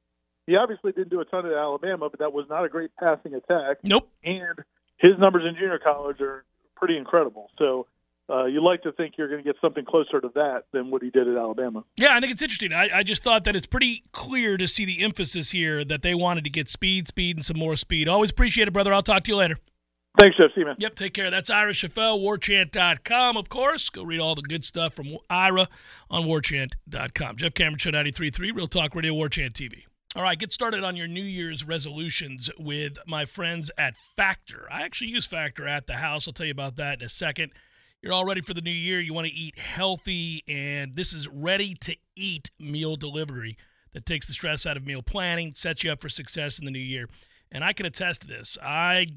he 0.46 0.56
obviously 0.56 0.92
didn't 0.92 1.10
do 1.10 1.20
a 1.20 1.24
ton 1.24 1.46
at 1.46 1.52
Alabama, 1.52 2.08
but 2.10 2.20
that 2.20 2.32
was 2.32 2.46
not 2.48 2.64
a 2.64 2.68
great 2.68 2.90
passing 2.98 3.34
attack, 3.34 3.78
Nope. 3.82 4.08
and 4.24 4.58
his 4.98 5.12
numbers 5.18 5.42
in 5.48 5.54
junior 5.54 5.78
college 5.78 6.20
are 6.20 6.44
pretty 6.76 6.96
incredible. 6.96 7.50
So. 7.58 7.86
Uh, 8.30 8.44
you 8.44 8.62
like 8.62 8.82
to 8.82 8.92
think 8.92 9.14
you're 9.16 9.26
going 9.30 9.42
to 9.42 9.52
get 9.52 9.56
something 9.58 9.86
closer 9.86 10.20
to 10.20 10.28
that 10.34 10.64
than 10.74 10.90
what 10.90 11.00
he 11.02 11.08
did 11.08 11.26
at 11.26 11.38
Alabama. 11.38 11.82
Yeah, 11.96 12.14
I 12.14 12.20
think 12.20 12.30
it's 12.30 12.42
interesting. 12.42 12.74
I, 12.74 12.90
I 12.98 13.02
just 13.02 13.24
thought 13.24 13.44
that 13.44 13.56
it's 13.56 13.66
pretty 13.66 14.04
clear 14.12 14.58
to 14.58 14.68
see 14.68 14.84
the 14.84 15.02
emphasis 15.02 15.52
here 15.52 15.82
that 15.86 16.02
they 16.02 16.14
wanted 16.14 16.44
to 16.44 16.50
get 16.50 16.68
speed, 16.68 17.08
speed, 17.08 17.38
and 17.38 17.42
some 17.46 17.58
more 17.58 17.74
speed. 17.74 18.06
Always 18.06 18.30
appreciate 18.30 18.68
it, 18.68 18.72
brother. 18.72 18.92
I'll 18.92 19.00
talk 19.02 19.22
to 19.22 19.30
you 19.30 19.36
later. 19.36 19.56
Thanks, 20.18 20.36
Jeff. 20.36 20.50
You. 20.56 20.66
Yep, 20.78 20.94
take 20.96 21.14
care. 21.14 21.30
That's 21.30 21.48
Ira 21.48 21.72
Schoffel, 21.72 22.20
warchant.com, 22.20 23.36
of 23.36 23.48
course. 23.48 23.88
Go 23.88 24.02
read 24.02 24.20
all 24.20 24.34
the 24.34 24.42
good 24.42 24.64
stuff 24.64 24.94
from 24.94 25.16
Ira 25.30 25.68
on 26.10 26.24
warchant.com. 26.24 27.36
Jeff 27.36 27.54
Cameron 27.54 27.78
Show 27.78 27.90
93.3, 27.90 28.54
Real 28.54 28.66
Talk 28.66 28.94
Radio, 28.96 29.14
Warchant 29.14 29.52
TV. 29.52 29.84
All 30.16 30.22
right, 30.22 30.38
get 30.38 30.52
started 30.52 30.82
on 30.82 30.96
your 30.96 31.06
New 31.06 31.22
Year's 31.22 31.64
resolutions 31.64 32.50
with 32.58 32.98
my 33.06 33.26
friends 33.26 33.70
at 33.78 33.94
Factor. 33.94 34.66
I 34.72 34.82
actually 34.82 35.10
use 35.10 35.26
Factor 35.26 35.68
at 35.68 35.86
the 35.86 35.96
house. 35.96 36.26
I'll 36.26 36.32
tell 36.32 36.46
you 36.46 36.52
about 36.52 36.76
that 36.76 37.00
in 37.00 37.06
a 37.06 37.10
second. 37.10 37.52
You're 38.02 38.12
all 38.12 38.24
ready 38.24 38.40
for 38.40 38.54
the 38.54 38.60
new 38.60 38.70
year. 38.70 39.00
You 39.00 39.12
want 39.12 39.26
to 39.26 39.32
eat 39.32 39.58
healthy, 39.58 40.42
and 40.48 40.96
this 40.96 41.12
is 41.12 41.28
ready 41.28 41.74
to 41.82 41.96
eat 42.16 42.50
meal 42.58 42.96
delivery 42.96 43.56
that 43.92 44.06
takes 44.06 44.26
the 44.26 44.32
stress 44.32 44.66
out 44.66 44.76
of 44.76 44.86
meal 44.86 45.02
planning, 45.02 45.52
sets 45.54 45.84
you 45.84 45.92
up 45.92 46.00
for 46.00 46.08
success 46.08 46.58
in 46.58 46.64
the 46.64 46.70
new 46.70 46.78
year. 46.78 47.08
And 47.52 47.62
I 47.62 47.72
can 47.72 47.86
attest 47.86 48.22
to 48.22 48.26
this. 48.26 48.56
I 48.62 49.08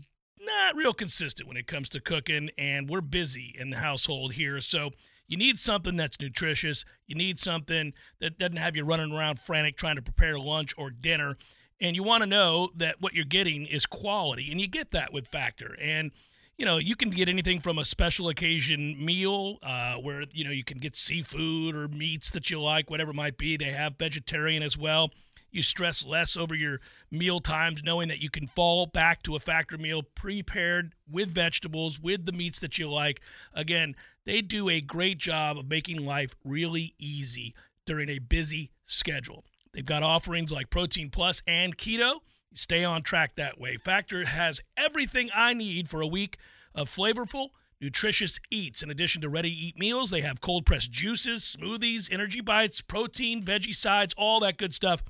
not 0.45 0.75
real 0.75 0.93
consistent 0.93 1.47
when 1.47 1.57
it 1.57 1.67
comes 1.67 1.89
to 1.89 1.99
cooking, 1.99 2.49
and 2.57 2.89
we're 2.89 3.01
busy 3.01 3.55
in 3.57 3.69
the 3.69 3.77
household 3.77 4.33
here. 4.33 4.61
So 4.61 4.91
you 5.27 5.37
need 5.37 5.59
something 5.59 5.95
that's 5.95 6.19
nutritious. 6.19 6.83
You 7.07 7.15
need 7.15 7.39
something 7.39 7.93
that 8.19 8.37
doesn't 8.37 8.57
have 8.57 8.75
you 8.75 8.83
running 8.83 9.13
around 9.13 9.39
frantic 9.39 9.77
trying 9.77 9.95
to 9.95 10.01
prepare 10.01 10.37
lunch 10.37 10.73
or 10.77 10.89
dinner. 10.89 11.37
And 11.79 11.95
you 11.95 12.03
want 12.03 12.21
to 12.21 12.27
know 12.27 12.69
that 12.75 12.97
what 12.99 13.13
you're 13.13 13.25
getting 13.25 13.65
is 13.65 13.85
quality, 13.85 14.51
and 14.51 14.59
you 14.59 14.67
get 14.67 14.91
that 14.91 15.13
with 15.13 15.27
Factor. 15.27 15.75
And 15.81 16.11
you 16.57 16.65
know, 16.65 16.77
you 16.77 16.95
can 16.95 17.09
get 17.09 17.27
anything 17.27 17.59
from 17.59 17.79
a 17.79 17.85
special 17.85 18.29
occasion 18.29 19.03
meal 19.03 19.57
uh, 19.63 19.95
where, 19.95 20.23
you 20.31 20.43
know, 20.43 20.51
you 20.51 20.63
can 20.63 20.77
get 20.77 20.95
seafood 20.95 21.75
or 21.75 21.87
meats 21.87 22.29
that 22.29 22.51
you 22.51 22.61
like, 22.61 22.87
whatever 22.87 23.09
it 23.09 23.15
might 23.15 23.35
be. 23.35 23.57
They 23.57 23.71
have 23.71 23.95
vegetarian 23.97 24.61
as 24.61 24.77
well. 24.77 25.09
You 25.51 25.63
stress 25.63 26.05
less 26.05 26.37
over 26.37 26.55
your 26.55 26.79
meal 27.11 27.41
times, 27.41 27.83
knowing 27.83 28.07
that 28.07 28.21
you 28.21 28.29
can 28.29 28.47
fall 28.47 28.85
back 28.85 29.21
to 29.23 29.35
a 29.35 29.39
factory 29.39 29.77
meal 29.77 30.01
prepared 30.01 30.95
with 31.09 31.33
vegetables, 31.33 31.99
with 31.99 32.25
the 32.25 32.31
meats 32.31 32.59
that 32.59 32.79
you 32.79 32.89
like. 32.89 33.21
Again, 33.53 33.95
they 34.25 34.41
do 34.41 34.69
a 34.69 34.79
great 34.79 35.17
job 35.17 35.57
of 35.57 35.69
making 35.69 36.05
life 36.05 36.35
really 36.45 36.95
easy 36.97 37.53
during 37.85 38.07
a 38.07 38.19
busy 38.19 38.71
schedule. 38.85 39.43
They've 39.73 39.83
got 39.83 40.03
offerings 40.03 40.51
like 40.51 40.69
Protein 40.69 41.09
Plus 41.09 41.41
and 41.45 41.77
Keto. 41.77 42.19
You 42.49 42.57
stay 42.57 42.83
on 42.83 43.03
track 43.03 43.35
that 43.35 43.59
way. 43.59 43.77
Factor 43.77 44.25
has 44.25 44.61
everything 44.77 45.29
I 45.35 45.53
need 45.53 45.89
for 45.89 46.01
a 46.01 46.07
week 46.07 46.37
of 46.73 46.89
flavorful, 46.89 47.49
nutritious 47.79 48.39
eats. 48.49 48.83
In 48.83 48.89
addition 48.89 49.21
to 49.21 49.29
ready 49.29 49.49
to 49.49 49.55
eat 49.55 49.77
meals, 49.77 50.11
they 50.11 50.21
have 50.21 50.41
cold 50.41 50.65
pressed 50.65 50.91
juices, 50.91 51.43
smoothies, 51.43 52.11
energy 52.11 52.41
bites, 52.41 52.81
protein, 52.81 53.41
veggie 53.41 53.75
sides, 53.75 54.13
all 54.17 54.39
that 54.41 54.57
good 54.57 54.73
stuff. 54.75 55.03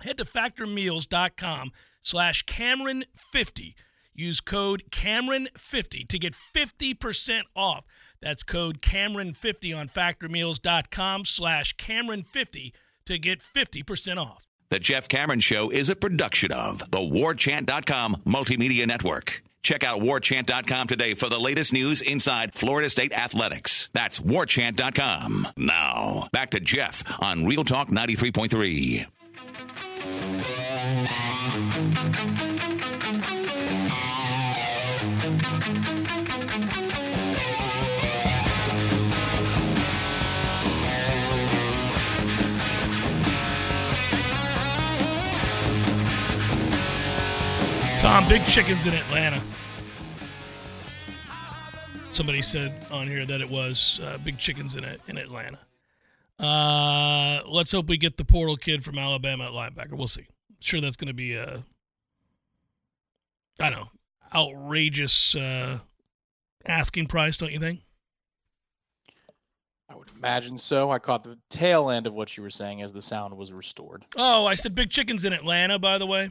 Head 0.00 0.18
to 0.18 0.24
factormeals.com 0.24 1.72
slash 2.02 2.44
Cameron50. 2.44 3.74
Use 4.14 4.40
code 4.40 4.84
Cameron50 4.90 6.06
to 6.08 6.18
get 6.18 6.34
50% 6.34 7.42
off. 7.56 7.84
That's 8.20 8.42
code 8.42 8.80
Cameron50 8.80 9.76
on 9.76 9.88
factormeals.com 9.88 11.24
slash 11.24 11.74
Cameron50 11.76 12.72
to 13.06 13.18
get 13.18 13.40
50% 13.40 14.16
off. 14.18 14.46
The 14.70 14.78
Jeff 14.78 15.08
Cameron 15.08 15.40
Show 15.40 15.70
is 15.70 15.88
a 15.88 15.96
production 15.96 16.52
of 16.52 16.78
the 16.90 16.98
WarChant.com 16.98 18.22
Multimedia 18.26 18.86
Network. 18.86 19.42
Check 19.62 19.82
out 19.82 20.00
WarChant.com 20.00 20.88
today 20.88 21.14
for 21.14 21.28
the 21.28 21.38
latest 21.38 21.72
news 21.72 22.02
inside 22.02 22.54
Florida 22.54 22.90
State 22.90 23.12
athletics. 23.12 23.88
That's 23.94 24.18
WarChant.com. 24.20 25.48
Now, 25.56 26.28
back 26.32 26.50
to 26.50 26.60
Jeff 26.60 27.02
on 27.20 27.46
Real 27.46 27.64
Talk 27.64 27.88
93.3. 27.88 29.06
Tom, 48.04 48.28
big 48.28 48.44
chickens 48.46 48.86
in 48.86 48.92
Atlanta. 48.92 49.40
Somebody 52.10 52.42
said 52.42 52.72
on 52.90 53.08
here 53.08 53.24
that 53.24 53.40
it 53.40 53.48
was 53.48 53.98
uh, 54.04 54.18
big 54.22 54.38
chickens 54.38 54.76
in 54.76 54.84
in 55.08 55.16
Atlanta. 55.16 55.58
Uh, 56.38 57.40
let's 57.46 57.72
hope 57.72 57.86
we 57.86 57.96
get 57.96 58.16
the 58.16 58.24
portal 58.24 58.56
kid 58.56 58.84
from 58.84 58.98
Alabama 58.98 59.44
at 59.46 59.52
linebacker. 59.52 59.96
We'll 59.96 60.08
see. 60.08 60.26
sure 60.60 60.80
that's 60.80 60.96
going 60.96 61.08
to 61.08 61.14
be 61.14 61.34
a, 61.34 61.64
I 63.60 63.70
don't 63.70 63.80
know, 63.80 63.88
outrageous 64.34 65.36
uh, 65.36 65.78
asking 66.66 67.06
price, 67.06 67.36
don't 67.36 67.52
you 67.52 67.60
think? 67.60 67.80
I 69.88 69.96
would 69.96 70.10
imagine 70.16 70.58
so. 70.58 70.90
I 70.90 70.98
caught 70.98 71.22
the 71.22 71.38
tail 71.50 71.88
end 71.88 72.06
of 72.06 72.14
what 72.14 72.36
you 72.36 72.42
were 72.42 72.50
saying 72.50 72.82
as 72.82 72.92
the 72.92 73.02
sound 73.02 73.36
was 73.36 73.52
restored. 73.52 74.04
Oh, 74.16 74.46
I 74.46 74.54
said 74.54 74.74
big 74.74 74.90
chickens 74.90 75.24
in 75.24 75.32
Atlanta, 75.32 75.78
by 75.78 75.98
the 75.98 76.06
way. 76.06 76.30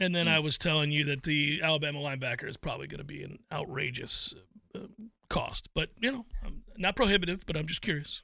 And 0.00 0.14
then 0.14 0.26
I 0.26 0.38
was 0.40 0.58
telling 0.58 0.90
you 0.90 1.04
that 1.04 1.22
the 1.22 1.60
Alabama 1.62 2.00
linebacker 2.00 2.48
is 2.48 2.56
probably 2.56 2.86
going 2.86 2.98
to 2.98 3.04
be 3.04 3.22
an 3.22 3.38
outrageous 3.52 4.34
uh, 4.74 4.86
cost, 5.28 5.68
but 5.74 5.90
you 6.00 6.10
know, 6.10 6.26
I'm 6.44 6.62
not 6.76 6.96
prohibitive, 6.96 7.44
but 7.46 7.56
I'm 7.56 7.66
just 7.66 7.82
curious. 7.82 8.22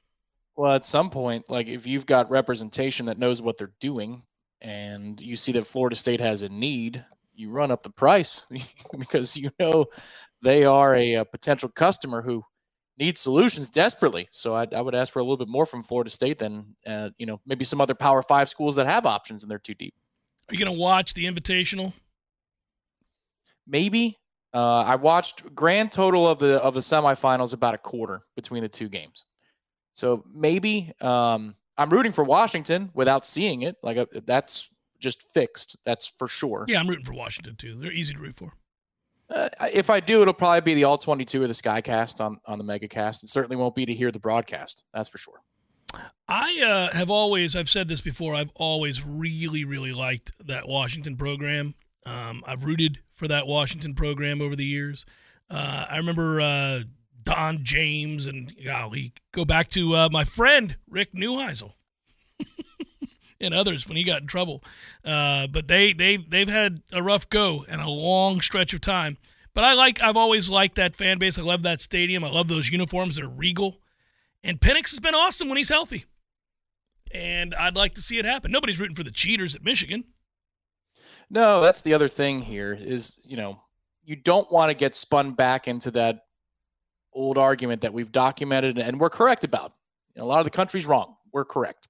Well, 0.55 0.73
at 0.73 0.85
some 0.85 1.09
point, 1.09 1.49
like 1.49 1.67
if 1.67 1.87
you've 1.87 2.05
got 2.05 2.29
representation 2.29 3.05
that 3.05 3.17
knows 3.17 3.41
what 3.41 3.57
they're 3.57 3.73
doing, 3.79 4.23
and 4.61 5.19
you 5.19 5.35
see 5.35 5.51
that 5.53 5.65
Florida 5.65 5.95
State 5.95 6.19
has 6.19 6.43
a 6.43 6.49
need, 6.49 7.03
you 7.33 7.49
run 7.49 7.71
up 7.71 7.83
the 7.83 7.89
price 7.89 8.43
because 8.99 9.35
you 9.35 9.49
know 9.59 9.85
they 10.41 10.65
are 10.65 10.95
a, 10.95 11.15
a 11.15 11.25
potential 11.25 11.69
customer 11.69 12.21
who 12.21 12.43
needs 12.97 13.19
solutions 13.19 13.69
desperately. 13.69 14.27
So 14.31 14.55
I, 14.55 14.67
I, 14.75 14.81
would 14.81 14.93
ask 14.93 15.11
for 15.11 15.19
a 15.19 15.23
little 15.23 15.37
bit 15.37 15.47
more 15.47 15.65
from 15.65 15.81
Florida 15.81 16.09
State 16.09 16.39
than 16.39 16.75
uh, 16.85 17.09
you 17.17 17.25
know 17.25 17.39
maybe 17.45 17.65
some 17.65 17.81
other 17.81 17.95
Power 17.95 18.21
Five 18.21 18.49
schools 18.49 18.75
that 18.75 18.85
have 18.85 19.05
options 19.05 19.43
and 19.43 19.49
they're 19.49 19.59
too 19.59 19.73
deep. 19.73 19.93
Are 20.49 20.53
you 20.53 20.59
going 20.59 20.73
to 20.73 20.79
watch 20.79 21.13
the 21.13 21.25
Invitational? 21.25 21.93
Maybe. 23.67 24.17
Uh, 24.53 24.83
I 24.85 24.95
watched 24.95 25.55
grand 25.55 25.93
total 25.93 26.27
of 26.27 26.39
the 26.39 26.61
of 26.61 26.73
the 26.73 26.81
semifinals 26.81 27.53
about 27.53 27.73
a 27.73 27.77
quarter 27.77 28.21
between 28.35 28.61
the 28.61 28.69
two 28.69 28.89
games. 28.89 29.25
So 29.93 30.23
maybe 30.33 30.91
um, 31.01 31.55
I'm 31.77 31.89
rooting 31.89 32.11
for 32.11 32.23
Washington 32.23 32.91
without 32.93 33.25
seeing 33.25 33.63
it. 33.63 33.77
Like 33.83 33.97
uh, 33.97 34.05
that's 34.25 34.69
just 34.99 35.31
fixed. 35.33 35.77
That's 35.85 36.07
for 36.07 36.27
sure. 36.27 36.65
Yeah, 36.67 36.79
I'm 36.79 36.87
rooting 36.87 37.05
for 37.05 37.13
Washington 37.13 37.55
too. 37.55 37.75
They're 37.75 37.91
easy 37.91 38.13
to 38.13 38.19
root 38.19 38.35
for. 38.35 38.53
Uh, 39.29 39.49
if 39.73 39.89
I 39.89 40.01
do, 40.01 40.21
it'll 40.21 40.33
probably 40.33 40.61
be 40.61 40.73
the 40.73 40.83
all 40.83 40.97
22 40.97 41.43
of 41.43 41.47
the 41.47 41.55
Skycast 41.55 42.19
on 42.19 42.37
on 42.45 42.57
the 42.57 42.65
MegaCast. 42.65 43.23
It 43.23 43.29
certainly 43.29 43.55
won't 43.55 43.75
be 43.75 43.85
to 43.85 43.93
hear 43.93 44.11
the 44.11 44.19
broadcast. 44.19 44.83
That's 44.93 45.09
for 45.09 45.17
sure. 45.17 45.41
I 46.27 46.61
uh, 46.93 46.95
have 46.95 47.09
always, 47.09 47.55
I've 47.55 47.69
said 47.69 47.87
this 47.87 48.01
before, 48.01 48.35
I've 48.35 48.51
always 48.55 49.03
really, 49.03 49.65
really 49.65 49.91
liked 49.91 50.31
that 50.45 50.67
Washington 50.67 51.17
program. 51.17 51.75
Um, 52.05 52.43
I've 52.45 52.63
rooted 52.63 52.99
for 53.13 53.27
that 53.27 53.47
Washington 53.47 53.93
program 53.95 54.41
over 54.41 54.55
the 54.55 54.65
years. 54.65 55.05
Uh, 55.49 55.85
I 55.89 55.97
remember 55.97 56.39
uh, 56.39 56.79
Don 57.23 57.63
James 57.63 58.25
and 58.25 58.53
golly, 58.63 59.13
go 59.31 59.45
back 59.45 59.69
to 59.69 59.95
uh, 59.95 60.09
my 60.11 60.23
friend 60.23 60.77
Rick 60.89 61.13
Neuheisel 61.13 61.73
and 63.41 63.53
others 63.53 63.87
when 63.87 63.97
he 63.97 64.03
got 64.03 64.21
in 64.21 64.27
trouble. 64.27 64.63
Uh, 65.03 65.47
but 65.47 65.67
they 65.67 65.93
they 65.93 66.17
they've 66.17 66.49
had 66.49 66.81
a 66.91 67.01
rough 67.01 67.29
go 67.29 67.65
and 67.67 67.81
a 67.81 67.89
long 67.89 68.41
stretch 68.41 68.73
of 68.73 68.81
time. 68.81 69.17
But 69.53 69.63
I 69.63 69.73
like 69.73 70.01
I've 70.01 70.17
always 70.17 70.49
liked 70.49 70.75
that 70.75 70.95
fan 70.95 71.17
base. 71.17 71.37
I 71.37 71.41
love 71.41 71.63
that 71.63 71.81
stadium. 71.81 72.23
I 72.23 72.29
love 72.29 72.47
those 72.47 72.69
uniforms. 72.69 73.17
They're 73.17 73.27
regal. 73.27 73.79
And 74.43 74.59
Penix 74.59 74.91
has 74.91 74.99
been 74.99 75.15
awesome 75.15 75.49
when 75.49 75.57
he's 75.57 75.69
healthy. 75.69 76.05
And 77.13 77.53
I'd 77.55 77.75
like 77.75 77.93
to 77.95 78.01
see 78.01 78.17
it 78.17 78.25
happen. 78.25 78.51
Nobody's 78.51 78.79
rooting 78.79 78.95
for 78.95 79.03
the 79.03 79.11
cheaters 79.11 79.55
at 79.55 79.63
Michigan. 79.63 80.05
No, 81.29 81.61
that's 81.61 81.81
the 81.81 81.93
other 81.93 82.07
thing 82.07 82.41
here 82.41 82.77
is, 82.79 83.15
you 83.23 83.37
know, 83.37 83.61
you 84.03 84.15
don't 84.15 84.51
want 84.51 84.69
to 84.69 84.73
get 84.73 84.95
spun 84.95 85.31
back 85.31 85.67
into 85.67 85.91
that 85.91 86.25
old 87.13 87.37
argument 87.37 87.81
that 87.81 87.93
we've 87.93 88.11
documented 88.11 88.77
and 88.77 88.99
we're 88.99 89.09
correct 89.09 89.43
about. 89.43 89.73
You 90.15 90.21
know, 90.21 90.25
a 90.25 90.29
lot 90.29 90.39
of 90.39 90.45
the 90.45 90.51
country's 90.51 90.85
wrong. 90.85 91.15
We're 91.31 91.45
correct. 91.45 91.87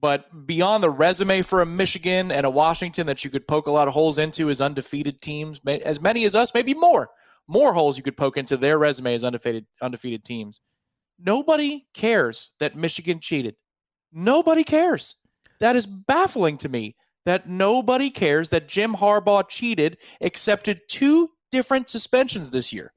But 0.00 0.46
beyond 0.46 0.82
the 0.82 0.90
resume 0.90 1.42
for 1.42 1.62
a 1.62 1.66
Michigan 1.66 2.32
and 2.32 2.44
a 2.44 2.50
Washington 2.50 3.06
that 3.06 3.24
you 3.24 3.30
could 3.30 3.46
poke 3.46 3.68
a 3.68 3.70
lot 3.70 3.86
of 3.86 3.94
holes 3.94 4.18
into 4.18 4.50
as 4.50 4.60
undefeated 4.60 5.20
teams, 5.20 5.60
as 5.64 6.00
many 6.00 6.24
as 6.24 6.34
us, 6.34 6.52
maybe 6.54 6.74
more, 6.74 7.10
more 7.46 7.72
holes 7.72 7.96
you 7.96 8.02
could 8.02 8.16
poke 8.16 8.36
into 8.36 8.56
their 8.56 8.78
resume 8.78 9.14
as 9.14 9.22
undefeated 9.22 9.64
undefeated 9.80 10.24
teams. 10.24 10.60
Nobody 11.18 11.86
cares 11.94 12.50
that 12.58 12.76
Michigan 12.76 13.20
cheated. 13.20 13.54
Nobody 14.12 14.64
cares. 14.64 15.16
That 15.60 15.76
is 15.76 15.86
baffling 15.86 16.56
to 16.58 16.68
me 16.68 16.96
that 17.24 17.48
nobody 17.48 18.10
cares 18.10 18.48
that 18.48 18.68
Jim 18.68 18.94
Harbaugh 18.94 19.48
cheated, 19.48 19.98
accepted 20.20 20.80
two 20.88 21.30
different 21.52 21.88
suspensions 21.88 22.50
this 22.50 22.72
year. 22.72 22.92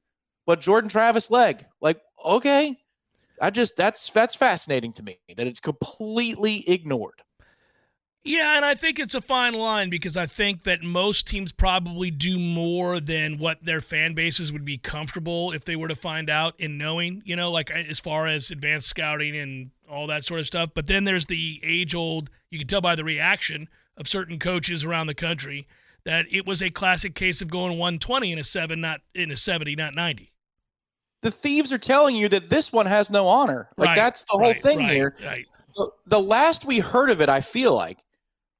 But 0.46 0.60
Jordan 0.60 0.88
Travis 0.88 1.30
leg, 1.30 1.66
like, 1.80 2.00
okay. 2.24 2.76
I 3.40 3.50
just 3.50 3.76
that's 3.76 4.08
that's 4.10 4.34
fascinating 4.34 4.92
to 4.94 5.02
me 5.02 5.18
that 5.36 5.46
it's 5.46 5.60
completely 5.60 6.64
ignored. 6.66 7.20
Yeah, 8.24 8.56
and 8.56 8.64
I 8.64 8.74
think 8.74 8.98
it's 8.98 9.14
a 9.14 9.20
fine 9.20 9.54
line 9.54 9.88
because 9.88 10.16
I 10.16 10.26
think 10.26 10.64
that 10.64 10.82
most 10.82 11.28
teams 11.28 11.52
probably 11.52 12.10
do 12.10 12.40
more 12.40 12.98
than 12.98 13.38
what 13.38 13.64
their 13.64 13.80
fan 13.80 14.14
bases 14.14 14.52
would 14.52 14.64
be 14.64 14.78
comfortable 14.78 15.52
if 15.52 15.64
they 15.64 15.76
were 15.76 15.86
to 15.86 15.94
find 15.94 16.28
out 16.28 16.58
in 16.58 16.76
knowing, 16.76 17.22
you 17.24 17.36
know, 17.36 17.52
like 17.52 17.70
as 17.70 18.00
far 18.00 18.26
as 18.26 18.50
advanced 18.50 18.88
scouting 18.88 19.36
and 19.36 19.70
all 19.88 20.08
that 20.08 20.24
sort 20.24 20.40
of 20.40 20.46
stuff. 20.48 20.70
But 20.74 20.86
then 20.86 21.04
there's 21.04 21.26
the 21.26 21.60
age 21.62 21.94
old, 21.94 22.28
you 22.50 22.58
can 22.58 22.66
tell 22.66 22.80
by 22.80 22.96
the 22.96 23.04
reaction 23.04 23.68
of 23.96 24.08
certain 24.08 24.40
coaches 24.40 24.84
around 24.84 25.06
the 25.06 25.14
country 25.14 25.68
that 26.04 26.26
it 26.28 26.44
was 26.44 26.60
a 26.60 26.70
classic 26.70 27.14
case 27.14 27.40
of 27.40 27.48
going 27.48 27.78
120 27.78 28.32
in 28.32 28.40
a 28.40 28.44
7 28.44 28.80
not 28.80 29.02
in 29.14 29.30
a 29.30 29.36
70 29.36 29.76
not 29.76 29.94
90 29.94 30.32
the 31.22 31.30
thieves 31.30 31.72
are 31.72 31.78
telling 31.78 32.14
you 32.14 32.28
that 32.28 32.48
this 32.48 32.72
one 32.72 32.86
has 32.86 33.10
no 33.10 33.26
honor 33.26 33.68
like 33.76 33.88
right, 33.88 33.96
that's 33.96 34.22
the 34.22 34.32
whole 34.32 34.40
right, 34.40 34.62
thing 34.62 34.78
right, 34.78 34.90
here 34.90 35.16
the, 35.74 35.90
the 36.06 36.20
last 36.20 36.64
we 36.64 36.78
heard 36.78 37.10
of 37.10 37.20
it 37.20 37.28
i 37.28 37.40
feel 37.40 37.74
like 37.74 38.04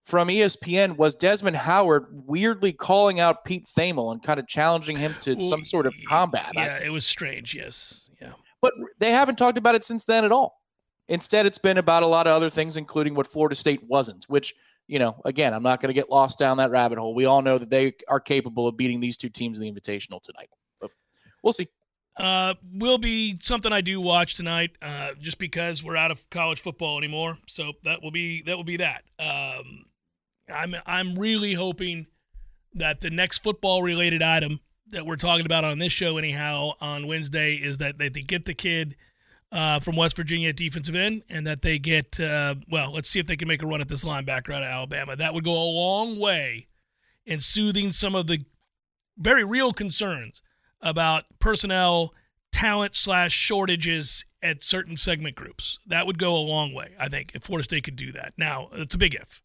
from 0.07 0.29
ESPN 0.29 0.97
was 0.97 1.17
Desmond 1.17 1.57
Howard 1.57 2.07
weirdly 2.27 2.73
calling 2.73 3.19
out 3.19 3.45
Pete 3.45 3.67
Thamel 3.67 4.13
and 4.13 4.23
kind 4.23 4.39
of 4.39 4.47
challenging 4.47 4.97
him 4.97 5.17
to 5.19 5.43
some 5.43 5.65
sort 5.65 5.85
of 5.85 5.97
combat. 6.09 6.53
Yeah, 6.55 6.79
I, 6.81 6.87
it 6.87 6.93
was 6.93 7.05
strange. 7.05 7.55
Yes. 7.55 8.09
Yeah. 8.23 8.33
But 8.63 8.73
they 9.01 9.11
haven't 9.11 9.35
talked 9.35 9.59
about 9.59 9.75
it 9.75 9.85
since 9.85 10.05
then 10.05 10.25
at 10.25 10.31
all. 10.31 10.63
Instead, 11.09 11.45
it's 11.45 11.59
been 11.59 11.79
about 11.79 12.05
a 12.05 12.07
lot 12.07 12.29
of 12.29 12.35
other 12.35 12.51
things, 12.51 12.77
including 12.77 13.15
what 13.17 13.27
Florida 13.27 13.57
State 13.57 13.83
wasn't, 13.83 14.25
which, 14.29 14.55
you 14.87 15.01
know, 15.01 15.21
again, 15.25 15.53
I'm 15.53 15.63
not 15.65 15.81
going 15.81 15.89
to 15.89 15.95
get 15.95 16.09
lost 16.09 16.39
down 16.39 16.57
that 16.59 16.71
rabbit 16.71 16.99
hole. 16.99 17.13
We 17.13 17.25
all 17.25 17.43
know 17.43 17.59
that 17.59 17.71
they 17.71 17.95
are 18.07 18.21
capable 18.21 18.69
of 18.69 18.77
beating 18.77 19.01
these 19.01 19.17
two 19.17 19.29
teams 19.29 19.59
in 19.59 19.63
the 19.63 19.73
Invitational 19.73 20.23
tonight. 20.23 20.51
But 20.81 20.93
we'll 21.43 21.53
see. 21.53 21.67
Uh, 22.17 22.55
will 22.73 22.97
be 22.97 23.37
something 23.41 23.73
I 23.73 23.83
do 23.83 24.01
watch 24.01 24.35
tonight, 24.35 24.71
uh, 24.81 25.11
just 25.21 25.39
because 25.39 25.85
we're 25.85 25.97
out 25.97 26.11
of 26.11 26.29
college 26.31 26.61
football 26.61 26.97
anymore. 26.97 27.37
So 27.47 27.73
that 27.85 28.03
will 28.03 28.11
be 28.11 28.43
that 28.43 28.57
will 28.57 28.65
be 28.65 28.79
that. 28.79 29.05
Um, 29.19 29.85
I'm 30.49 30.75
I'm 30.87 31.15
really 31.17 31.55
hoping 31.55 32.07
that 32.73 33.01
the 33.01 33.11
next 33.11 33.43
football 33.43 33.83
related 33.83 34.23
item 34.23 34.61
that 34.89 35.05
we're 35.05 35.17
talking 35.17 35.45
about 35.45 35.65
on 35.65 35.79
this 35.79 35.93
show, 35.93 36.17
anyhow, 36.17 36.73
on 36.81 37.07
Wednesday, 37.07 37.55
is 37.55 37.79
that 37.79 37.99
they, 37.99 38.09
they 38.09 38.21
get 38.21 38.45
the 38.45 38.55
kid 38.55 38.97
uh, 39.53 39.81
from 39.81 39.97
West 39.97 40.17
Virginia 40.17 40.51
at 40.51 40.57
defensive 40.57 40.95
end, 40.95 41.23
and 41.29 41.47
that 41.47 41.61
they 41.61 41.79
get 41.79 42.19
uh, 42.19 42.55
well. 42.71 42.93
Let's 42.93 43.11
see 43.11 43.19
if 43.19 43.27
they 43.27 43.37
can 43.37 43.49
make 43.49 43.63
a 43.63 43.67
run 43.67 43.83
at 43.83 43.89
this 43.89 44.05
linebacker 44.05 44.55
out 44.55 44.63
of 44.63 44.69
Alabama. 44.69 45.17
That 45.17 45.35
would 45.35 45.45
go 45.45 45.53
a 45.53 45.69
long 45.71 46.19
way 46.19 46.69
in 47.27 47.41
soothing 47.41 47.91
some 47.91 48.15
of 48.15 48.27
the 48.27 48.45
very 49.19 49.45
real 49.45 49.73
concerns 49.73 50.41
about 50.81 51.25
personnel 51.39 52.15
talent 52.53 52.95
slash 52.95 53.33
shortages 53.33 54.25
at 54.43 54.63
certain 54.63 54.97
segment 54.97 55.35
groups. 55.35 55.79
That 55.87 56.07
would 56.07 56.19
go 56.19 56.35
a 56.37 56.39
long 56.39 56.73
way, 56.73 56.95
I 56.99 57.09
think, 57.09 57.33
if 57.35 57.43
Florida 57.43 57.65
State 57.65 57.85
could 57.85 57.97
do 57.97 58.13
that. 58.13 58.33
Now, 58.37 58.69
it's 58.73 58.95
a 58.95 58.99
big 58.99 59.15
if. 59.15 59.43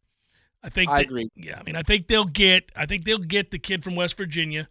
I 0.64 0.70
think 0.70 0.90
I 0.92 0.98
that- 1.00 1.06
agree. 1.08 1.30
Yeah, 1.36 1.58
I 1.60 1.64
mean, 1.64 1.76
I 1.76 1.82
think 1.82 2.08
they'll 2.08 2.26
get. 2.26 2.72
I 2.76 2.86
think 2.86 3.06
they'll 3.06 3.18
get 3.18 3.52
the 3.52 3.60
kid 3.60 3.84
from 3.84 3.96
West 3.96 4.16
Virginia, 4.16 4.68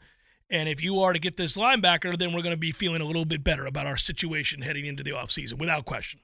and 0.49 0.69
if 0.69 0.81
you 0.83 1.01
are 1.01 1.13
to 1.13 1.19
get 1.19 1.37
this 1.37 1.57
linebacker, 1.57 2.17
then 2.17 2.33
we're 2.33 2.43
going 2.43 2.55
to 2.55 2.61
be 2.61 2.71
feeling 2.71 3.01
a 3.01 3.05
little 3.05 3.25
bit 3.25 3.43
better 3.43 3.67
about 3.67 3.87
our 3.87 3.97
situation 3.97 4.63
heading 4.63 4.87
into 4.87 5.03
the 5.03 5.11
offseason, 5.11 5.59
without 5.59 5.85
question. 5.87 6.21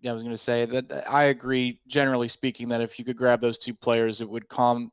Yeah, 0.00 0.12
I 0.12 0.14
was 0.14 0.22
going 0.22 0.34
to 0.34 0.38
say 0.38 0.64
that 0.64 0.88
that 0.88 1.10
I 1.12 1.24
agree, 1.24 1.78
generally 1.86 2.28
speaking, 2.28 2.68
that 2.70 2.80
if 2.80 2.98
you 2.98 3.04
could 3.04 3.18
grab 3.18 3.40
those 3.42 3.58
two 3.58 3.74
players, 3.74 4.22
it 4.22 4.30
would 4.30 4.48
calm 4.48 4.90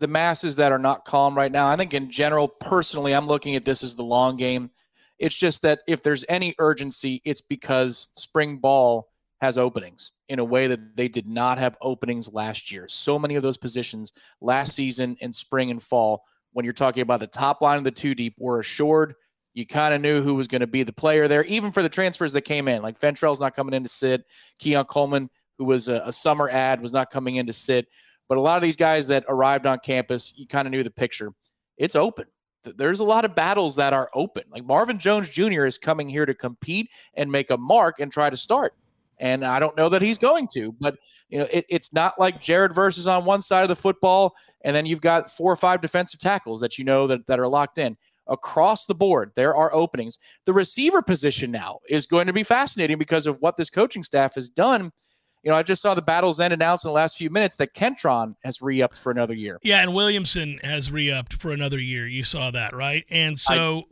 the 0.00 0.08
masses 0.08 0.56
that 0.56 0.72
are 0.72 0.78
not 0.78 1.04
calm 1.04 1.36
right 1.36 1.52
now. 1.52 1.68
I 1.68 1.76
think, 1.76 1.94
in 1.94 2.10
general, 2.10 2.48
personally, 2.48 3.14
I'm 3.14 3.26
looking 3.26 3.54
at 3.54 3.64
this 3.64 3.84
as 3.84 3.94
the 3.94 4.02
long 4.02 4.36
game. 4.36 4.70
It's 5.18 5.36
just 5.36 5.62
that 5.62 5.80
if 5.86 6.02
there's 6.02 6.24
any 6.28 6.54
urgency, 6.58 7.20
it's 7.24 7.42
because 7.42 8.08
spring 8.14 8.56
ball 8.56 9.08
has 9.42 9.58
openings 9.58 10.12
in 10.28 10.38
a 10.38 10.44
way 10.44 10.66
that 10.66 10.96
they 10.96 11.08
did 11.08 11.26
not 11.26 11.58
have 11.58 11.76
openings 11.82 12.32
last 12.32 12.72
year. 12.72 12.88
So 12.88 13.18
many 13.18 13.36
of 13.36 13.42
those 13.42 13.58
positions 13.58 14.12
last 14.40 14.74
season 14.74 15.16
in 15.20 15.32
spring 15.32 15.70
and 15.70 15.82
fall, 15.82 16.24
when 16.52 16.64
you're 16.64 16.72
talking 16.72 17.02
about 17.02 17.20
the 17.20 17.26
top 17.26 17.60
line 17.60 17.78
of 17.78 17.84
the 17.84 17.90
two 17.90 18.14
deep, 18.14 18.34
were 18.38 18.58
assured. 18.58 19.14
You 19.52 19.66
kind 19.66 19.92
of 19.92 20.00
knew 20.00 20.22
who 20.22 20.34
was 20.34 20.48
going 20.48 20.60
to 20.60 20.66
be 20.66 20.84
the 20.84 20.92
player 20.92 21.28
there, 21.28 21.44
even 21.44 21.72
for 21.72 21.82
the 21.82 21.88
transfers 21.88 22.32
that 22.32 22.42
came 22.42 22.68
in. 22.68 22.82
Like 22.82 22.98
Fentrell's 22.98 23.40
not 23.40 23.54
coming 23.54 23.74
in 23.74 23.82
to 23.82 23.88
sit. 23.88 24.24
Keon 24.58 24.84
Coleman, 24.84 25.28
who 25.58 25.64
was 25.64 25.88
a, 25.88 26.02
a 26.06 26.12
summer 26.12 26.48
ad, 26.48 26.80
was 26.80 26.92
not 26.92 27.10
coming 27.10 27.36
in 27.36 27.46
to 27.46 27.52
sit. 27.52 27.86
But 28.30 28.38
a 28.38 28.40
lot 28.40 28.54
of 28.54 28.62
these 28.62 28.76
guys 28.76 29.08
that 29.08 29.24
arrived 29.28 29.66
on 29.66 29.80
campus, 29.80 30.32
you 30.36 30.46
kind 30.46 30.68
of 30.68 30.70
knew 30.70 30.84
the 30.84 30.90
picture. 30.90 31.32
It's 31.76 31.96
open. 31.96 32.26
There's 32.62 33.00
a 33.00 33.04
lot 33.04 33.24
of 33.24 33.34
battles 33.34 33.74
that 33.74 33.92
are 33.92 34.08
open. 34.14 34.44
Like 34.52 34.64
Marvin 34.64 35.00
Jones 35.00 35.28
Jr. 35.28 35.66
is 35.66 35.78
coming 35.78 36.08
here 36.08 36.24
to 36.24 36.32
compete 36.32 36.90
and 37.14 37.32
make 37.32 37.50
a 37.50 37.56
mark 37.56 37.98
and 37.98 38.12
try 38.12 38.30
to 38.30 38.36
start. 38.36 38.74
And 39.18 39.44
I 39.44 39.58
don't 39.58 39.76
know 39.76 39.88
that 39.88 40.00
he's 40.00 40.16
going 40.16 40.46
to, 40.54 40.70
but 40.78 40.96
you 41.28 41.40
know, 41.40 41.48
it, 41.52 41.66
it's 41.68 41.92
not 41.92 42.20
like 42.20 42.40
Jared 42.40 42.72
versus 42.72 43.08
on 43.08 43.24
one 43.24 43.42
side 43.42 43.62
of 43.62 43.68
the 43.68 43.74
football, 43.74 44.36
and 44.60 44.76
then 44.76 44.86
you've 44.86 45.00
got 45.00 45.28
four 45.28 45.50
or 45.50 45.56
five 45.56 45.80
defensive 45.80 46.20
tackles 46.20 46.60
that 46.60 46.78
you 46.78 46.84
know 46.84 47.08
that, 47.08 47.26
that 47.26 47.40
are 47.40 47.48
locked 47.48 47.78
in. 47.78 47.96
Across 48.28 48.86
the 48.86 48.94
board, 48.94 49.32
there 49.34 49.56
are 49.56 49.74
openings. 49.74 50.20
The 50.44 50.52
receiver 50.52 51.02
position 51.02 51.50
now 51.50 51.80
is 51.88 52.06
going 52.06 52.28
to 52.28 52.32
be 52.32 52.44
fascinating 52.44 52.96
because 52.96 53.26
of 53.26 53.38
what 53.40 53.56
this 53.56 53.70
coaching 53.70 54.04
staff 54.04 54.36
has 54.36 54.48
done. 54.48 54.92
You 55.42 55.50
know, 55.50 55.56
I 55.56 55.62
just 55.62 55.80
saw 55.80 55.94
the 55.94 56.02
Battles 56.02 56.38
End 56.38 56.52
announced 56.52 56.84
in 56.84 56.90
the 56.90 56.94
last 56.94 57.16
few 57.16 57.30
minutes 57.30 57.56
that 57.56 57.74
Kentron 57.74 58.34
has 58.44 58.60
re-upped 58.60 58.98
for 58.98 59.10
another 59.10 59.34
year. 59.34 59.58
Yeah, 59.62 59.80
and 59.80 59.94
Williamson 59.94 60.58
has 60.62 60.92
re-upped 60.92 61.34
for 61.34 61.52
another 61.52 61.78
year. 61.78 62.06
You 62.06 62.24
saw 62.24 62.50
that, 62.50 62.74
right? 62.74 63.04
And 63.10 63.38
so 63.38 63.84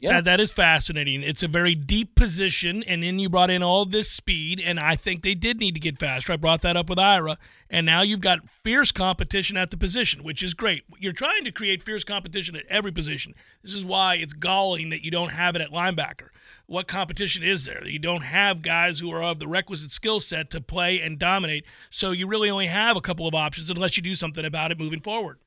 yeah. 0.00 0.20
that 0.20 0.40
is 0.40 0.50
fascinating. 0.50 1.22
It's 1.22 1.42
a 1.42 1.48
very 1.48 1.74
deep 1.74 2.14
position, 2.14 2.82
and 2.82 3.02
then 3.02 3.18
you 3.18 3.28
brought 3.28 3.50
in 3.50 3.62
all 3.62 3.84
this 3.84 4.10
speed, 4.10 4.60
and 4.64 4.78
I 4.78 4.96
think 4.96 5.22
they 5.22 5.34
did 5.34 5.58
need 5.58 5.74
to 5.74 5.80
get 5.80 5.98
faster. 5.98 6.32
I 6.32 6.36
brought 6.36 6.62
that 6.62 6.76
up 6.76 6.88
with 6.88 6.98
Ira, 6.98 7.38
and 7.70 7.86
now 7.86 8.02
you've 8.02 8.20
got 8.20 8.48
fierce 8.48 8.92
competition 8.92 9.56
at 9.56 9.70
the 9.70 9.76
position, 9.76 10.22
which 10.22 10.42
is 10.42 10.54
great. 10.54 10.84
You're 10.98 11.12
trying 11.12 11.44
to 11.44 11.50
create 11.50 11.82
fierce 11.82 12.04
competition 12.04 12.56
at 12.56 12.64
every 12.68 12.92
position. 12.92 13.34
This 13.62 13.74
is 13.74 13.84
why 13.84 14.16
it's 14.16 14.32
galling 14.32 14.90
that 14.90 15.04
you 15.04 15.10
don't 15.10 15.32
have 15.32 15.56
it 15.56 15.62
at 15.62 15.70
linebacker. 15.70 16.28
What 16.66 16.86
competition 16.86 17.42
is 17.42 17.64
there? 17.64 17.86
You 17.86 17.98
don't 17.98 18.24
have 18.24 18.62
guys 18.62 19.00
who 19.00 19.10
are 19.12 19.22
of 19.22 19.38
the 19.38 19.48
requisite 19.48 19.92
skill 19.92 20.20
set 20.20 20.50
to 20.50 20.60
play 20.60 21.00
and 21.00 21.18
dominate. 21.18 21.66
So 21.90 22.12
you 22.12 22.26
really 22.26 22.50
only 22.50 22.66
have 22.66 22.96
a 22.96 23.00
couple 23.00 23.26
of 23.26 23.34
options 23.34 23.68
unless 23.68 23.96
you 23.96 24.02
do 24.02 24.14
something 24.14 24.44
about 24.44 24.70
it 24.70 24.78
moving 24.78 25.00
forward. 25.00 25.38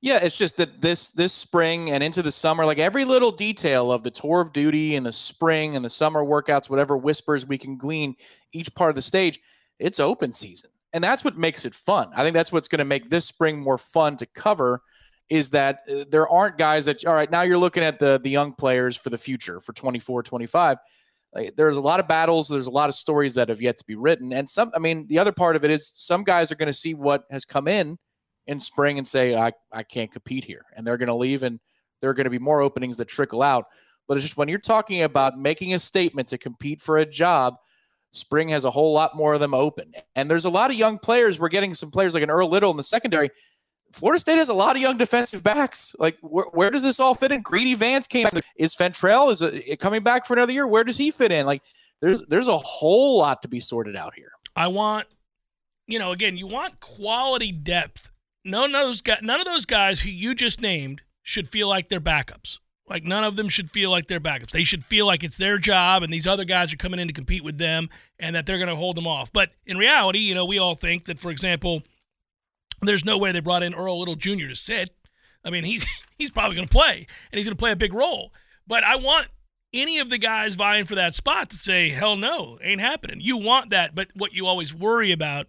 Yeah, 0.00 0.18
it's 0.22 0.36
just 0.36 0.56
that 0.58 0.80
this 0.80 1.10
this 1.10 1.32
spring 1.32 1.90
and 1.90 2.02
into 2.02 2.22
the 2.22 2.32
summer, 2.32 2.64
like 2.64 2.78
every 2.78 3.04
little 3.04 3.32
detail 3.32 3.90
of 3.90 4.02
the 4.02 4.10
tour 4.10 4.40
of 4.40 4.52
duty 4.52 4.94
and 4.94 5.04
the 5.04 5.12
spring 5.12 5.76
and 5.76 5.84
the 5.84 5.90
summer 5.90 6.22
workouts, 6.22 6.70
whatever 6.70 6.96
whispers 6.96 7.46
we 7.46 7.58
can 7.58 7.76
glean 7.76 8.14
each 8.52 8.74
part 8.74 8.90
of 8.90 8.94
the 8.94 9.02
stage, 9.02 9.40
it's 9.78 9.98
open 9.98 10.32
season. 10.32 10.70
And 10.92 11.02
that's 11.02 11.24
what 11.24 11.36
makes 11.36 11.64
it 11.64 11.74
fun. 11.74 12.10
I 12.14 12.22
think 12.22 12.34
that's 12.34 12.52
what's 12.52 12.68
going 12.68 12.78
to 12.78 12.84
make 12.84 13.10
this 13.10 13.26
spring 13.26 13.60
more 13.60 13.76
fun 13.76 14.16
to 14.18 14.26
cover 14.26 14.82
is 15.28 15.50
that 15.50 15.80
uh, 15.90 16.04
there 16.08 16.28
aren't 16.28 16.56
guys 16.56 16.86
that 16.86 17.04
all 17.04 17.14
right, 17.14 17.30
now 17.30 17.42
you're 17.42 17.58
looking 17.58 17.82
at 17.82 17.98
the 17.98 18.20
the 18.22 18.30
young 18.30 18.52
players 18.52 18.96
for 18.96 19.10
the 19.10 19.18
future 19.18 19.60
for 19.60 19.72
24, 19.72 20.22
25. 20.22 20.78
Like, 21.34 21.56
there's 21.56 21.76
a 21.76 21.82
lot 21.82 22.00
of 22.00 22.08
battles, 22.08 22.48
there's 22.48 22.68
a 22.68 22.70
lot 22.70 22.88
of 22.88 22.94
stories 22.94 23.34
that 23.34 23.50
have 23.50 23.60
yet 23.60 23.76
to 23.78 23.84
be 23.84 23.96
written. 23.96 24.32
And 24.32 24.48
some 24.48 24.70
I 24.74 24.78
mean, 24.78 25.06
the 25.08 25.18
other 25.18 25.32
part 25.32 25.56
of 25.56 25.64
it 25.64 25.70
is 25.70 25.92
some 25.94 26.24
guys 26.24 26.50
are 26.50 26.56
going 26.56 26.68
to 26.68 26.72
see 26.72 26.94
what 26.94 27.24
has 27.30 27.44
come 27.44 27.68
in 27.68 27.98
in 28.48 28.58
spring 28.58 28.98
and 28.98 29.06
say 29.06 29.36
I, 29.36 29.52
I 29.72 29.84
can't 29.84 30.10
compete 30.10 30.44
here. 30.44 30.64
And 30.74 30.84
they're 30.84 30.96
going 30.96 31.08
to 31.08 31.14
leave 31.14 31.44
and 31.44 31.60
there 32.00 32.10
are 32.10 32.14
going 32.14 32.24
to 32.24 32.30
be 32.30 32.38
more 32.38 32.60
openings 32.60 32.96
that 32.96 33.06
trickle 33.06 33.42
out. 33.42 33.66
But 34.08 34.16
it's 34.16 34.24
just 34.24 34.36
when 34.36 34.48
you're 34.48 34.58
talking 34.58 35.02
about 35.02 35.38
making 35.38 35.74
a 35.74 35.78
statement 35.78 36.28
to 36.28 36.38
compete 36.38 36.80
for 36.80 36.96
a 36.96 37.06
job 37.06 37.54
spring 38.10 38.48
has 38.48 38.64
a 38.64 38.70
whole 38.70 38.92
lot 38.92 39.14
more 39.14 39.34
of 39.34 39.40
them 39.40 39.54
open. 39.54 39.92
And 40.16 40.30
there's 40.30 40.46
a 40.46 40.50
lot 40.50 40.70
of 40.70 40.76
young 40.76 40.98
players. 40.98 41.38
We're 41.38 41.48
getting 41.48 41.74
some 41.74 41.90
players 41.90 42.14
like 42.14 42.22
an 42.22 42.30
earl 42.30 42.48
little 42.48 42.70
in 42.70 42.76
the 42.76 42.82
secondary. 42.82 43.30
Florida 43.92 44.18
state 44.20 44.36
has 44.36 44.48
a 44.48 44.54
lot 44.54 44.76
of 44.76 44.82
young 44.82 44.96
defensive 44.96 45.42
backs. 45.42 45.94
Like 45.98 46.16
where, 46.20 46.46
where 46.52 46.70
does 46.70 46.82
this 46.82 47.00
all 47.00 47.14
fit 47.14 47.32
in? 47.32 47.42
Greedy 47.42 47.74
vance 47.74 48.06
came 48.06 48.26
is 48.56 48.74
fentrell 48.74 49.30
is 49.30 49.42
a, 49.42 49.76
coming 49.76 50.02
back 50.02 50.26
for 50.26 50.34
another 50.34 50.52
year? 50.52 50.66
Where 50.66 50.84
does 50.84 50.96
he 50.96 51.10
fit 51.10 51.32
in? 51.32 51.46
Like 51.46 51.62
there's 52.00 52.24
there's 52.26 52.48
a 52.48 52.58
whole 52.58 53.18
lot 53.18 53.42
to 53.42 53.48
be 53.48 53.60
sorted 53.60 53.96
out 53.96 54.14
here. 54.14 54.30
I 54.56 54.68
want, 54.68 55.06
you 55.86 55.98
know, 55.98 56.12
again, 56.12 56.36
you 56.36 56.46
want 56.46 56.80
quality 56.80 57.52
depth. 57.52 58.12
No, 58.44 58.66
none 58.66 58.82
of 58.82 58.86
those 58.86 59.00
guys, 59.00 59.18
none 59.22 59.40
of 59.40 59.46
those 59.46 59.64
guys 59.66 60.00
who 60.00 60.10
you 60.10 60.34
just 60.34 60.60
named 60.60 61.02
should 61.22 61.48
feel 61.48 61.68
like 61.68 61.88
they're 61.88 62.00
backups. 62.00 62.58
Like 62.88 63.04
none 63.04 63.24
of 63.24 63.36
them 63.36 63.48
should 63.48 63.70
feel 63.70 63.90
like 63.90 64.06
they're 64.06 64.20
backups. 64.20 64.50
They 64.50 64.64
should 64.64 64.84
feel 64.84 65.06
like 65.06 65.22
it's 65.22 65.36
their 65.36 65.58
job, 65.58 66.02
and 66.02 66.12
these 66.12 66.26
other 66.26 66.44
guys 66.44 66.72
are 66.72 66.78
coming 66.78 67.00
in 67.00 67.08
to 67.08 67.12
compete 67.12 67.44
with 67.44 67.58
them, 67.58 67.90
and 68.18 68.34
that 68.34 68.46
they're 68.46 68.58
going 68.58 68.68
to 68.68 68.76
hold 68.76 68.96
them 68.96 69.06
off. 69.06 69.32
But 69.32 69.50
in 69.66 69.76
reality, 69.76 70.20
you 70.20 70.34
know, 70.34 70.46
we 70.46 70.58
all 70.58 70.74
think 70.74 71.04
that, 71.04 71.18
for 71.18 71.30
example, 71.30 71.82
there's 72.80 73.04
no 73.04 73.18
way 73.18 73.32
they 73.32 73.40
brought 73.40 73.62
in 73.62 73.74
Earl 73.74 73.98
Little 73.98 74.14
Jr. 74.14 74.48
to 74.48 74.56
sit. 74.56 74.90
I 75.44 75.50
mean, 75.50 75.64
he's 75.64 75.86
he's 76.18 76.30
probably 76.30 76.56
going 76.56 76.68
to 76.68 76.72
play, 76.72 77.06
and 77.30 77.38
he's 77.38 77.46
going 77.46 77.56
to 77.56 77.60
play 77.60 77.72
a 77.72 77.76
big 77.76 77.92
role. 77.92 78.32
But 78.66 78.84
I 78.84 78.96
want 78.96 79.28
any 79.72 79.98
of 79.98 80.08
the 80.08 80.18
guys 80.18 80.54
vying 80.54 80.86
for 80.86 80.94
that 80.94 81.14
spot 81.14 81.50
to 81.50 81.56
say, 81.56 81.90
hell 81.90 82.16
no, 82.16 82.58
ain't 82.62 82.80
happening. 82.80 83.20
You 83.20 83.36
want 83.36 83.70
that, 83.70 83.94
but 83.94 84.08
what 84.14 84.32
you 84.32 84.46
always 84.46 84.74
worry 84.74 85.12
about 85.12 85.48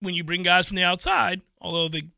when 0.00 0.14
you 0.14 0.24
bring 0.24 0.42
guys 0.42 0.68
from 0.68 0.76
the 0.76 0.84
outside, 0.84 1.42
although 1.66 1.88
the 1.88 2.08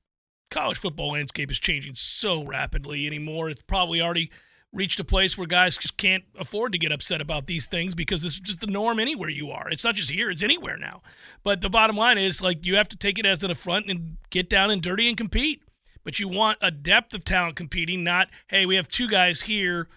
college 0.51 0.79
football 0.79 1.13
landscape 1.13 1.51
is 1.51 1.59
changing 1.59 1.95
so 1.95 2.45
rapidly 2.45 3.07
anymore, 3.07 3.51
it's 3.51 3.63
probably 3.63 4.01
already 4.01 4.31
reached 4.73 5.01
a 5.01 5.05
place 5.05 5.37
where 5.37 5.47
guys 5.47 5.79
just 5.79 5.97
can't 5.97 6.25
afford 6.39 6.73
to 6.73 6.79
get 6.79 6.93
upset 6.93 7.21
about 7.21 7.47
these 7.47 7.67
things 7.67 7.95
because 7.95 8.23
this 8.23 8.35
is 8.35 8.41
just 8.41 8.61
the 8.61 8.67
norm 8.67 9.01
anywhere 9.01 9.31
you 9.31 9.51
are. 9.51 9.71
It's 9.71 9.85
not 9.85 9.95
just 9.95 10.11
here, 10.11 10.31
it's 10.31 10.43
anywhere 10.43 10.77
now. 10.77 11.03
But 11.43 11.63
the 11.63 11.71
bottom 11.71 11.97
line 11.97 12.19
is 12.19 12.43
like 12.43 12.67
you 12.67 12.77
have 12.77 12.89
to 12.91 12.97
take 12.97 13.19
it 13.19 13.27
as 13.27 13.43
an 13.43 13.51
affront 13.51 13.91
and 13.91 14.19
get 14.31 14.51
down 14.51 14.71
and 14.71 14.83
dirty 14.83 15.09
and 15.09 15.17
compete. 15.17 15.63
But 16.05 16.21
you 16.21 16.29
want 16.29 16.59
a 16.61 16.71
depth 16.71 17.15
of 17.15 17.25
talent 17.25 17.57
competing, 17.57 18.05
not, 18.05 18.29
hey, 18.49 18.67
we 18.67 18.77
have 18.77 18.89
two 18.89 19.09
guys 19.09 19.43
here 19.43 19.89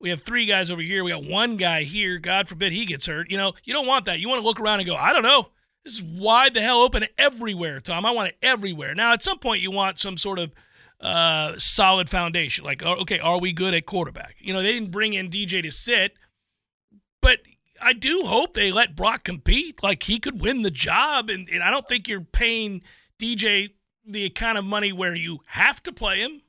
we 0.00 0.08
have 0.08 0.22
three 0.22 0.46
guys 0.46 0.70
over 0.70 0.80
here. 0.80 1.04
We 1.04 1.10
got 1.10 1.24
one 1.24 1.56
guy 1.56 1.82
here. 1.82 2.18
God 2.18 2.48
forbid 2.48 2.72
he 2.72 2.86
gets 2.86 3.06
hurt. 3.06 3.30
You 3.30 3.36
know, 3.36 3.52
you 3.64 3.74
don't 3.74 3.86
want 3.86 4.06
that. 4.06 4.18
You 4.18 4.28
want 4.28 4.40
to 4.40 4.46
look 4.46 4.58
around 4.58 4.80
and 4.80 4.88
go, 4.88 4.96
I 4.96 5.12
don't 5.12 5.22
know. 5.22 5.50
This 5.84 5.94
is 5.94 6.02
wide 6.02 6.54
the 6.54 6.60
hell 6.60 6.80
open 6.80 7.04
everywhere, 7.16 7.80
Tom. 7.80 8.04
I 8.04 8.10
want 8.10 8.28
it 8.28 8.36
everywhere. 8.42 8.94
Now, 8.94 9.12
at 9.12 9.22
some 9.22 9.38
point, 9.38 9.62
you 9.62 9.70
want 9.70 9.98
some 9.98 10.16
sort 10.16 10.38
of 10.38 10.52
uh, 11.00 11.54
solid 11.56 12.10
foundation. 12.10 12.64
Like, 12.64 12.84
oh, 12.84 12.96
okay, 13.00 13.18
are 13.18 13.40
we 13.40 13.52
good 13.52 13.72
at 13.74 13.86
quarterback? 13.86 14.36
You 14.38 14.52
know, 14.52 14.62
they 14.62 14.72
didn't 14.72 14.90
bring 14.90 15.14
in 15.14 15.30
DJ 15.30 15.62
to 15.62 15.70
sit, 15.70 16.14
but 17.22 17.38
I 17.82 17.94
do 17.94 18.24
hope 18.26 18.52
they 18.52 18.70
let 18.70 18.94
Brock 18.94 19.24
compete. 19.24 19.82
Like, 19.82 20.02
he 20.02 20.18
could 20.18 20.40
win 20.40 20.62
the 20.62 20.70
job. 20.70 21.30
And, 21.30 21.48
and 21.48 21.62
I 21.62 21.70
don't 21.70 21.88
think 21.88 22.08
you're 22.08 22.20
paying 22.20 22.82
DJ 23.18 23.70
the 24.04 24.28
kind 24.30 24.58
of 24.58 24.64
money 24.64 24.92
where 24.92 25.14
you 25.14 25.40
have 25.46 25.82
to 25.84 25.92
play 25.92 26.20
him. 26.20 26.42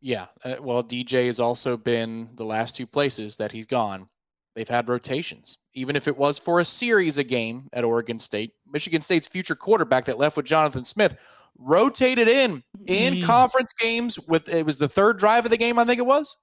Yeah. 0.00 0.26
Uh, 0.44 0.56
well, 0.60 0.82
DJ 0.82 1.26
has 1.26 1.40
also 1.40 1.76
been 1.76 2.30
the 2.34 2.44
last 2.44 2.76
two 2.76 2.86
places 2.86 3.36
that 3.36 3.52
he's 3.52 3.66
gone. 3.66 4.08
They've 4.54 4.68
had 4.68 4.88
rotations. 4.88 5.58
Even 5.74 5.94
if 5.96 6.08
it 6.08 6.16
was 6.18 6.38
for 6.38 6.58
a 6.60 6.64
series 6.64 7.18
a 7.18 7.24
game 7.24 7.68
at 7.72 7.84
Oregon 7.84 8.18
State, 8.18 8.52
Michigan 8.70 9.00
State's 9.02 9.28
future 9.28 9.54
quarterback 9.54 10.04
that 10.06 10.18
left 10.18 10.36
with 10.36 10.46
Jonathan 10.46 10.84
Smith 10.84 11.16
rotated 11.58 12.26
in 12.28 12.62
in 12.86 13.14
Mm. 13.16 13.24
conference 13.24 13.72
games 13.72 14.18
with 14.28 14.48
it 14.48 14.64
was 14.66 14.78
the 14.78 14.88
third 14.88 15.18
drive 15.18 15.44
of 15.44 15.50
the 15.50 15.56
game, 15.56 15.78
I 15.78 15.84
think 15.84 15.98
it 15.98 16.06
was. 16.06 16.36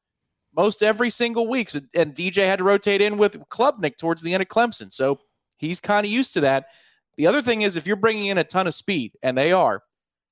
most 0.55 0.81
every 0.81 1.09
single 1.11 1.47
week. 1.47 1.69
So, 1.69 1.79
and 1.93 2.15
DJ 2.15 2.47
had 2.47 2.57
to 2.59 2.63
rotate 2.63 2.99
in 2.99 3.17
with 3.19 3.37
Klubnik 3.49 3.95
towards 3.97 4.23
the 4.23 4.33
end 4.33 4.41
of 4.41 4.47
Clemson. 4.49 4.91
So 4.91 5.19
he's 5.57 5.79
kind 5.79 6.03
of 6.03 6.11
used 6.11 6.33
to 6.33 6.39
that. 6.41 6.67
The 7.17 7.27
other 7.27 7.43
thing 7.43 7.61
is, 7.61 7.75
if 7.77 7.85
you're 7.85 7.95
bringing 7.95 8.27
in 8.27 8.39
a 8.39 8.43
ton 8.43 8.65
of 8.65 8.73
speed, 8.73 9.11
and 9.21 9.37
they 9.37 9.51
are, 9.51 9.83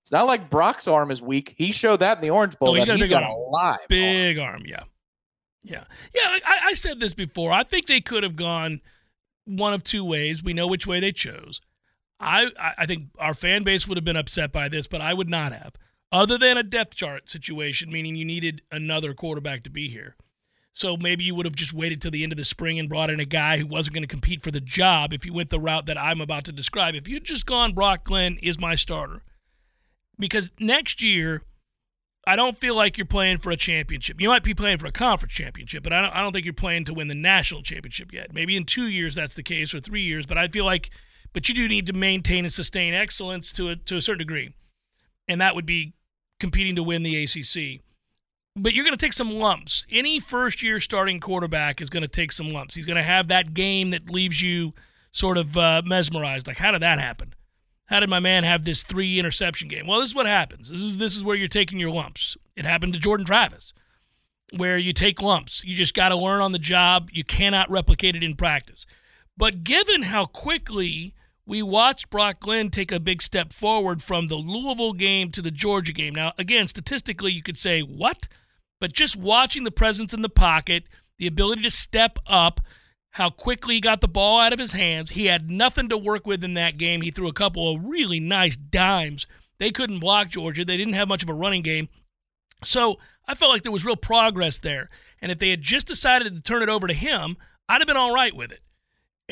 it's 0.02 0.12
not 0.12 0.26
like 0.26 0.50
Brock's 0.50 0.88
arm 0.88 1.12
is 1.12 1.22
weak. 1.22 1.54
He 1.58 1.72
showed 1.72 2.00
that 2.00 2.18
in 2.18 2.24
the 2.24 2.32
Orange 2.32 2.58
Bowl. 2.58 2.74
He's 2.74 2.86
that 2.86 2.88
got 2.88 2.94
a 2.94 2.98
he's 2.98 3.04
big 3.04 3.10
got 3.12 3.30
a 3.30 3.36
live 3.36 3.88
Big 3.88 4.40
arm. 4.40 4.54
arm, 4.56 4.64
yeah. 4.66 4.84
Yeah. 5.66 5.84
Yeah, 6.14 6.38
I, 6.46 6.60
I 6.66 6.74
said 6.74 7.00
this 7.00 7.16
before. 7.16 7.52
I 7.52 7.64
think 7.64 7.88
they 7.88 8.00
could 8.00 8.24
have 8.24 8.36
gone 8.36 8.82
one 9.46 9.74
of 9.74 9.84
two 9.84 10.06
ways. 10.06 10.44
We 10.44 10.54
know 10.54 10.68
which 10.68 10.86
way 10.86 11.00
they 11.00 11.12
chose. 11.12 11.60
I, 12.20 12.52
I 12.78 12.86
think 12.86 13.08
our 13.18 13.34
fan 13.34 13.64
base 13.64 13.88
would 13.88 13.98
have 13.98 14.06
been 14.06 14.16
upset 14.16 14.52
by 14.52 14.70
this, 14.70 14.88
but 14.88 15.02
I 15.02 15.14
would 15.14 15.30
not 15.30 15.52
have. 15.52 15.74
Other 16.12 16.38
than 16.38 16.58
a 16.58 16.64
depth 16.64 16.96
chart 16.96 17.30
situation, 17.30 17.92
meaning 17.92 18.16
you 18.16 18.26
needed 18.26 18.62
another 18.72 19.14
quarterback 19.14 19.64
to 19.64 19.70
be 19.70 19.90
here. 19.90 20.16
So 20.72 20.98
maybe 20.98 21.24
you 21.24 21.34
would 21.36 21.46
have 21.46 21.56
just 21.56 21.74
waited 21.74 22.02
till 22.02 22.12
the 22.12 22.24
end 22.24 22.32
of 22.32 22.38
the 22.38 22.46
spring 22.46 22.78
and 22.78 22.88
brought 22.88 23.10
in 23.10 23.20
a 23.20 23.26
guy 23.26 23.58
who 23.58 23.66
wasn't 23.66 23.96
going 23.96 24.04
to 24.04 24.08
compete 24.08 24.44
for 24.44 24.52
the 24.52 24.62
job 24.62 25.14
if 25.14 25.26
you 25.26 25.34
went 25.34 25.50
the 25.50 25.60
route 25.60 25.88
that 25.88 25.98
I'm 25.98 26.22
about 26.22 26.44
to 26.46 26.52
describe. 26.52 26.96
If 26.96 27.08
you'd 27.08 27.24
just 27.24 27.46
gone 27.46 27.74
Brock 27.74 28.04
Glenn 28.04 28.38
is 28.44 28.60
my 28.60 28.76
starter. 28.76 29.24
Because 30.20 30.52
next 30.60 31.02
year, 31.02 31.42
I 32.28 32.36
don't 32.36 32.58
feel 32.58 32.76
like 32.76 32.98
you're 32.98 33.06
playing 33.06 33.38
for 33.38 33.52
a 33.52 33.58
championship. 33.58 34.20
You 34.20 34.30
might 34.30 34.44
be 34.44 34.56
playing 34.56 34.80
for 34.80 34.88
a 34.88 34.92
conference 34.92 35.34
championship, 35.34 35.84
but 35.84 35.94
I 35.94 36.02
don't, 36.02 36.16
I 36.16 36.22
don't 36.22 36.34
think 36.34 36.46
you're 36.46 36.54
playing 36.56 36.86
to 36.86 36.94
win 36.94 37.08
the 37.08 37.16
national 37.16 37.62
championship 37.62 38.12
yet. 38.12 38.34
Maybe 38.34 38.58
in 38.58 38.66
two 38.66 38.88
years 38.88 39.14
that's 39.14 39.36
the 39.36 39.44
case, 39.44 39.76
or 39.76 39.80
three 39.80 40.02
years. 40.02 40.26
But 40.26 40.38
I 40.38 40.48
feel 40.48 40.66
like, 40.66 40.90
but 41.34 41.48
you 41.48 41.54
do 41.54 41.68
need 41.68 41.86
to 41.88 41.94
maintain 41.94 42.44
and 42.44 42.54
sustain 42.54 42.94
excellence 42.94 43.52
to 43.54 43.70
a 43.70 43.76
to 43.76 43.98
a 43.98 44.02
certain 44.02 44.20
degree, 44.20 44.56
and 45.28 45.40
that 45.40 45.54
would 45.54 45.68
be 45.68 45.94
competing 46.40 46.76
to 46.76 46.84
win 46.84 47.04
the 47.04 47.24
ACC. 47.24 47.82
But 48.56 48.74
you're 48.74 48.86
going 48.86 48.98
to 48.98 49.06
take 49.06 49.14
some 49.14 49.32
lumps. 49.32 49.86
Any 49.92 50.20
first 50.20 50.64
year 50.64 50.80
starting 50.80 51.20
quarterback 51.20 51.82
is 51.82 51.90
going 51.90 52.04
to 52.04 52.10
take 52.10 52.32
some 52.32 52.50
lumps. 52.50 52.74
He's 52.74 52.86
going 52.86 52.96
to 52.96 53.04
have 53.04 53.28
that 53.28 53.54
game 53.54 53.90
that 53.90 54.10
leaves 54.10 54.42
you 54.42 54.74
sort 55.12 55.38
of 55.38 55.58
uh, 55.58 55.82
mesmerized. 55.86 56.48
Like, 56.48 56.58
how 56.58 56.72
did 56.72 56.82
that 56.82 57.00
happen? 57.00 57.34
How 57.88 58.00
did 58.00 58.10
my 58.10 58.20
man 58.20 58.44
have 58.44 58.66
this 58.66 58.84
three 58.84 59.20
interception 59.20 59.68
game? 59.68 59.86
Well, 59.86 60.00
this 60.00 60.10
is 60.10 60.16
what 60.16 60.26
happens. 60.26 60.70
This 60.70 60.82
is 60.82 60.98
this 60.98 61.16
is 61.16 61.24
where 61.24 61.36
you're 61.36 61.48
taking 61.48 61.80
your 61.80 61.92
lumps. 61.92 62.36
It 62.56 62.66
happened 62.66 62.94
to 62.94 63.00
Jordan 63.00 63.26
Travis, 63.26 63.74
where 64.56 64.78
you 64.78 64.94
take 64.94 65.22
lumps. 65.22 65.64
You 65.64 65.76
just 65.76 65.94
got 65.94 66.10
to 66.10 66.16
learn 66.16 66.42
on 66.42 66.52
the 66.52 66.60
job. 66.60 67.10
You 67.12 67.24
cannot 67.24 67.70
replicate 67.70 68.16
it 68.16 68.24
in 68.24 68.36
practice. 68.36 68.86
But 69.38 69.64
given 69.64 70.04
how 70.04 70.26
quickly 70.26 71.14
we 71.46 71.62
watched 71.62 72.10
Brock 72.10 72.40
Glenn 72.40 72.70
take 72.70 72.92
a 72.92 73.00
big 73.00 73.22
step 73.22 73.54
forward 73.54 74.02
from 74.02 74.28
the 74.28 74.36
Louisville 74.36 74.94
game 74.94 75.32
to 75.32 75.42
the 75.42 75.52
Georgia 75.52 75.94
game. 75.94 76.16
Now, 76.16 76.34
again, 76.38 76.68
statistically, 76.68 77.32
you 77.32 77.44
could 77.44 77.60
say, 77.60 77.82
what? 77.82 78.28
But 78.80 78.94
just 78.94 79.16
watching 79.16 79.64
the 79.64 79.72
presence 79.72 80.14
in 80.14 80.22
the 80.22 80.30
pocket, 80.30 80.86
the 81.18 81.28
ability 81.28 81.62
to 81.62 81.72
step 81.72 82.18
up, 82.26 82.62
how 83.16 83.30
quickly 83.30 83.76
he 83.76 83.80
got 83.80 84.02
the 84.02 84.10
ball 84.10 84.42
out 84.42 84.52
of 84.52 84.60
his 84.60 84.74
hands. 84.74 85.12
He 85.12 85.28
had 85.28 85.50
nothing 85.50 85.88
to 85.88 85.98
work 85.98 86.28
with 86.28 86.44
in 86.44 86.54
that 86.56 86.78
game. 86.78 87.02
He 87.02 87.12
threw 87.12 87.30
a 87.30 87.34
couple 87.34 87.74
of 87.74 87.86
really 87.86 88.20
nice 88.20 88.58
dimes. 88.58 89.26
They 89.58 89.72
couldn't 89.72 90.02
block 90.02 90.28
Georgia. 90.28 90.66
They 90.66 90.76
didn't 90.76 90.96
have 90.96 91.08
much 91.08 91.24
of 91.24 91.30
a 91.30 91.34
running 91.34 91.62
game. 91.62 91.88
So 92.66 93.00
I 93.26 93.34
felt 93.34 93.54
like 93.54 93.64
there 93.64 93.72
was 93.72 93.86
real 93.86 93.96
progress 93.96 94.58
there. 94.58 94.90
And 95.22 95.32
if 95.32 95.40
they 95.40 95.50
had 95.50 95.62
just 95.62 95.88
decided 95.88 96.36
to 96.36 96.42
turn 96.42 96.62
it 96.62 96.68
over 96.68 96.88
to 96.88 96.94
him, 96.94 97.38
I'd 97.70 97.80
have 97.80 97.88
been 97.88 97.96
all 97.96 98.14
right 98.14 98.36
with 98.36 98.52
it. 98.52 98.60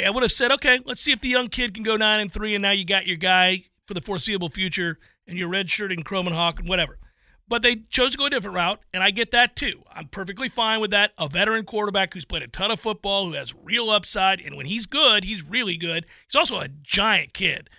I 0.01 0.09
would 0.09 0.23
have 0.23 0.31
said, 0.31 0.53
okay, 0.53 0.79
let's 0.86 1.01
see 1.01 1.11
if 1.11 1.19
the 1.19 1.27
young 1.27 1.49
kid 1.49 1.73
can 1.73 1.84
go 1.84 1.97
nine 1.97 2.21
and 2.21 2.31
three, 2.31 2.55
and 2.55 2.61
now 2.61 2.71
you 2.71 2.86
got 2.86 3.05
your 3.05 3.17
guy 3.17 3.65
for 3.86 3.93
the 3.93 4.01
foreseeable 4.01 4.49
future, 4.49 4.97
and 5.27 5.38
your 5.38 5.49
red 5.49 5.69
shirt 5.69 5.91
and 5.91 6.07
Hawk 6.07 6.59
and 6.61 6.69
whatever. 6.69 6.99
But 7.47 7.61
they 7.61 7.83
chose 7.89 8.13
to 8.13 8.17
go 8.17 8.25
a 8.25 8.29
different 8.29 8.55
route, 8.55 8.79
and 8.93 9.03
I 9.03 9.11
get 9.11 9.31
that 9.31 9.55
too. 9.55 9.83
I'm 9.91 10.07
perfectly 10.07 10.47
fine 10.47 10.79
with 10.79 10.91
that. 10.91 11.11
A 11.17 11.27
veteran 11.27 11.65
quarterback 11.65 12.13
who's 12.13 12.25
played 12.25 12.41
a 12.41 12.47
ton 12.47 12.71
of 12.71 12.79
football, 12.79 13.25
who 13.25 13.33
has 13.33 13.53
real 13.63 13.89
upside, 13.89 14.39
and 14.39 14.55
when 14.55 14.65
he's 14.65 14.85
good, 14.85 15.25
he's 15.25 15.43
really 15.43 15.75
good. 15.75 16.05
He's 16.27 16.35
also 16.35 16.59
a 16.59 16.69
giant 16.69 17.33
kid. 17.33 17.69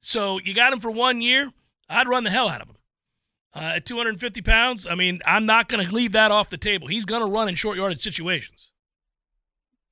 So 0.00 0.38
you 0.38 0.54
got 0.54 0.72
him 0.72 0.80
for 0.80 0.90
one 0.90 1.20
year. 1.20 1.52
I'd 1.88 2.08
run 2.08 2.24
the 2.24 2.30
hell 2.30 2.48
out 2.48 2.62
of 2.62 2.68
him. 2.68 2.76
Uh, 3.54 3.74
at 3.76 3.86
250 3.86 4.40
pounds, 4.42 4.86
I 4.86 4.94
mean, 4.94 5.20
I'm 5.26 5.46
not 5.46 5.68
going 5.68 5.86
to 5.86 5.94
leave 5.94 6.12
that 6.12 6.30
off 6.30 6.48
the 6.50 6.56
table. 6.56 6.88
He's 6.88 7.04
going 7.04 7.22
to 7.22 7.30
run 7.30 7.48
in 7.48 7.54
short 7.54 7.76
yardage 7.76 8.00
situations. 8.00 8.71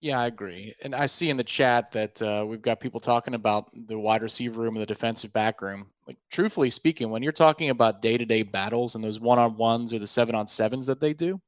Yeah, 0.00 0.18
I 0.18 0.26
agree. 0.26 0.74
And 0.82 0.94
I 0.94 1.04
see 1.06 1.28
in 1.28 1.36
the 1.36 1.44
chat 1.44 1.92
that 1.92 2.22
uh, 2.22 2.44
we've 2.48 2.62
got 2.62 2.80
people 2.80 3.00
talking 3.00 3.34
about 3.34 3.70
the 3.86 3.98
wide 3.98 4.22
receiver 4.22 4.62
room 4.62 4.74
and 4.76 4.82
the 4.82 4.86
defensive 4.86 5.30
back 5.32 5.60
room. 5.60 5.88
Like, 6.06 6.16
truthfully 6.30 6.70
speaking, 6.70 7.10
when 7.10 7.22
you're 7.22 7.32
talking 7.32 7.68
about 7.70 8.00
day 8.00 8.16
to 8.16 8.24
day 8.24 8.42
battles 8.42 8.94
and 8.94 9.04
those 9.04 9.20
one 9.20 9.38
on 9.38 9.56
ones 9.56 9.92
or 9.92 9.98
the 9.98 10.06
seven 10.06 10.34
on 10.34 10.48
sevens 10.48 10.86
that 10.86 11.00
they 11.00 11.12
do, 11.12 11.38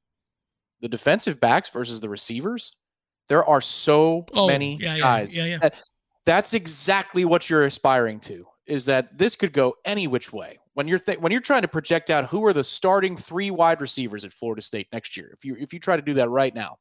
the 0.83 0.89
defensive 0.89 1.41
backs 1.41 1.71
versus 1.71 1.99
the 2.01 2.09
receivers, 2.11 2.75
there 3.29 3.45
are 3.45 3.61
so 3.63 4.27
Oh, 4.35 4.47
many 4.47 4.77
yeah, 4.77 4.99
guys. 4.99 5.35
yeah, 5.35 5.45
yeah. 5.47 5.59
that- 5.59 5.81
that's 6.25 6.55
exactly 6.55 7.25
what 7.25 7.51
you're 7.51 7.65
aspiring 7.65 8.21
to. 8.21 8.47
Is 8.67 8.85
that 8.85 9.19
this 9.19 9.35
could 9.35 9.53
go 9.53 9.75
any 9.85 10.07
which 10.07 10.33
way 10.33 10.57
when 10.75 10.87
you're 10.87 11.01
th- 11.01 11.19
when 11.19 11.33
you're 11.33 11.41
trying 11.41 11.63
to 11.63 11.69
project 11.69 12.11
out 12.11 12.27
who 12.27 12.45
are 12.47 12.53
the 12.53 12.63
starting 12.63 13.17
three 13.17 13.51
wide 13.51 13.81
receivers 13.81 14.25
at 14.25 14.33
Florida 14.33 14.63
State 14.63 14.87
next 14.93 15.17
year. 15.17 15.31
If 15.37 15.45
you 15.45 15.57
if 15.59 15.73
you 15.73 15.81
try 15.81 15.97
to 15.97 16.03
do 16.03 16.15
that 16.15 16.29
right 16.29 16.55
now, 16.55 16.79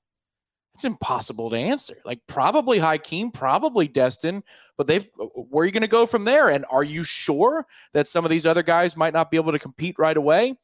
it's 0.81 0.85
impossible 0.85 1.51
to 1.51 1.55
answer. 1.55 1.95
Like 2.05 2.19
probably 2.25 2.79
Hykeem, 2.79 3.31
probably 3.31 3.87
Destyn, 3.87 4.41
but 4.77 4.87
they've 4.87 5.05
where 5.35 5.61
are 5.61 5.65
you 5.65 5.71
going 5.71 5.81
to 5.81 5.87
go 5.87 6.07
from 6.07 6.23
there? 6.25 6.49
And 6.49 6.65
are 6.71 6.83
you 6.83 7.03
sure 7.03 7.67
that 7.93 8.07
some 8.07 8.25
of 8.25 8.31
these 8.31 8.47
other 8.47 8.63
guys 8.63 8.97
might 8.97 9.13
not 9.13 9.29
be 9.29 9.37
able 9.37 9.51
to 9.51 9.59
compete 9.59 9.95
right 9.99 10.17
away? 10.17 10.55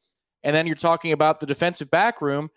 And 0.42 0.54
then 0.56 0.66
you're 0.66 0.74
talking 0.76 1.12
about 1.12 1.38
the 1.38 1.46
defensive 1.46 1.88
back 1.90 2.20
room. 2.20 2.50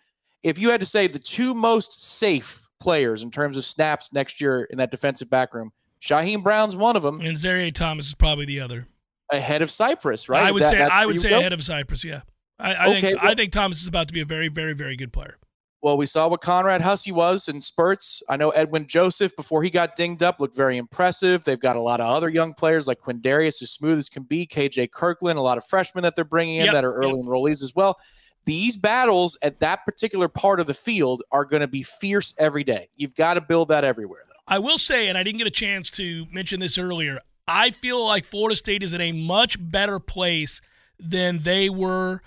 If 0.44 0.58
you 0.58 0.72
had 0.72 0.80
to 0.80 0.88
say 0.88 1.06
the 1.06 1.20
two 1.20 1.54
most 1.54 2.04
safe 2.04 2.68
players 2.80 3.22
in 3.22 3.30
terms 3.30 3.58
of 3.58 3.66
snaps 3.66 4.12
next 4.12 4.42
year 4.42 4.64
in 4.64 4.80
that 4.80 4.90
defensive 4.90 5.30
back 5.30 5.54
room, 5.54 5.72
Shyheim 6.02 6.42
Brown's 6.42 6.76
one 6.76 6.96
of 6.96 7.04
them, 7.04 7.20
And 7.22 7.38
Azareye'h 7.38 7.74
Thomas 7.74 8.08
is 8.08 8.16
probably 8.16 8.46
the 8.46 8.60
other. 8.60 8.88
ahead 9.32 9.62
of 9.62 9.70
Cypress, 9.70 10.28
right? 10.30 10.42
I 10.48 10.52
would 10.52 10.64
That- 10.64 10.70
say 10.72 10.82
I 10.82 11.06
would 11.06 11.20
say 11.20 11.32
ahead 11.32 11.54
of 11.54 11.62
Cypress. 11.64 12.04
Yeah, 12.04 12.22
I, 12.60 12.74
I 12.74 12.88
Okay, 12.88 13.02
think 13.02 13.24
I 13.24 13.36
think 13.36 13.52
Thomas 13.52 13.82
is 13.84 13.88
about 13.88 14.08
to 14.08 14.14
be 14.16 14.22
a 14.22 14.26
very, 14.26 14.48
very, 14.48 14.74
very 14.74 14.96
good 14.96 15.14
player. 15.14 15.38
Well, 15.82 15.98
we 15.98 16.06
saw 16.06 16.28
what 16.28 16.42
Conrad 16.42 16.82
Hussey 16.82 17.12
was 17.12 17.48
in 17.48 17.60
spurts. 17.60 18.22
I 18.30 18.38
know 18.38 18.52
Edwin 18.52 18.86
Joseph, 18.86 19.36
before 19.36 19.64
he 19.64 19.72
got 19.72 19.96
dinged 19.96 20.22
up, 20.22 20.40
looked 20.40 20.56
very 20.56 20.78
impressive. 20.78 21.44
They've 21.44 21.60
got 21.60 21.76
a 21.76 21.82
lot 21.82 22.00
of 22.00 22.08
other 22.08 22.30
young 22.30 22.54
players 22.54 22.88
like 22.88 23.00
Quindarius, 23.00 23.64
as 23.64 23.72
smooth 23.72 23.98
as 23.98 24.08
can 24.08 24.22
be, 24.24 24.46
KJ 24.46 24.92
Kirkland, 24.92 25.40
a 25.40 25.42
lot 25.42 25.58
of 25.58 25.66
freshmen 25.66 26.04
that 26.04 26.16
they're 26.16 26.24
bringing 26.24 26.58
in 26.58 26.66
Yep, 26.66 26.74
that 26.74 26.86
are 26.86 26.94
early 26.94 27.14
enrollees 27.14 27.64
as 27.64 27.74
well. 27.76 28.00
These 28.46 28.78
battles 28.78 29.38
at 29.42 29.60
that 29.60 29.86
particular 29.86 30.28
part 30.28 30.60
of 30.60 30.68
the 30.68 30.74
field 30.74 31.24
are 31.32 31.46
going 31.46 31.62
to 31.62 31.68
be 31.68 31.82
fierce 31.84 32.36
every 32.38 32.64
day. 32.64 32.90
You've 32.96 33.16
got 33.16 33.36
to 33.36 33.42
build 33.42 33.70
that 33.70 33.84
everywhere, 33.84 34.22
though. 34.28 34.34
I 34.48 34.60
will 34.60 34.78
say, 34.78 35.08
and 35.08 35.18
I 35.18 35.24
didn't 35.24 35.40
get 35.40 35.48
a 35.48 35.52
chance 35.52 35.90
to 35.92 36.26
mention 36.32 36.60
this 36.60 36.78
earlier, 36.78 37.20
I 37.48 37.72
feel 37.72 38.06
like 38.06 38.26
Florida 38.26 38.56
State 38.56 38.84
is 38.84 38.94
in 38.94 39.02
a 39.02 39.12
much 39.12 39.58
better 39.60 40.00
place 40.00 40.62
than 41.00 41.40
they 41.40 41.70
were 41.70 42.22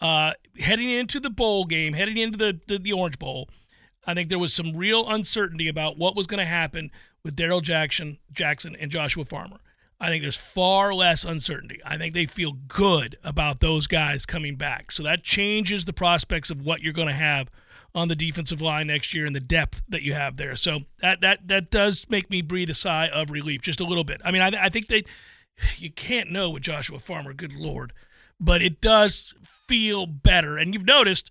uh, 0.00 0.32
heading 0.58 0.90
into 0.90 1.20
the 1.20 1.30
bowl 1.30 1.64
game, 1.64 1.92
heading 1.92 2.16
into 2.16 2.38
the, 2.38 2.60
the, 2.66 2.78
the 2.78 2.92
Orange 2.92 3.18
Bowl. 3.18 3.48
I 4.06 4.14
think 4.14 4.28
there 4.28 4.38
was 4.38 4.54
some 4.54 4.76
real 4.76 5.08
uncertainty 5.08 5.68
about 5.68 5.98
what 5.98 6.16
was 6.16 6.26
going 6.26 6.38
to 6.38 6.46
happen 6.46 6.90
with 7.22 7.36
Darrell 7.36 7.60
Jackson, 7.60 8.18
Jackson 8.32 8.74
and 8.76 8.90
Joshua 8.90 9.24
Farmer. 9.24 9.58
I 10.00 10.08
think 10.08 10.22
there's 10.22 10.36
far 10.36 10.94
less 10.94 11.24
uncertainty. 11.24 11.80
I 11.84 11.98
think 11.98 12.14
they 12.14 12.26
feel 12.26 12.52
good 12.52 13.16
about 13.24 13.58
those 13.58 13.88
guys 13.88 14.24
coming 14.24 14.54
back. 14.54 14.92
So 14.92 15.02
that 15.02 15.24
changes 15.24 15.84
the 15.84 15.92
prospects 15.92 16.50
of 16.50 16.64
what 16.64 16.82
you're 16.82 16.92
going 16.92 17.08
to 17.08 17.14
have 17.14 17.50
on 17.94 18.08
the 18.08 18.14
defensive 18.14 18.60
line 18.60 18.86
next 18.86 19.12
year 19.12 19.26
and 19.26 19.34
the 19.34 19.40
depth 19.40 19.82
that 19.88 20.02
you 20.02 20.14
have 20.14 20.36
there. 20.36 20.54
So 20.54 20.80
that 21.00 21.20
that 21.22 21.48
that 21.48 21.70
does 21.70 22.08
make 22.08 22.30
me 22.30 22.42
breathe 22.42 22.70
a 22.70 22.74
sigh 22.74 23.08
of 23.08 23.30
relief 23.30 23.62
just 23.62 23.80
a 23.80 23.84
little 23.84 24.04
bit. 24.04 24.20
I 24.24 24.30
mean, 24.30 24.42
I, 24.42 24.66
I 24.66 24.68
think 24.68 24.86
they 24.86 25.04
you 25.78 25.90
can't 25.90 26.30
know 26.30 26.50
with 26.50 26.62
Joshua 26.62 27.00
Farmer, 27.00 27.32
good 27.32 27.54
lord, 27.54 27.92
but 28.40 28.62
it 28.62 28.80
does 28.80 29.34
feel 29.42 30.06
better. 30.06 30.56
And 30.56 30.74
you've 30.74 30.86
noticed 30.86 31.30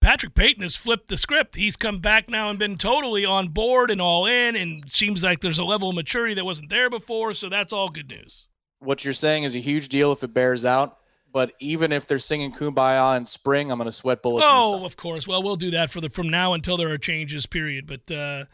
Patrick 0.00 0.34
Payton 0.34 0.62
has 0.62 0.76
flipped 0.76 1.08
the 1.08 1.16
script. 1.16 1.56
He's 1.56 1.76
come 1.76 1.98
back 1.98 2.30
now 2.30 2.48
and 2.48 2.58
been 2.58 2.76
totally 2.76 3.24
on 3.24 3.48
board 3.48 3.90
and 3.90 4.00
all 4.00 4.26
in, 4.26 4.56
and 4.56 4.90
seems 4.90 5.22
like 5.22 5.40
there's 5.40 5.58
a 5.58 5.64
level 5.64 5.90
of 5.90 5.94
maturity 5.94 6.34
that 6.34 6.44
wasn't 6.44 6.70
there 6.70 6.88
before. 6.88 7.34
So 7.34 7.48
that's 7.48 7.72
all 7.72 7.88
good 7.90 8.08
news. 8.08 8.46
What 8.78 9.04
you're 9.04 9.12
saying 9.12 9.44
is 9.44 9.54
a 9.54 9.58
huge 9.58 9.88
deal 9.88 10.12
if 10.12 10.22
it 10.22 10.32
bears 10.32 10.64
out. 10.64 10.96
But 11.32 11.52
even 11.60 11.92
if 11.92 12.08
they're 12.08 12.18
singing 12.18 12.50
Kumbaya 12.50 13.16
in 13.16 13.24
spring, 13.24 13.70
I'm 13.70 13.78
going 13.78 13.86
to 13.86 13.92
sweat 13.92 14.20
bullets. 14.20 14.46
Oh, 14.48 14.84
of 14.84 14.96
course. 14.96 15.28
Well, 15.28 15.42
we'll 15.42 15.54
do 15.54 15.70
that 15.72 15.90
for 15.90 16.00
the 16.00 16.10
from 16.10 16.28
now 16.28 16.54
until 16.54 16.76
there 16.76 16.90
are 16.90 16.98
changes. 16.98 17.46
Period. 17.46 17.86
But 17.86 18.10
uh, 18.10 18.46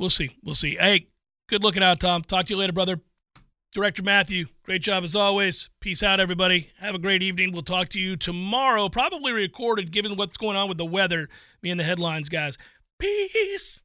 we'll 0.00 0.10
see. 0.10 0.30
We'll 0.42 0.56
see. 0.56 0.74
Hey, 0.74 1.06
good 1.48 1.62
looking 1.62 1.82
out, 1.82 2.00
Tom. 2.00 2.22
Talk 2.22 2.46
to 2.46 2.54
you 2.54 2.58
later, 2.58 2.72
brother. 2.72 3.00
Director 3.74 4.02
Matthew, 4.02 4.46
great 4.62 4.80
job 4.80 5.04
as 5.04 5.14
always. 5.14 5.68
Peace 5.80 6.02
out, 6.02 6.20
everybody. 6.20 6.70
Have 6.80 6.94
a 6.94 6.98
great 6.98 7.22
evening. 7.22 7.52
We'll 7.52 7.62
talk 7.62 7.90
to 7.90 8.00
you 8.00 8.16
tomorrow, 8.16 8.88
probably 8.88 9.30
recorded, 9.32 9.92
given 9.92 10.16
what's 10.16 10.38
going 10.38 10.56
on 10.56 10.68
with 10.68 10.78
the 10.78 10.86
weather. 10.86 11.28
Me 11.62 11.70
and 11.70 11.78
the 11.78 11.84
headlines, 11.84 12.30
guys. 12.30 12.56
Peace. 12.98 13.82